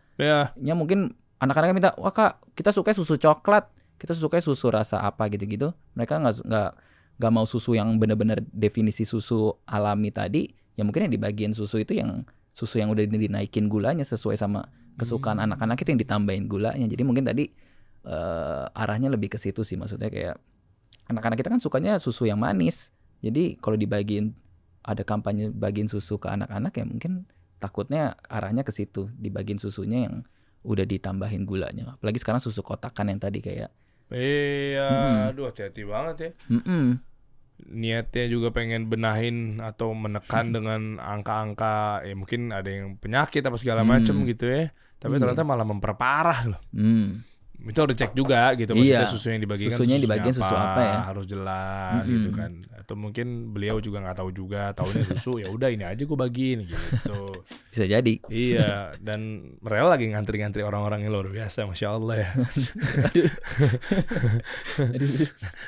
Ya, 0.61 0.75
mungkin 0.77 1.17
anak-anaknya 1.41 1.75
minta, 1.75 1.91
wah 1.97 2.13
kak 2.13 2.45
kita 2.53 2.71
suka 2.71 2.93
susu 2.93 3.17
coklat, 3.17 3.67
kita 3.97 4.13
suka 4.13 4.39
susu 4.45 4.69
rasa 4.69 5.01
apa 5.01 5.27
gitu-gitu. 5.33 5.73
Mereka 5.97 6.21
nggak 6.21 6.35
nggak 6.45 6.71
nggak 7.17 7.33
mau 7.33 7.47
susu 7.49 7.73
yang 7.73 7.97
bener-bener 7.97 8.45
definisi 8.53 9.09
susu 9.09 9.57
alami 9.65 10.13
tadi. 10.13 10.53
Ya 10.77 10.85
mungkin 10.85 11.09
yang 11.09 11.13
dibagiin 11.17 11.53
susu 11.57 11.81
itu 11.81 11.97
yang 11.97 12.25
susu 12.53 12.81
yang 12.81 12.93
udah 12.93 13.05
dinaikin 13.09 13.69
gulanya 13.73 14.05
sesuai 14.05 14.37
sama 14.37 14.69
kesukaan 15.01 15.41
Hmm. 15.41 15.49
anak-anak 15.49 15.81
itu 15.81 15.89
yang 15.97 16.01
ditambahin 16.05 16.45
gulanya. 16.49 16.85
Jadi 16.85 17.03
mungkin 17.05 17.25
tadi 17.25 17.49
eh, 18.03 18.65
arahnya 18.77 19.09
lebih 19.09 19.33
ke 19.33 19.39
situ 19.39 19.63
sih 19.63 19.79
maksudnya 19.79 20.11
kayak 20.11 20.37
anak-anak 21.07 21.39
kita 21.39 21.49
kan 21.55 21.61
sukanya 21.63 21.97
susu 21.97 22.29
yang 22.29 22.37
manis. 22.37 22.93
Jadi 23.23 23.57
kalau 23.63 23.79
dibagiin 23.79 24.35
ada 24.83 25.03
kampanye 25.03 25.49
bagiin 25.49 25.87
susu 25.87 26.19
ke 26.19 26.27
anak-anak 26.27 26.75
ya 26.75 26.85
mungkin 26.85 27.25
takutnya 27.57 28.19
arahnya 28.27 28.63
ke 28.63 28.71
situ 28.71 29.07
dibagiin 29.15 29.57
susunya 29.57 30.11
yang 30.11 30.27
udah 30.63 30.83
ditambahin 30.83 31.43
gulanya. 31.43 31.95
Apalagi 31.95 32.19
sekarang 32.19 32.39
susu 32.39 32.63
kotakan 32.63 33.11
yang 33.11 33.19
tadi 33.19 33.39
kayak 33.39 33.71
Iya, 34.13 34.87
Mm-mm. 34.93 35.29
aduh 35.33 35.45
hati-hati 35.49 35.83
banget 35.83 36.17
ya. 36.19 36.31
mm 36.53 36.89
Niatnya 37.63 38.27
juga 38.27 38.51
pengen 38.51 38.91
benahin 38.91 39.63
atau 39.63 39.95
menekan 39.95 40.51
dengan 40.51 40.99
angka-angka, 40.99 42.03
ya 42.03 42.13
mungkin 42.13 42.51
ada 42.51 42.67
yang 42.67 42.99
penyakit 42.99 43.39
apa 43.41 43.55
segala 43.55 43.87
macem 43.87 44.19
Hmm. 44.19 44.27
gitu 44.27 44.45
ya. 44.45 44.75
Tapi 44.99 45.15
Iya. 45.15 45.21
ternyata 45.23 45.43
malah 45.43 45.63
memperparah 45.63 46.41
loh. 46.51 46.61
mm. 46.75 47.32
Itu 47.63 47.79
harus 47.79 47.95
cek 47.95 48.13
juga 48.13 48.51
gitu. 48.55 48.75
Maksudnya 48.75 49.03
Iya. 49.03 49.09
susu 49.09 49.27
yang 49.29 49.41
dibagikan 49.41 49.71
Susunya 49.73 49.95
yang 49.95 50.05
dibagiin 50.05 50.35
susu 50.35 50.51
apa 50.53 50.81
ya? 50.81 50.99
Harus 51.07 51.27
jelas 51.27 52.03
Mm-mm. 52.03 52.13
gitu 52.13 52.29
kan. 52.33 52.51
Atau 52.75 52.95
mungkin 52.95 53.27
beliau 53.51 53.79
juga 53.79 54.03
nggak 54.03 54.19
tahu 54.19 54.31
juga. 54.31 54.63
Taunya 54.73 55.07
susu 55.09 55.39
ya 55.39 55.47
udah 55.47 55.69
ini 55.69 55.83
aja 55.83 56.03
gue 56.03 56.19
bagiin 56.19 56.67
gitu. 56.67 57.21
Bisa 57.71 57.87
jadi. 57.87 58.15
iya. 58.27 58.93
Dan 58.99 59.21
Rel 59.61 59.87
lagi 59.87 60.07
ngantri-ngantri 60.07 60.61
orang-orang 60.61 61.03
yang 61.03 61.13
luar 61.13 61.29
biasa, 61.29 61.65
masya 61.65 61.89
Allah 61.93 62.17
ya. 62.21 62.31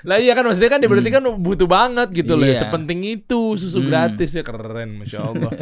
Lah 0.04 0.18
iya 0.18 0.32
kan 0.34 0.44
maksudnya 0.44 0.70
kan 0.70 0.78
dia 0.82 0.90
berarti 0.90 1.10
kan 1.10 1.22
butuh 1.38 1.68
banget 1.68 2.08
gitu 2.12 2.34
loh 2.34 2.44
ya. 2.44 2.52
Iya. 2.54 2.60
Sepenting 2.66 3.00
itu 3.04 3.56
susu 3.56 3.80
Hmm. 3.80 3.88
gratis 3.88 4.30
ya 4.32 4.42
keren 4.42 5.00
Masya 5.00 5.18
Allah. 5.22 5.52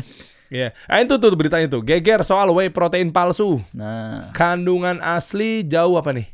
Iya. 0.53 0.77
Ah 0.85 1.01
itu 1.01 1.17
tuh 1.17 1.33
beritanya 1.33 1.65
tuh. 1.65 1.81
Geger 1.81 2.21
soal 2.21 2.53
whey 2.53 2.69
protein 2.69 3.09
palsu. 3.09 3.57
Nah, 3.73 4.29
Kandungan 4.37 5.01
asli 5.01 5.65
jauh 5.65 5.97
apa 5.97 6.13
nih? 6.13 6.29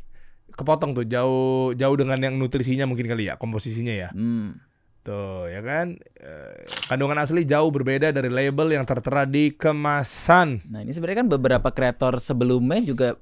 Kepotong 0.51 0.91
tuh 0.91 1.07
jauh 1.07 1.71
jauh 1.71 1.95
dengan 1.95 2.19
yang 2.19 2.35
nutrisinya 2.35 2.83
mungkin 2.83 3.07
kali 3.07 3.31
ya, 3.31 3.39
komposisinya 3.39 3.95
ya. 3.95 4.09
mm. 4.11 4.59
Tuh 5.07 5.47
ya 5.47 5.63
kan. 5.63 5.95
Eh, 6.19 6.67
kandungan 6.91 7.15
asli 7.15 7.47
jauh 7.47 7.71
berbeda 7.71 8.11
dari 8.11 8.27
label 8.27 8.75
yang 8.75 8.83
tertera 8.83 9.23
di 9.23 9.55
kemasan. 9.55 10.67
nah 10.67 10.83
ini 10.83 10.91
sebenarnya 10.91 11.23
kan 11.23 11.29
beberapa 11.31 11.71
kreator 11.71 12.19
sebelumnya 12.19 12.83
juga 12.83 13.15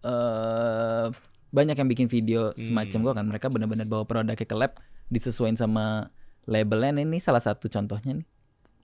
eh 0.00 1.06
banyak 1.54 1.76
yang 1.78 1.86
bikin 1.86 2.08
video 2.08 2.50
semacam 2.56 2.96
Hmm. 2.98 3.04
gua 3.04 3.12
kan. 3.14 3.24
Mereka 3.28 3.46
benar-benar 3.46 3.84
bawa 3.84 4.08
produknya 4.08 4.34
ke 4.34 4.48
lab 4.56 4.80
disesuaikan 5.06 5.54
sama 5.54 6.08
labelnya. 6.44 6.96
Nah, 6.96 7.04
Ini 7.04 7.20
salah 7.20 7.38
satu 7.38 7.68
contohnya 7.68 8.24
nih. 8.24 8.26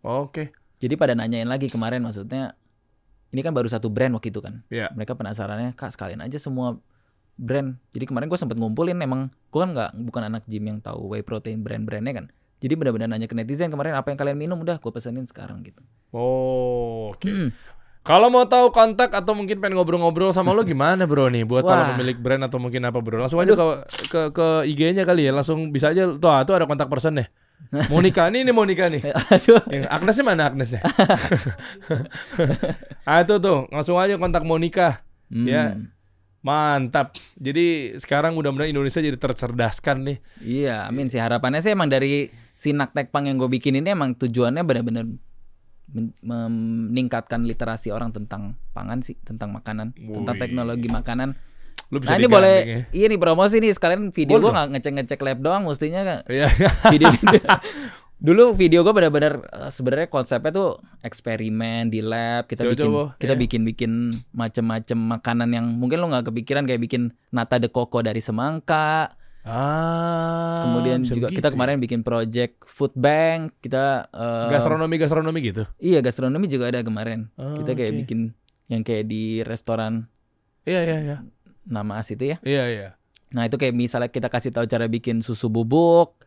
Oke. 0.01 0.53
Jadi 0.81 0.95
pada 0.97 1.13
nanyain 1.13 1.47
lagi 1.47 1.69
kemarin 1.69 2.01
maksudnya 2.01 2.57
ini 3.31 3.41
kan 3.45 3.55
baru 3.55 3.69
satu 3.71 3.93
brand 3.93 4.17
waktu 4.17 4.33
itu 4.33 4.41
kan. 4.43 4.65
Iya. 4.73 4.91
Mereka 4.97 5.15
penasarannya 5.15 5.77
kak 5.77 5.95
sekalian 5.95 6.25
aja 6.25 6.41
semua 6.41 6.81
brand. 7.37 7.79
Jadi 7.93 8.05
kemarin 8.11 8.27
gue 8.27 8.39
sempet 8.41 8.57
ngumpulin 8.57 8.99
emang 8.99 9.31
gue 9.53 9.61
kan 9.61 9.71
nggak 9.71 9.91
bukan 10.09 10.23
anak 10.27 10.43
gym 10.49 10.67
yang 10.67 10.79
tahu 10.83 11.13
whey 11.13 11.23
protein 11.23 11.63
brand-brandnya 11.63 12.13
kan. 12.17 12.27
Jadi 12.61 12.77
benar-benar 12.77 13.09
nanya 13.09 13.25
ke 13.25 13.33
netizen 13.33 13.73
kemarin 13.73 13.97
apa 13.97 14.13
yang 14.13 14.19
kalian 14.21 14.37
minum 14.37 14.61
udah 14.61 14.77
gue 14.77 14.93
pesenin 14.93 15.25
sekarang 15.25 15.65
gitu. 15.65 15.81
Oh, 16.13 17.17
oke. 17.17 17.25
Mm. 17.25 17.49
Kalau 18.01 18.33
mau 18.33 18.49
tahu 18.49 18.73
kontak 18.73 19.13
atau 19.13 19.37
mungkin 19.37 19.61
pengen 19.61 19.77
ngobrol-ngobrol 19.77 20.33
sama 20.33 20.57
lo 20.57 20.65
gimana 20.69 21.05
bro 21.05 21.29
nih 21.29 21.45
buat 21.45 21.65
Wah. 21.65 21.69
para 21.69 21.83
pemilik 21.93 22.17
brand 22.17 22.43
atau 22.49 22.57
mungkin 22.57 22.81
apa 22.89 22.97
bro 23.05 23.21
langsung 23.21 23.41
aja 23.45 23.53
ke 23.53 23.65
ke, 24.09 24.21
ke 24.33 24.47
IG-nya 24.73 25.05
kali 25.05 25.29
ya 25.29 25.37
langsung 25.37 25.69
bisa 25.69 25.93
aja 25.93 26.09
tuh 26.09 26.33
tuh 26.49 26.55
ada 26.57 26.65
kontak 26.65 26.89
person 26.89 27.21
deh 27.21 27.29
Monica 27.87 28.27
nih 28.27 28.43
ini 28.43 28.51
Monica 28.51 28.87
nih 28.87 28.99
Aduh. 29.33 29.63
yang 29.69 29.87
Agnesnya 29.87 30.25
mana 30.25 30.43
Agnesnya 30.47 30.81
ah 33.05 33.19
itu 33.21 33.35
tuh 33.37 33.67
langsung 33.69 33.97
aja 33.97 34.17
kontak 34.17 34.43
Monica 34.43 35.05
Hmm. 35.27 35.47
Ya. 35.47 35.79
mantap 36.43 37.15
jadi 37.37 37.95
sekarang 37.95 38.35
mudah-mudahan 38.35 38.67
Indonesia 38.69 38.99
jadi 38.99 39.15
tercerdaskan 39.15 40.03
nih 40.03 40.19
Iya, 40.43 40.77
amin 40.85 41.07
sih 41.07 41.17
harapannya 41.17 41.61
sih 41.61 41.71
emang 41.71 41.87
dari 41.87 42.27
si 42.51 42.75
Naktek 42.75 43.09
Pang 43.09 43.25
yang 43.25 43.39
gue 43.39 43.47
bikin 43.47 43.79
ini 43.79 43.87
emang 43.89 44.19
tujuannya 44.19 44.59
benar-benar 44.61 45.07
men- 45.87 46.15
meningkatkan 46.21 47.45
literasi 47.45 47.89
orang 47.89 48.11
tentang 48.11 48.59
pangan 48.71 49.01
sih, 49.01 49.15
tentang 49.21 49.51
makanan, 49.51 49.95
tentang 49.95 50.35
Wih. 50.35 50.41
teknologi 50.41 50.89
makanan. 50.89 51.39
Lu 51.91 51.99
bisa 51.99 52.11
Nah 52.11 52.17
ini 52.17 52.27
boleh, 52.27 52.57
ya. 52.63 52.79
iya 52.93 53.07
nih 53.07 53.19
promosi 53.19 53.59
nih 53.59 53.71
sekalian 53.71 54.09
video 54.09 54.39
gue 54.39 54.47
nggak 54.49 54.69
ngecek 54.73 54.93
ngecek 54.95 55.21
lab 55.21 55.39
doang, 55.39 55.63
mestinya 55.65 56.23
Iya. 56.25 56.47
video 56.87 57.11
dulu 58.21 58.53
video 58.53 58.85
gue 58.85 58.93
benar-benar 58.93 59.33
eh, 59.43 59.71
sebenarnya 59.71 60.07
konsepnya 60.07 60.53
tuh 60.53 60.69
eksperimen 61.01 61.89
di 61.89 61.99
lab 62.01 62.45
kita 62.45 62.69
bikin 62.69 62.89
kita 63.17 63.33
ya. 63.33 63.39
bikin 63.39 63.61
bikin 63.65 63.93
macem-macem 64.31 64.95
makanan 64.95 65.49
yang 65.49 65.67
mungkin 65.67 65.99
lo 65.99 66.07
nggak 66.07 66.29
kepikiran 66.29 66.63
kayak 66.63 66.79
bikin 66.81 67.03
nata 67.31 67.57
de 67.57 67.67
coco 67.67 67.99
dari 67.99 68.21
semangka 68.21 69.17
Ah. 69.41 70.61
kemudian 70.63 71.01
juga 71.01 71.27
begitu 71.27 71.41
kita 71.41 71.49
ya. 71.49 71.53
kemarin 71.57 71.81
bikin 71.81 72.01
project 72.01 72.61
food 72.63 72.93
bank 72.93 73.57
kita 73.59 74.05
eh, 74.07 74.49
gastronomi 74.53 74.95
gastronomi 74.95 75.41
gitu. 75.43 75.65
iya 75.79 75.99
gastronomi 75.99 76.45
juga 76.45 76.69
ada 76.69 76.81
kemarin 76.81 77.33
Ah, 77.35 77.57
kita 77.57 77.73
kayak 77.73 77.89
oke. 77.91 77.99
bikin 78.05 78.19
yang 78.69 78.85
kayak 78.85 79.09
di 79.09 79.41
restoran 79.43 80.07
Iya 80.61 80.81
iya 80.85 80.97
iya. 81.01 81.17
Nama 81.71 82.03
as 82.03 82.11
itu 82.11 82.35
ya 82.35 82.37
Iya 82.43 82.65
iya. 82.69 82.89
nah 83.31 83.47
itu 83.47 83.55
kayak 83.55 83.73
misalnya 83.73 84.11
kita 84.11 84.27
kasih 84.27 84.51
tahu 84.51 84.67
cara 84.67 84.91
bikin 84.91 85.23
susu 85.23 85.47
bubuk 85.47 86.19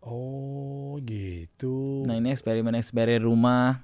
Oh 0.00 1.00
gitu. 1.02 2.04
nah 2.04 2.14
ini 2.14 2.32
eksperimen-eksperimen 2.32 3.24
rumah 3.24 3.82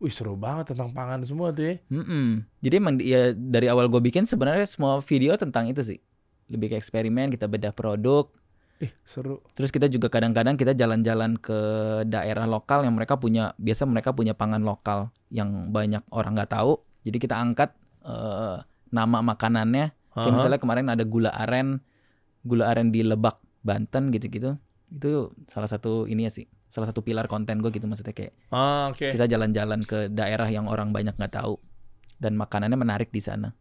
Wih 0.00 0.08
seru 0.08 0.32
banget 0.32 0.72
tentang 0.72 0.96
pangan 0.96 1.20
semua 1.28 1.52
tuh 1.52 1.60
ya. 1.60 1.74
Mm-mm. 1.92 2.40
Jadi 2.64 2.74
emang 2.80 2.96
ya 3.04 3.36
dari 3.36 3.68
awal 3.68 3.84
gue 3.92 4.00
bikin 4.00 4.24
sebenarnya 4.24 4.64
semua 4.64 4.96
video 5.04 5.36
tentang 5.36 5.68
itu 5.68 5.84
sih. 5.84 6.00
Lebih 6.48 6.72
ke 6.72 6.76
eksperimen, 6.80 7.28
kita 7.28 7.44
bedah 7.44 7.76
produk. 7.76 8.32
Ih 8.80 8.88
seru. 9.04 9.44
Terus 9.52 9.68
kita 9.68 9.92
juga 9.92 10.08
kadang-kadang 10.08 10.56
kita 10.56 10.72
jalan-jalan 10.72 11.36
ke 11.36 11.52
daerah 12.08 12.48
lokal 12.48 12.88
yang 12.88 12.96
mereka 12.96 13.20
punya, 13.20 13.52
biasa 13.60 13.84
mereka 13.84 14.16
punya 14.16 14.32
pangan 14.32 14.64
lokal 14.64 15.12
yang 15.28 15.68
banyak 15.68 16.00
orang 16.16 16.32
nggak 16.32 16.48
tahu. 16.56 16.80
Jadi 17.04 17.20
kita 17.20 17.36
angkat 17.36 17.76
eh, 18.00 18.56
nama 18.90 19.22
makanannya. 19.22 19.94
Kayak 20.10 20.26
Aha. 20.26 20.36
misalnya 20.36 20.58
kemarin 20.58 20.86
ada 20.90 21.02
gula 21.02 21.30
aren, 21.30 21.78
gula 22.42 22.66
aren 22.66 22.90
di 22.90 23.00
Lebak, 23.00 23.38
Banten 23.62 24.10
gitu-gitu. 24.10 24.58
Itu 24.90 25.34
salah 25.46 25.70
satu 25.70 26.04
ini 26.04 26.26
ya 26.26 26.32
sih, 26.32 26.44
salah 26.66 26.90
satu 26.90 27.00
pilar 27.00 27.30
konten 27.30 27.62
gue 27.62 27.70
gitu 27.70 27.86
maksudnya 27.86 28.10
kayak 28.10 28.34
Ah 28.50 28.90
oke. 28.90 29.06
kita 29.06 29.24
jalan-jalan 29.24 29.86
ke 29.86 30.10
daerah 30.10 30.50
yang 30.50 30.66
orang 30.66 30.90
banyak 30.90 31.14
nggak 31.14 31.38
tahu 31.38 31.62
dan 32.18 32.34
makanannya 32.34 32.74
menarik 32.74 33.08
di 33.08 33.22
sana. 33.22 33.54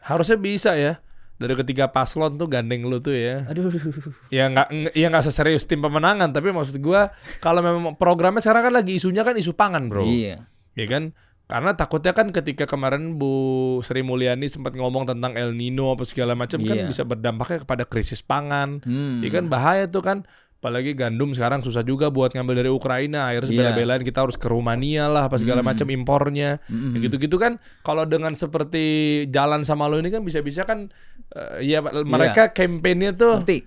Harusnya 0.00 0.40
bisa 0.40 0.72
ya. 0.74 0.98
Dari 1.36 1.56
ketiga 1.56 1.88
paslon 1.88 2.36
tuh 2.36 2.48
gandeng 2.48 2.84
lu 2.84 3.00
tuh 3.00 3.16
ya. 3.16 3.48
Aduh, 3.48 3.72
Ya 4.36 4.48
nggak 4.48 4.92
ya 4.92 5.06
nggak 5.08 5.24
seserius 5.24 5.64
tim 5.64 5.80
pemenangan, 5.80 6.32
tapi 6.32 6.52
maksud 6.52 6.76
gua 6.80 7.12
kalau 7.40 7.60
memang 7.60 7.96
programnya 7.96 8.40
sekarang 8.40 8.68
kan 8.68 8.74
lagi 8.76 8.96
isunya 8.96 9.24
kan 9.24 9.36
isu 9.36 9.56
pangan, 9.56 9.88
Bro. 9.88 10.04
iya, 10.04 10.44
Ya 10.76 10.84
kan? 10.84 11.12
Karena 11.50 11.74
takutnya 11.74 12.14
kan 12.14 12.30
ketika 12.30 12.64
kemarin 12.64 13.18
Bu 13.18 13.34
Sri 13.82 14.00
Mulyani 14.00 14.46
sempat 14.46 14.72
ngomong 14.72 15.04
tentang 15.04 15.34
El 15.34 15.52
Nino 15.52 15.90
apa 15.90 16.06
segala 16.06 16.32
macam 16.32 16.62
kan 16.62 16.76
Iya. 16.76 16.86
bisa 16.86 17.02
berdampaknya 17.02 17.66
kepada 17.66 17.82
krisis 17.82 18.22
pangan. 18.22 18.78
hmm. 18.80 19.20
Ya 19.20 19.30
kan 19.30 19.44
bahaya 19.46 19.84
tuh 19.84 20.00
kan. 20.00 20.22
Apalagi 20.60 20.92
gandum 20.92 21.32
sekarang 21.32 21.64
susah 21.64 21.80
juga 21.80 22.08
buat 22.08 22.30
ngambil 22.30 22.54
dari 22.54 22.68
Ukraina. 22.68 23.26
Akhirnya 23.26 23.48
Iya. 23.48 23.58
bela-belain 23.72 24.04
kita 24.04 24.20
harus 24.20 24.36
ke 24.36 24.44
Rumania 24.44 25.08
lah 25.08 25.24
apa 25.24 25.36
segala 25.36 25.64
Hmm. 25.64 25.72
macam 25.72 25.88
impornya. 25.88 26.60
Mm-mm. 26.68 26.94
Ya 26.94 27.08
gitu-gitu 27.08 27.34
kan 27.34 27.56
kalau 27.80 28.04
dengan 28.04 28.30
seperti 28.32 28.84
jalan 29.26 29.64
sama 29.64 29.88
lo 29.88 29.96
ini 29.96 30.08
kan 30.08 30.20
bisa-bisa 30.20 30.62
kan 30.62 30.92
eh, 31.32 31.64
ya 31.64 31.80
mereka 31.82 32.52
campaignnya 32.52 33.10
tuh 33.10 33.40
Ngerti? 33.40 33.58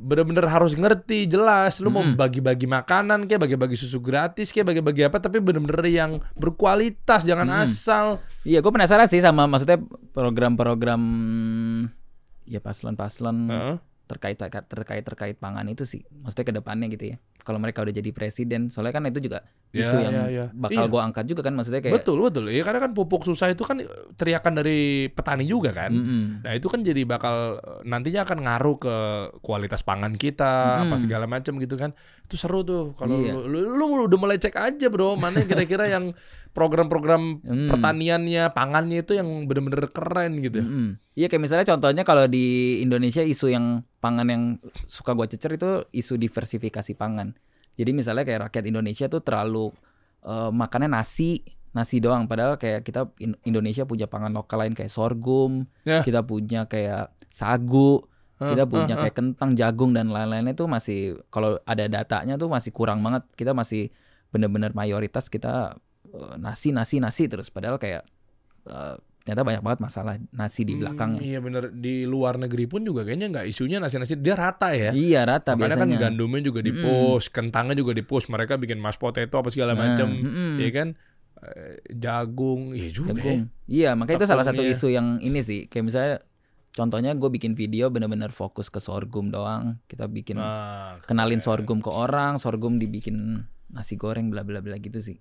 Bener-bener 0.00 0.48
harus 0.48 0.72
ngerti 0.72 1.28
jelas 1.28 1.76
lu 1.84 1.92
mau 1.92 2.00
Mm-mm. 2.00 2.16
bagi-bagi 2.16 2.64
makanan 2.64 3.28
kayak 3.28 3.44
bagi-bagi 3.44 3.76
susu 3.76 4.00
gratis 4.00 4.48
kayak 4.48 4.72
bagi-bagi 4.72 5.04
apa 5.04 5.20
tapi 5.20 5.44
bener-bener 5.44 5.84
yang 5.86 6.24
berkualitas 6.34 7.28
jangan 7.28 7.44
Mm-mm. 7.46 7.64
asal 7.68 8.16
Iya, 8.40 8.64
gue 8.64 8.72
penasaran 8.72 9.04
sih 9.04 9.20
sama 9.20 9.44
maksudnya 9.44 9.76
program-program 10.16 11.02
ya 12.48 12.58
paslon-paslon 12.58 13.36
Heeh. 13.52 13.76
terkait 14.08 14.40
terkait 14.40 15.04
terkait 15.04 15.36
pangan 15.36 15.68
itu 15.68 15.84
sih. 15.84 16.02
Maksudnya 16.24 16.46
ke 16.48 16.54
depannya 16.56 16.86
gitu 16.90 17.14
ya. 17.14 17.16
Kalau 17.40 17.56
mereka 17.56 17.80
udah 17.80 17.90
jadi 17.90 18.10
presiden, 18.10 18.68
soalnya 18.68 18.92
kan 18.92 19.04
itu 19.04 19.20
juga 19.20 19.42
Ya, 19.70 19.86
isu 19.86 19.96
yang 19.96 20.12
ya, 20.12 20.24
ya. 20.26 20.44
bakal 20.50 20.82
Iya. 20.82 20.90
gue 20.90 21.00
angkat 21.00 21.24
juga 21.24 21.40
kan 21.40 21.54
maksudnya 21.54 21.78
kayak 21.78 21.94
betul 21.94 22.18
betul 22.20 22.44
ya 22.46 22.58
karena 22.60 22.80
kan 22.80 22.90
pupuk 22.90 23.22
susah 23.22 23.48
itu 23.48 23.62
kan 23.62 23.78
teriakan 24.14 24.52
dari 24.52 24.78
petani 25.06 25.46
juga 25.46 25.70
kan 25.70 25.88
Mm-mm. 25.88 26.42
Nah 26.42 26.52
itu 26.52 26.66
kan 26.66 26.82
jadi 26.82 27.02
bakal 27.04 27.54
nantinya 27.84 28.24
akan 28.24 28.38
ngaruh 28.40 28.76
ke 28.76 28.94
kualitas 29.40 29.80
pangan 29.80 30.12
kita 30.12 30.82
apa 30.82 30.90
Mm. 30.90 31.00
segala 31.00 31.24
macam 31.24 31.54
gitu 31.56 31.74
kan. 31.74 31.94
Itu 32.24 32.34
seru 32.34 32.60
tuh 32.60 32.92
kalau 32.94 33.14
Iya. 33.16 33.38
lu, 33.38 33.62
lu, 33.70 33.84
lu 33.94 34.04
udah 34.04 34.18
mulai 34.18 34.36
cek 34.36 34.54
aja 34.54 34.86
bro 34.86 35.14
mana 35.14 35.38
kira-kira 35.44 35.86
yang 35.86 36.18
program-program 36.50 37.38
Mm. 37.40 37.68
pertaniannya 37.68 38.42
pangannya 38.50 39.00
itu 39.00 39.14
yang 39.14 39.28
bener-bener 39.46 39.86
keren 39.88 40.38
gitu. 40.40 40.60
Mm-mm. 40.60 40.98
Iya 41.14 41.26
kayak 41.26 41.42
misalnya 41.42 41.66
contohnya 41.68 42.02
kalau 42.02 42.26
di 42.26 42.46
Indonesia 42.80 43.22
isu 43.22 43.46
yang 43.48 43.86
pangan 44.00 44.26
yang 44.26 44.42
suka 44.88 45.12
gua 45.12 45.28
cecer 45.28 45.54
itu 45.54 45.84
isu 45.92 46.16
diversifikasi 46.16 46.92
pangan. 46.96 47.36
Jadi 47.76 47.90
misalnya 47.92 48.24
kayak 48.24 48.50
rakyat 48.50 48.64
Indonesia 48.66 49.06
tuh 49.06 49.20
terlalu 49.20 49.70
eh, 50.24 50.50
makannya 50.50 50.90
nasi, 50.90 51.40
nasi 51.70 52.02
doang 52.02 52.26
padahal 52.26 52.58
kayak 52.58 52.82
kita 52.82 53.08
In- 53.22 53.38
Indonesia 53.46 53.84
punya 53.84 54.10
pangan 54.10 54.34
lokal 54.34 54.66
lain 54.66 54.74
kayak 54.74 54.90
sorghum, 54.90 55.68
Ya. 55.86 56.02
kita 56.02 56.20
punya 56.24 56.66
kayak 56.66 57.12
sagu, 57.30 58.04
kita 58.40 58.64
Hah, 58.64 58.68
punya 58.68 58.94
hah, 58.96 59.04
kayak 59.06 59.16
kentang, 59.16 59.52
jagung 59.52 59.92
dan 59.92 60.08
lain-lainnya 60.08 60.56
tuh 60.56 60.64
masih 60.64 61.20
kalau 61.28 61.60
ada 61.68 61.84
datanya 61.88 62.40
tuh 62.40 62.48
masih 62.48 62.72
kurang 62.72 63.04
banget. 63.04 63.24
Kita 63.36 63.52
masih 63.52 63.92
bener-bener 64.32 64.72
mayoritas 64.72 65.28
kita 65.28 65.76
eh, 66.08 66.34
nasi 66.40 66.72
nasi 66.72 67.00
nasi 67.00 67.28
terus 67.28 67.48
padahal 67.52 67.76
kayak 67.76 68.04
eh, 68.68 68.96
ternyata 69.20 69.44
banyak 69.44 69.62
banget 69.62 69.80
masalah 69.80 70.14
nasi 70.30 70.64
di 70.64 70.72
Hmm, 70.72 70.80
belakangnya. 70.82 71.20
Iya 71.20 71.38
bener 71.38 71.62
di 71.70 72.02
luar 72.04 72.36
negeri 72.36 72.64
pun 72.64 72.82
juga 72.82 73.04
kayaknya 73.04 73.28
nggak 73.30 73.46
isunya 73.46 73.76
nasi-nasi 73.76 74.16
dia 74.16 74.32
rata 74.34 74.72
ya. 74.72 74.90
Iya 74.90 75.28
rata 75.28 75.54
Makanya 75.54 75.76
biasanya. 75.76 75.96
kan 75.96 76.02
gandumnya 76.08 76.40
juga 76.40 76.60
di 76.60 76.72
push, 76.72 77.28
kentangnya 77.28 77.76
juga 77.76 77.92
di 77.92 78.00
push. 78.00 78.26
Mereka 78.26 78.56
bikin 78.56 78.76
mashed 78.76 78.98
potato 78.98 79.36
apa 79.36 79.48
segala 79.48 79.72
Nah, 79.72 79.92
macam, 79.92 80.08
mm-mm. 80.08 80.56
ya 80.58 80.70
kan? 80.70 80.88
Eh, 81.40 81.76
Jagung, 81.94 82.72
iya 82.72 82.88
juga. 82.88 83.12
ya. 83.12 83.16
Jagung. 83.16 83.40
Iya 83.64 83.90
makanya 83.94 84.18
itu 84.18 84.26
salah 84.26 84.44
satu 84.44 84.60
isu 84.60 84.88
yang 84.88 85.20
ini 85.20 85.40
sih 85.40 85.64
kayak 85.64 85.84
misalnya 85.84 86.16
contohnya 86.70 87.12
gue 87.12 87.28
bikin 87.28 87.52
video 87.52 87.88
bener-bener 87.88 88.28
fokus 88.28 88.68
ke 88.68 88.76
sorghum 88.76 89.28
doang. 89.28 89.78
Kita 89.84 90.04
bikin 90.04 90.36
Nah, 90.36 91.00
kenalin 91.04 91.40
sorghum 91.40 91.80
ke 91.80 91.88
orang, 91.88 92.36
sorghum 92.36 92.76
dibikin 92.76 93.40
nasi 93.68 93.94
goreng 93.94 94.28
bla 94.28 94.42
bla 94.42 94.60
bla 94.60 94.76
gitu 94.76 94.98
sih. 94.98 95.16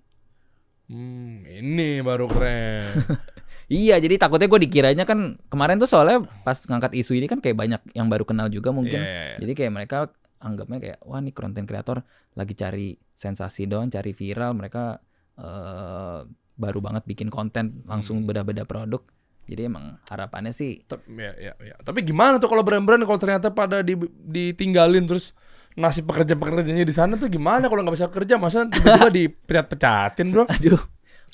Hmm, 0.90 1.46
ini 1.46 2.02
baru 2.02 2.26
keren. 2.26 2.84
Iya, 3.70 4.02
jadi 4.02 4.18
takutnya 4.18 4.50
gue 4.50 4.66
dikiranya 4.66 5.06
kan 5.06 5.38
kemarin 5.46 5.78
tuh 5.78 5.86
soalnya 5.86 6.26
pas 6.42 6.58
ngangkat 6.58 6.90
isu 6.98 7.14
ini 7.14 7.30
kan 7.30 7.38
kayak 7.38 7.54
banyak 7.54 7.82
yang 7.94 8.10
baru 8.10 8.26
kenal 8.26 8.50
juga 8.50 8.74
mungkin. 8.74 8.98
Iya, 8.98 9.06
iya, 9.06 9.24
iya. 9.30 9.38
Jadi 9.46 9.52
kayak 9.54 9.74
mereka 9.78 9.98
anggapnya 10.42 10.78
kayak 10.82 10.98
wah 11.06 11.22
nih 11.22 11.30
konten 11.38 11.70
kreator 11.70 12.02
lagi 12.34 12.58
cari 12.58 12.98
sensasi 13.14 13.70
doang, 13.70 13.86
cari 13.86 14.10
viral. 14.10 14.58
Mereka 14.58 14.98
eh, 15.38 16.20
baru 16.58 16.80
banget 16.82 17.06
bikin 17.06 17.30
konten 17.30 17.86
langsung 17.86 18.26
Hmm. 18.26 18.28
beda-beda 18.34 18.66
produk. 18.66 19.06
Jadi 19.46 19.62
emang 19.70 20.02
harapannya 20.10 20.50
sih 20.50 20.82
Tep- 20.90 21.06
ya, 21.06 21.38
ya, 21.38 21.54
ya. 21.62 21.76
Tapi 21.86 22.02
gimana 22.02 22.42
tuh 22.42 22.50
kalau 22.50 22.66
brand-brand 22.66 23.06
kalau 23.06 23.22
ternyata 23.22 23.54
pada 23.54 23.86
di, 23.86 23.94
ditinggalin 24.26 25.06
terus 25.06 25.38
nasib 25.80 26.04
pekerja-pekerjanya 26.06 26.84
di 26.84 26.92
sana 26.92 27.16
tuh 27.16 27.32
gimana 27.32 27.72
kalau 27.72 27.82
nggak 27.82 27.96
bisa 27.96 28.08
kerja? 28.12 28.36
Masa 28.36 28.68
tiba-tiba 28.68 29.08
dipecat-pecatin 29.24 30.28
bro? 30.30 30.44
Aduh. 30.46 30.82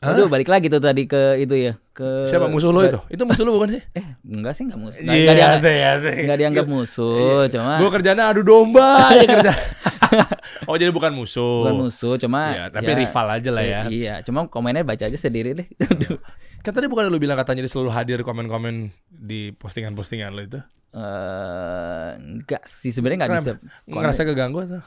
Aduh, 0.03 0.27
balik 0.27 0.51
lagi 0.51 0.67
tuh 0.67 0.83
tadi 0.83 1.07
ke 1.07 1.39
itu 1.39 1.55
ya, 1.55 1.73
ke 1.95 2.27
siapa 2.27 2.51
musuh 2.51 2.69
lo 2.69 2.83
itu? 2.83 2.99
Itu 3.07 3.23
musuh 3.23 3.47
lo 3.47 3.55
bukan 3.57 3.79
sih? 3.79 3.81
Eh, 3.95 4.05
enggak 4.27 4.53
sih 4.53 4.67
enggak 4.67 4.77
musuh. 4.77 4.99
Enggak, 5.01 5.15
enggak 5.17 5.35
dianggap, 5.39 5.61
sih 5.63 6.15
enggak 6.21 6.37
dianggap 6.37 6.65
musuh, 6.67 7.39
cuma 7.47 7.71
gue 7.79 7.89
kerjanya 7.89 8.23
adu 8.29 8.41
domba 8.43 9.09
aja 9.09 9.25
kerja. 9.25 9.53
Oh 10.69 10.77
jadi 10.77 10.93
bukan 10.93 11.11
musuh. 11.11 11.65
Bukan 11.65 11.75
musuh, 11.89 12.13
cuma 12.21 12.53
ya, 12.53 12.65
tapi 12.69 12.91
rival 12.93 13.25
aja 13.35 13.49
lah 13.51 13.63
ya. 13.65 13.79
Eh, 13.89 14.05
Iya, 14.05 14.13
cuma 14.23 14.45
komennya 14.47 14.85
baca 14.85 15.09
aja 15.09 15.17
sendiri 15.17 15.57
deh. 15.57 15.67
Kan 16.65 16.73
tadi 16.73 16.89
bukan 16.89 17.13
lu 17.13 17.21
bilang 17.21 17.37
katanya 17.37 17.61
dia 17.61 17.69
selalu 17.69 17.93
hadir 17.93 18.25
komen-komen 18.25 18.89
di 19.05 19.53
postingan-postingan 19.53 20.33
lo 20.33 20.41
itu 20.41 20.59
Eh, 20.95 22.09
enggak 22.15 22.63
sih 22.63 22.87
sebenarnya 22.87 23.27
enggak 23.27 23.43
bisa. 23.43 23.51
Ngerasa 23.83 24.21
keganggu 24.23 24.63
atau 24.63 24.79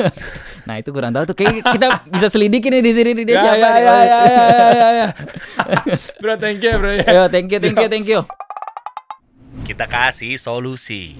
Nah, 0.68 0.76
itu 0.76 0.92
kurang 0.92 1.16
tahu 1.16 1.24
tuh. 1.32 1.36
Kayak 1.40 1.64
kita 1.72 2.04
bisa 2.04 2.28
selidiki 2.28 2.68
nih 2.68 2.84
di 2.84 2.92
sini 2.92 3.16
nih 3.16 3.24
dia 3.24 3.36
ya, 3.40 3.40
siapa 3.40 3.56
ya, 3.56 3.68
nih. 3.72 3.80
ya, 3.80 3.96
ya, 3.96 4.20
ya, 4.28 4.44
ya, 4.76 4.88
ya. 4.92 5.08
bro 6.20 6.36
thank 6.36 6.60
you 6.60 6.76
bro 6.76 6.92
ya 6.92 7.04
Ayo, 7.08 7.22
thank 7.32 7.48
you, 7.48 7.58
thank 7.64 7.80
you, 7.80 7.88
thank 7.88 8.04
you. 8.04 8.20
Kita 9.64 9.88
kasih 9.88 10.36
solusi. 10.36 11.16